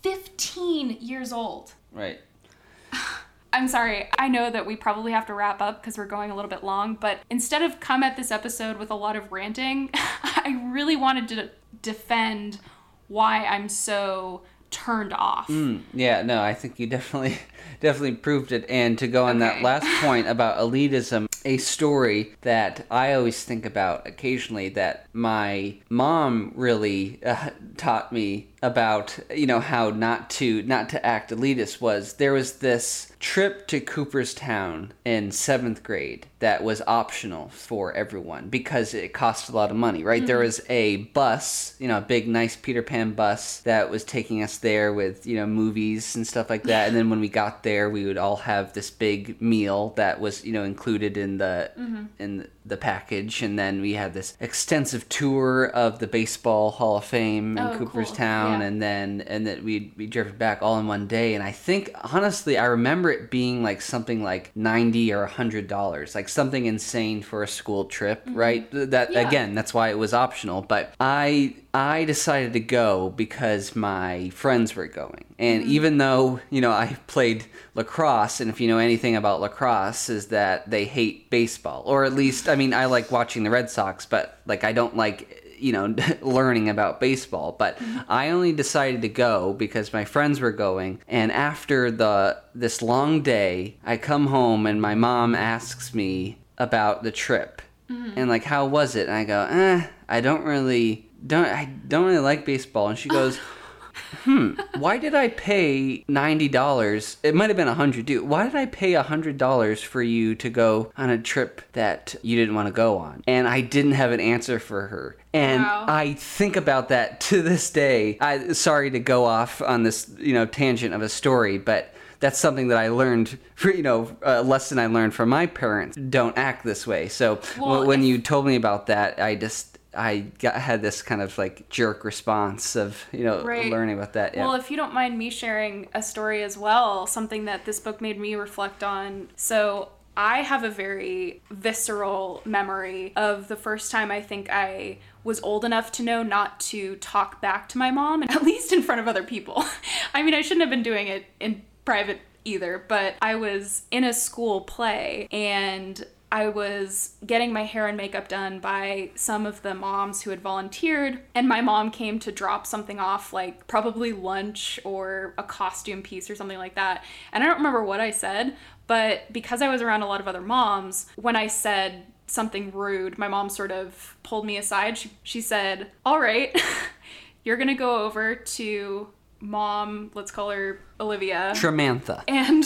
15 0.03 0.97
years 1.01 1.31
old. 1.33 1.73
Right. 1.91 2.19
I'm 3.53 3.67
sorry. 3.67 4.09
I 4.19 4.27
know 4.27 4.51
that 4.51 4.65
we 4.65 4.75
probably 4.75 5.13
have 5.13 5.25
to 5.27 5.33
wrap 5.33 5.61
up 5.61 5.81
because 5.81 5.97
we're 5.97 6.05
going 6.05 6.31
a 6.31 6.35
little 6.35 6.49
bit 6.49 6.63
long, 6.63 6.95
but 6.95 7.19
instead 7.29 7.61
of 7.61 7.79
come 7.79 8.03
at 8.03 8.17
this 8.17 8.29
episode 8.29 8.77
with 8.77 8.91
a 8.91 8.95
lot 8.95 9.15
of 9.15 9.31
ranting, 9.31 9.89
I 9.93 10.61
really 10.71 10.95
wanted 10.95 11.27
to 11.29 11.49
defend 11.81 12.59
why 13.07 13.45
I'm 13.45 13.69
so 13.69 14.41
turned 14.69 15.13
off. 15.13 15.47
Mm, 15.47 15.81
yeah, 15.93 16.21
no, 16.23 16.41
I 16.41 16.53
think 16.53 16.77
you 16.77 16.87
definitely 16.87 17.37
definitely 17.79 18.15
proved 18.15 18.51
it. 18.51 18.69
And 18.69 18.97
to 18.99 19.07
go 19.07 19.25
on 19.25 19.39
that 19.39 19.61
last 19.63 19.87
point 20.03 20.27
about 20.27 20.57
elitism, 20.59 21.26
a 21.45 21.57
story 21.57 22.35
that 22.41 22.85
I 22.91 23.13
always 23.13 23.43
think 23.43 23.65
about 23.65 24.07
occasionally 24.07 24.69
that 24.69 25.07
my 25.13 25.75
mom 25.89 26.53
really 26.55 27.19
uh, 27.25 27.49
taught 27.77 28.11
me 28.11 28.49
about, 28.61 29.19
you 29.33 29.45
know, 29.45 29.59
how 29.59 29.91
not 29.91 30.29
to 30.31 30.63
not 30.63 30.89
to 30.89 31.05
act 31.05 31.31
elitist 31.31 31.79
was 31.79 32.13
there 32.13 32.33
was 32.33 32.53
this 32.53 33.11
trip 33.19 33.67
to 33.67 33.79
Cooperstown 33.79 34.93
in 35.05 35.29
7th 35.29 35.81
grade 35.83 36.27
that 36.39 36.63
was 36.63 36.81
optional 36.85 37.49
for 37.49 37.93
everyone 37.93 38.49
because 38.49 38.93
it 38.93 39.13
cost 39.13 39.49
a 39.49 39.51
lot 39.51 39.71
of 39.71 39.77
money, 39.77 40.03
right? 40.03 40.25
There 40.25 40.37
mm-hmm. 40.37 40.45
was 40.45 40.61
a 40.69 40.97
bus, 40.97 41.75
you 41.79 41.87
know, 41.87 41.99
a 41.99 42.01
big 42.01 42.27
nice 42.27 42.55
Peter 42.55 42.81
Pan 42.81 43.13
bus 43.13 43.59
that 43.61 43.89
was 43.89 44.03
taking 44.03 44.41
us 44.41 44.57
there 44.57 44.93
with, 44.93 45.25
you 45.25 45.35
know, 45.35 45.45
movies 45.45 46.15
and 46.15 46.25
stuff 46.25 46.49
like 46.49 46.63
that. 46.63 46.87
and 46.87 46.97
then 46.97 47.09
when 47.09 47.19
we 47.19 47.29
got 47.29 47.63
there, 47.63 47.89
we 47.89 48.05
would 48.05 48.17
all 48.17 48.37
have 48.37 48.73
this 48.73 48.89
big 48.89 49.41
meal 49.41 49.93
that 49.97 50.19
was, 50.19 50.43
you 50.45 50.53
know, 50.53 50.63
included 50.63 51.17
in 51.17 51.37
the 51.37 51.71
mm-hmm. 51.77 52.05
in 52.19 52.47
the 52.69 52.77
package 52.77 53.41
and 53.41 53.57
then 53.57 53.81
we 53.81 53.93
had 53.93 54.13
this 54.13 54.35
extensive 54.39 55.07
tour 55.09 55.65
of 55.73 55.99
the 55.99 56.07
baseball 56.07 56.71
hall 56.71 56.97
of 56.97 57.05
fame 57.05 57.57
in 57.57 57.63
Oh, 57.63 57.75
cool. 57.77 57.87
cooperstown 57.87 58.59
Yeah. 58.61 58.67
and 58.67 58.81
then 58.81 59.21
and 59.21 59.45
then 59.47 59.63
we 59.63 59.93
we 59.97 60.07
drove 60.07 60.37
back 60.37 60.61
all 60.61 60.79
in 60.79 60.87
one 60.87 61.07
day 61.07 61.33
and 61.35 61.43
i 61.43 61.51
think 61.51 61.91
honestly 62.13 62.57
i 62.57 62.65
remember 62.65 63.09
it 63.11 63.29
being 63.31 63.63
like 63.63 63.81
something 63.81 64.23
like 64.23 64.51
90 64.55 65.13
or 65.13 65.21
100 65.21 65.67
dollars 65.67 66.15
like 66.15 66.29
something 66.29 66.65
insane 66.65 67.21
for 67.21 67.43
a 67.43 67.47
school 67.47 67.85
trip 67.85 68.23
right 68.31 68.69
that 68.71 69.07
Mm-hmm. 69.07 69.13
Yeah. 69.13 69.27
again 69.27 69.55
that's 69.55 69.73
why 69.73 69.89
it 69.89 69.97
was 69.97 70.13
optional 70.13 70.61
but 70.61 70.93
i 70.99 71.55
i 71.73 72.03
decided 72.05 72.53
to 72.53 72.59
go 72.59 73.09
because 73.15 73.75
my 73.75 74.29
friends 74.29 74.75
were 74.75 74.87
going. 74.87 75.25
And 75.39 75.61
Mm-hmm. 75.63 75.71
even 75.71 75.97
though 75.97 76.39
you 76.49 76.61
know 76.61 76.71
i 76.71 76.97
played 77.07 77.45
lacrosse 77.75 78.39
and 78.41 78.49
if 78.49 78.59
you 78.59 78.67
know 78.67 78.79
anything 78.79 79.15
about 79.15 79.39
lacrosse 79.41 80.09
is 80.09 80.27
that 80.27 80.69
they 80.69 80.85
hate 80.85 81.29
baseball 81.29 81.83
or 81.85 82.05
at 82.05 82.13
least 82.13 82.49
i 82.49 82.55
mean 82.55 82.73
i 82.73 82.85
like 82.85 83.11
watching 83.11 83.43
the 83.43 83.49
red 83.51 83.69
sox 83.69 84.05
but 84.05 84.39
like 84.47 84.63
i 84.63 84.71
don't 84.71 84.95
like 84.97 85.43
you 85.59 85.71
know 85.73 85.93
learning 86.21 86.69
about 86.69 86.99
baseball. 86.99 87.55
But 87.57 87.79
i 88.07 88.29
only 88.29 88.51
decided 88.53 89.01
to 89.01 89.09
go 89.09 89.53
because 89.53 89.91
my 89.93 90.05
friends 90.05 90.39
were 90.39 90.51
going 90.51 90.99
and 91.07 91.31
after 91.31 91.89
the 91.91 92.37
this 92.55 92.81
long 92.81 93.21
day 93.21 93.77
i 93.83 93.97
come 93.97 94.27
home 94.27 94.65
and 94.67 94.81
my 94.81 94.95
mom 94.95 95.35
asks 95.35 95.93
me 95.93 96.37
about 96.57 97.03
the 97.03 97.11
trip. 97.11 97.61
And 97.89 98.27
like 98.29 98.43
how 98.43 98.65
was 98.65 98.95
it? 98.95 99.07
And 99.07 99.15
i 99.17 99.23
go 99.23 99.47
eh 99.49 99.87
i 100.09 100.21
don't 100.21 100.43
really 100.43 101.06
don't 101.25 101.45
i 101.45 101.65
don't 101.87 102.05
really 102.05 102.19
like 102.19 102.45
baseball 102.45 102.87
and 102.89 102.97
she 102.97 103.09
goes 103.09 103.39
hmm, 104.23 104.51
why 104.77 104.97
did 104.97 105.15
I 105.15 105.29
pay 105.29 106.05
ninety 106.07 106.47
dollars? 106.47 107.17
It 107.23 107.33
might 107.35 107.49
have 107.49 107.57
been 107.57 107.67
a 107.67 107.73
hundred, 107.73 108.05
dude. 108.05 108.27
Why 108.27 108.43
did 108.43 108.55
I 108.55 108.65
pay 108.67 108.93
a 108.93 109.01
hundred 109.03 109.37
dollars 109.37 109.81
for 109.81 110.01
you 110.03 110.35
to 110.35 110.49
go 110.49 110.91
on 110.97 111.09
a 111.09 111.17
trip 111.17 111.61
that 111.73 112.15
you 112.21 112.37
didn't 112.37 112.53
want 112.55 112.67
to 112.67 112.71
go 112.71 112.99
on? 112.99 113.23
And 113.27 113.47
I 113.47 113.61
didn't 113.61 113.93
have 113.93 114.11
an 114.11 114.19
answer 114.19 114.59
for 114.59 114.87
her. 114.87 115.17
And 115.33 115.63
Wow. 115.63 115.85
I 115.87 116.13
think 116.13 116.55
about 116.55 116.89
that 116.89 117.19
to 117.29 117.41
this 117.41 117.69
day. 117.71 118.17
I 118.21 118.53
sorry 118.53 118.91
to 118.91 118.99
go 118.99 119.25
off 119.25 119.61
on 119.61 119.83
this, 119.83 120.09
you 120.19 120.33
know, 120.33 120.45
tangent 120.45 120.93
of 120.93 121.01
a 121.01 121.09
story, 121.09 121.57
but 121.57 121.93
that's 122.19 122.39
something 122.39 122.67
that 122.69 122.77
I 122.77 122.89
learned, 122.89 123.37
for, 123.55 123.71
you 123.75 123.83
know, 123.83 124.15
a 124.21 124.41
lesson 124.43 124.77
I 124.79 124.85
learned 124.85 125.15
from 125.15 125.29
my 125.29 125.47
parents. 125.47 125.97
Don't 125.97 126.37
act 126.37 126.63
this 126.63 126.85
way. 126.87 127.09
So 127.09 127.41
Well, 127.59 127.85
when 127.85 128.01
if- 128.01 128.05
you 128.05 128.19
told 128.19 128.45
me 128.45 128.55
about 128.55 128.85
that, 128.87 129.19
I 129.19 129.35
just 129.35 129.76
I 129.97 130.19
got, 130.39 130.55
had 130.55 130.81
this 130.81 131.01
kind 131.01 131.21
of 131.21 131.37
like 131.37 131.69
jerk 131.69 132.03
response 132.03 132.75
of 132.75 133.03
you 133.11 133.23
know 133.23 133.43
Right. 133.43 133.71
learning 133.71 133.97
about 133.97 134.13
that. 134.13 134.35
Yeah. 134.35 134.45
Well, 134.45 134.53
if 134.55 134.69
you 134.69 134.77
don't 134.77 134.93
mind 134.93 135.17
me 135.17 135.29
sharing 135.29 135.87
a 135.93 136.01
story 136.03 136.43
as 136.43 136.57
well, 136.57 137.07
something 137.07 137.45
that 137.45 137.65
this 137.65 137.79
book 137.79 137.99
made 138.01 138.19
me 138.19 138.35
reflect 138.35 138.83
on. 138.83 139.29
So, 139.35 139.89
I 140.15 140.41
have 140.41 140.63
a 140.63 140.69
very 140.69 141.43
visceral 141.51 142.41
memory 142.43 143.13
of 143.15 143.47
the 143.47 143.55
first 143.55 143.91
time 143.91 144.09
I 144.09 144.19
think 144.21 144.49
I 144.49 144.97
was 145.23 145.39
old 145.41 145.63
enough 145.63 145.91
to 145.93 146.03
know 146.03 146.23
not 146.23 146.59
to 146.61 146.95
talk 146.95 147.39
back 147.39 147.69
to 147.69 147.77
my 147.77 147.91
mom, 147.91 148.23
at 148.29 148.41
least 148.41 148.73
in 148.73 148.81
front 148.81 148.99
of 148.99 149.07
other 149.07 149.23
people. 149.23 149.63
I 150.15 150.23
mean, 150.23 150.33
I 150.33 150.41
shouldn't 150.41 150.61
have 150.61 150.71
been 150.71 150.81
doing 150.83 151.07
it 151.07 151.25
in 151.39 151.61
private 151.85 152.19
either, 152.45 152.83
but 152.87 153.13
I 153.21 153.35
was 153.35 153.83
in 153.91 154.03
a 154.03 154.13
school 154.13 154.61
play 154.61 155.27
and 155.31 156.03
I 156.31 156.49
was 156.49 157.15
getting 157.25 157.53
my 157.53 157.63
hair 157.63 157.87
and 157.87 157.95
makeup 157.95 158.27
done 158.27 158.59
by 158.59 159.11
some 159.15 159.45
of 159.45 159.61
the 159.61 159.73
moms 159.73 160.21
who 160.21 160.29
had 160.29 160.41
volunteered, 160.41 161.21
and 161.33 161.47
my 161.47 161.61
mom 161.61 161.89
came 161.89 162.19
to 162.19 162.31
drop 162.31 162.67
something 162.67 162.99
off, 162.99 163.31
like 163.31 163.65
probably 163.67 164.11
lunch 164.11 164.79
or 164.83 165.33
a 165.37 165.43
costume 165.43 166.01
piece 166.01 166.29
or 166.29 166.35
something 166.35 166.57
like 166.57 166.75
that. 166.75 167.05
And 167.31 167.43
I 167.43 167.47
don't 167.47 167.57
remember 167.57 167.83
what 167.83 168.01
I 168.01 168.11
said, 168.11 168.55
but 168.87 169.31
because 169.31 169.61
I 169.61 169.69
was 169.69 169.81
around 169.81 170.01
a 170.01 170.07
lot 170.07 170.19
of 170.19 170.27
other 170.27 170.41
moms, 170.41 171.07
when 171.15 171.37
I 171.37 171.47
said 171.47 172.05
something 172.27 172.71
rude, 172.71 173.17
my 173.17 173.29
mom 173.29 173.49
sort 173.49 173.71
of 173.71 174.17
pulled 174.23 174.45
me 174.45 174.57
aside. 174.57 174.97
She, 174.97 175.11
she 175.23 175.39
said, 175.39 175.91
All 176.05 176.19
right, 176.19 176.59
you're 177.45 177.57
gonna 177.57 177.73
go 177.73 178.03
over 178.03 178.35
to 178.35 179.07
mom, 179.39 180.11
let's 180.13 180.31
call 180.31 180.49
her 180.49 180.79
Olivia. 180.99 181.53
Tramantha. 181.55 182.23
and 182.27 182.63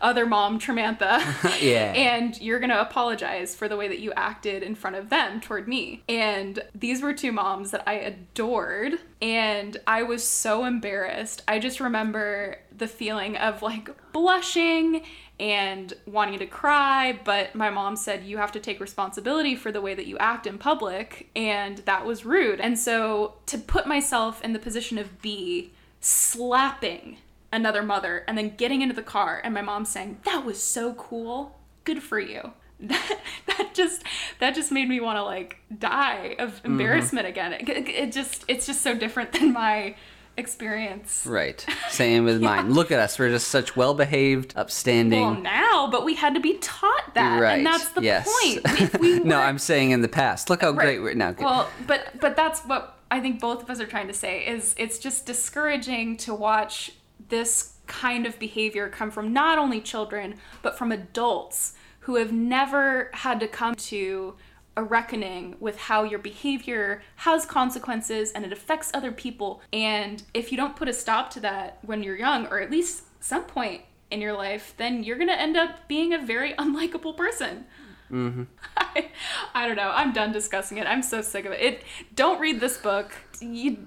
other 0.00 0.26
mom 0.26 0.58
Tramantha. 0.58 1.20
Yeah. 1.60 1.92
And 1.92 2.40
you're 2.40 2.58
going 2.58 2.70
to 2.70 2.80
apologize 2.80 3.54
for 3.54 3.68
the 3.68 3.76
way 3.76 3.88
that 3.88 3.98
you 3.98 4.12
acted 4.12 4.62
in 4.62 4.74
front 4.74 4.96
of 4.96 5.10
them 5.10 5.40
toward 5.40 5.68
me. 5.68 6.02
And 6.08 6.62
these 6.74 7.02
were 7.02 7.12
two 7.12 7.32
moms 7.32 7.70
that 7.70 7.82
I 7.86 7.94
adored. 7.94 8.94
And 9.20 9.76
I 9.86 10.02
was 10.02 10.26
so 10.26 10.64
embarrassed. 10.64 11.42
I 11.48 11.58
just 11.58 11.80
remember 11.80 12.56
the 12.76 12.86
feeling 12.88 13.36
of 13.36 13.62
like 13.62 13.90
blushing 14.12 15.02
and 15.38 15.92
wanting 16.06 16.38
to 16.38 16.46
cry, 16.46 17.18
but 17.24 17.54
my 17.54 17.70
mom 17.70 17.96
said 17.96 18.24
you 18.24 18.36
have 18.36 18.52
to 18.52 18.60
take 18.60 18.78
responsibility 18.78 19.56
for 19.56 19.72
the 19.72 19.80
way 19.80 19.94
that 19.94 20.06
you 20.06 20.18
act 20.18 20.46
in 20.46 20.58
public, 20.58 21.30
and 21.34 21.78
that 21.78 22.04
was 22.04 22.26
rude. 22.26 22.60
And 22.60 22.78
so 22.78 23.34
to 23.46 23.56
put 23.56 23.86
myself 23.86 24.42
in 24.44 24.52
the 24.52 24.58
position 24.58 24.98
of 24.98 25.22
B, 25.22 25.72
slapping 26.00 27.18
another 27.52 27.82
mother 27.82 28.24
and 28.26 28.38
then 28.38 28.54
getting 28.56 28.82
into 28.82 28.94
the 28.94 29.02
car 29.02 29.40
and 29.44 29.52
my 29.52 29.62
mom 29.62 29.84
saying 29.84 30.18
that 30.24 30.44
was 30.44 30.62
so 30.62 30.94
cool 30.94 31.58
good 31.84 32.02
for 32.02 32.18
you 32.18 32.52
that, 32.80 33.18
that 33.46 33.74
just 33.74 34.02
that 34.38 34.54
just 34.54 34.72
made 34.72 34.88
me 34.88 35.00
want 35.00 35.16
to 35.16 35.22
like 35.22 35.58
die 35.78 36.34
of 36.38 36.54
mm-hmm. 36.54 36.66
embarrassment 36.66 37.26
again 37.26 37.52
it, 37.52 37.68
it, 37.68 38.12
just 38.12 38.44
it's 38.48 38.66
just 38.66 38.80
so 38.80 38.94
different 38.94 39.32
than 39.32 39.52
my 39.52 39.94
experience 40.36 41.26
Right. 41.26 41.64
Same 41.90 42.24
with 42.24 42.40
mine. 42.40 42.72
Look 42.72 42.90
at 42.90 42.98
us. 42.98 43.18
We're 43.18 43.28
just 43.28 43.48
such 43.48 43.76
well 43.76 43.92
behaved, 43.92 44.54
upstanding. 44.56 45.20
well 45.20 45.34
now 45.34 45.88
but 45.90 46.04
we 46.04 46.14
had 46.14 46.34
to 46.34 46.40
be 46.40 46.54
taught 46.58 47.14
that 47.14 47.40
right. 47.40 47.58
and 47.58 47.66
that's 47.66 47.90
the 47.90 48.00
yes. 48.00 48.24
point 48.24 48.62
if 48.80 48.98
we 48.98 49.18
no, 49.20 49.38
I'm 49.38 49.58
saying 49.58 49.90
in 49.90 50.00
the 50.00 50.08
past. 50.08 50.48
Look 50.48 50.62
how 50.62 50.72
great 50.72 51.00
we're 51.00 51.12
now. 51.14 51.34
Well, 51.38 51.68
but 51.86 52.18
but 52.20 52.36
that's 52.36 52.62
what 52.62 52.96
I 53.10 53.20
think 53.20 53.40
both 53.40 53.62
of 53.62 53.70
us 53.70 53.80
are 53.80 53.86
trying 53.86 54.06
to 54.06 54.14
say 54.14 54.46
is 54.46 54.74
it's 54.78 54.98
just 54.98 55.26
discouraging 55.26 56.16
to 56.18 56.34
watch 56.34 56.92
this 57.28 57.74
kind 57.86 58.24
of 58.24 58.38
behavior 58.38 58.88
come 58.88 59.10
from 59.10 59.32
not 59.32 59.58
only 59.58 59.80
children 59.80 60.36
but 60.62 60.78
from 60.78 60.92
adults 60.92 61.74
who 62.00 62.14
have 62.16 62.32
never 62.32 63.10
had 63.12 63.40
to 63.40 63.48
come 63.48 63.74
to 63.74 64.36
a 64.76 64.82
reckoning 64.82 65.56
with 65.58 65.76
how 65.76 66.04
your 66.04 66.18
behavior 66.20 67.02
has 67.16 67.44
consequences 67.44 68.30
and 68.32 68.44
it 68.44 68.52
affects 68.52 68.90
other 68.94 69.10
people. 69.10 69.60
And 69.72 70.22
if 70.32 70.52
you 70.52 70.56
don't 70.56 70.76
put 70.76 70.88
a 70.88 70.92
stop 70.92 71.30
to 71.30 71.40
that 71.40 71.78
when 71.82 72.02
you're 72.02 72.16
young 72.16 72.46
or 72.46 72.60
at 72.60 72.70
least 72.70 73.04
some 73.22 73.44
point 73.44 73.82
in 74.10 74.20
your 74.20 74.32
life 74.32 74.74
then 74.76 75.04
you're 75.04 75.16
to 75.18 75.40
end 75.40 75.56
up 75.56 75.86
being 75.88 76.12
a 76.12 76.18
very 76.18 76.52
unlikable 76.58 77.16
person 77.16 77.64
I, 78.10 78.14
mm-hmm. 78.14 78.42
I 79.54 79.66
don't 79.66 79.76
know. 79.76 79.90
I'm 79.92 80.12
done 80.12 80.32
discussing 80.32 80.78
it. 80.78 80.86
I'm 80.86 81.02
so 81.02 81.22
sick 81.22 81.44
of 81.44 81.52
it. 81.52 81.60
It 81.60 81.84
don't 82.14 82.40
read 82.40 82.60
this 82.60 82.76
book. 82.76 83.12
You 83.40 83.78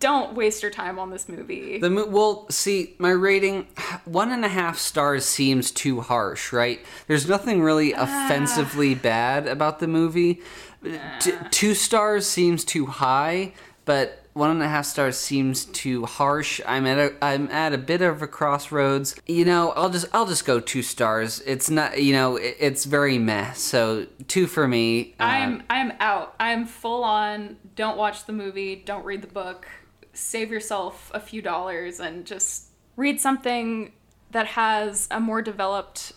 don't 0.00 0.34
waste 0.34 0.62
your 0.62 0.70
time 0.70 0.98
on 0.98 1.10
this 1.10 1.28
movie. 1.28 1.78
The 1.78 1.90
mo- 1.90 2.06
well, 2.06 2.46
see, 2.50 2.96
my 2.98 3.10
rating 3.10 3.68
one 4.04 4.32
and 4.32 4.44
a 4.44 4.48
half 4.48 4.78
stars 4.78 5.24
seems 5.24 5.70
too 5.70 6.00
harsh, 6.00 6.52
right? 6.52 6.80
There's 7.06 7.28
nothing 7.28 7.62
really 7.62 7.94
ah. 7.94 8.02
offensively 8.02 8.94
bad 8.94 9.46
about 9.46 9.78
the 9.78 9.86
movie. 9.86 10.40
Ah. 10.84 11.18
T- 11.20 11.32
two 11.50 11.74
stars 11.74 12.26
seems 12.26 12.64
too 12.64 12.86
high, 12.86 13.52
but 13.84 14.25
one 14.36 14.50
and 14.50 14.62
a 14.62 14.68
half 14.68 14.84
stars 14.84 15.16
seems 15.16 15.64
too 15.64 16.04
harsh. 16.04 16.60
I'm 16.66 16.86
at 16.86 16.98
a 16.98 17.24
I'm 17.24 17.50
at 17.50 17.72
a 17.72 17.78
bit 17.78 18.02
of 18.02 18.20
a 18.20 18.26
crossroads. 18.26 19.18
You 19.26 19.46
know, 19.46 19.70
I'll 19.70 19.88
just 19.88 20.06
I'll 20.12 20.26
just 20.26 20.44
go 20.44 20.60
two 20.60 20.82
stars. 20.82 21.40
It's 21.46 21.70
not 21.70 22.02
you 22.02 22.12
know 22.12 22.36
it, 22.36 22.56
it's 22.60 22.84
very 22.84 23.16
meh. 23.18 23.52
So 23.52 24.06
two 24.28 24.46
for 24.46 24.68
me. 24.68 25.14
Uh, 25.18 25.24
I'm 25.24 25.62
I'm 25.70 25.92
out. 26.00 26.34
I'm 26.38 26.66
full 26.66 27.02
on. 27.02 27.56
Don't 27.74 27.96
watch 27.96 28.26
the 28.26 28.34
movie. 28.34 28.76
Don't 28.76 29.04
read 29.06 29.22
the 29.22 29.28
book. 29.28 29.66
Save 30.12 30.50
yourself 30.50 31.10
a 31.14 31.20
few 31.20 31.40
dollars 31.40 31.98
and 31.98 32.26
just 32.26 32.66
read 32.96 33.20
something 33.20 33.92
that 34.32 34.48
has 34.48 35.08
a 35.10 35.18
more 35.18 35.40
developed 35.40 36.12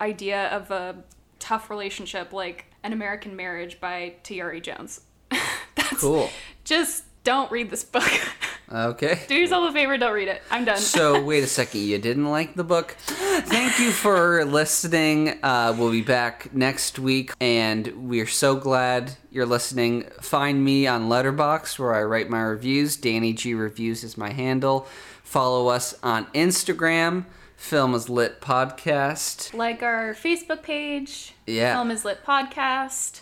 idea 0.00 0.48
of 0.48 0.72
a 0.72 1.04
tough 1.38 1.70
relationship, 1.70 2.32
like 2.32 2.66
An 2.82 2.92
American 2.92 3.36
Marriage 3.36 3.78
by 3.78 4.14
Tayari 4.24 4.60
Jones. 4.62 5.02
That's 5.76 6.00
cool. 6.00 6.30
Just 6.64 7.04
don't 7.24 7.50
read 7.50 7.70
this 7.70 7.84
book. 7.84 8.08
Okay. 8.72 9.20
Do 9.28 9.34
yourself 9.34 9.68
a 9.70 9.72
favor, 9.72 9.98
don't 9.98 10.14
read 10.14 10.28
it. 10.28 10.42
I'm 10.50 10.64
done. 10.64 10.78
So 10.78 11.20
wait 11.24 11.42
a 11.42 11.46
second, 11.46 11.80
you 11.80 11.98
didn't 11.98 12.30
like 12.30 12.54
the 12.54 12.64
book? 12.64 12.96
Thank 13.06 13.78
you 13.80 13.90
for 13.90 14.44
listening. 14.44 15.38
Uh, 15.42 15.74
we'll 15.76 15.90
be 15.90 16.02
back 16.02 16.54
next 16.54 16.98
week, 16.98 17.32
and 17.40 18.08
we're 18.08 18.26
so 18.28 18.54
glad 18.56 19.16
you're 19.30 19.46
listening. 19.46 20.04
Find 20.20 20.64
me 20.64 20.86
on 20.86 21.08
Letterboxd 21.08 21.78
where 21.78 21.94
I 21.94 22.02
write 22.02 22.30
my 22.30 22.40
reviews. 22.42 22.96
Danny 22.96 23.32
G 23.32 23.54
Reviews 23.54 24.04
is 24.04 24.16
my 24.16 24.32
handle. 24.32 24.86
Follow 25.24 25.68
us 25.68 25.94
on 26.02 26.26
Instagram. 26.26 27.24
Film 27.56 27.94
is 27.94 28.08
Lit 28.08 28.40
Podcast. 28.40 29.52
like 29.52 29.82
our 29.82 30.14
Facebook 30.14 30.62
page, 30.62 31.34
Yeah. 31.46 31.74
Film 31.74 31.90
is 31.90 32.04
Lit 32.06 32.24
Podcast, 32.24 33.20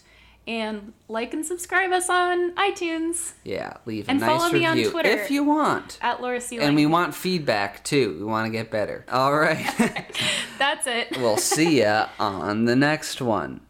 and 0.49 0.95
like 1.09 1.35
and 1.35 1.45
subscribe 1.47 1.93
us 1.93 2.09
on 2.09 2.53
iTunes 2.57 3.35
Yeah, 3.45 3.75
leave 3.87 4.09
a 4.09 4.11
And 4.11 4.21
nice 4.21 4.29
follow 4.29 4.51
me 4.53 4.65
on 4.65 4.77
review 4.79 4.91
Twitter. 4.91 5.11
if 5.11 5.31
you 5.31 5.45
want. 5.45 5.99
at 6.01 6.21
Laura 6.23 6.41
C. 6.41 6.59
And 6.59 6.75
we 6.75 6.87
want 6.87 7.15
feedback 7.15 7.85
too. 7.85 8.17
We 8.19 8.25
want 8.25 8.47
to 8.47 8.51
get 8.51 8.71
better. 8.71 9.05
All 9.13 9.39
right. 9.39 10.11
That's 10.59 10.87
it. 10.87 11.17
we'll 11.19 11.37
see 11.37 11.81
ya 11.83 12.09
on 12.19 12.65
the 12.65 12.75
next 12.75 13.21
one. 13.21 13.61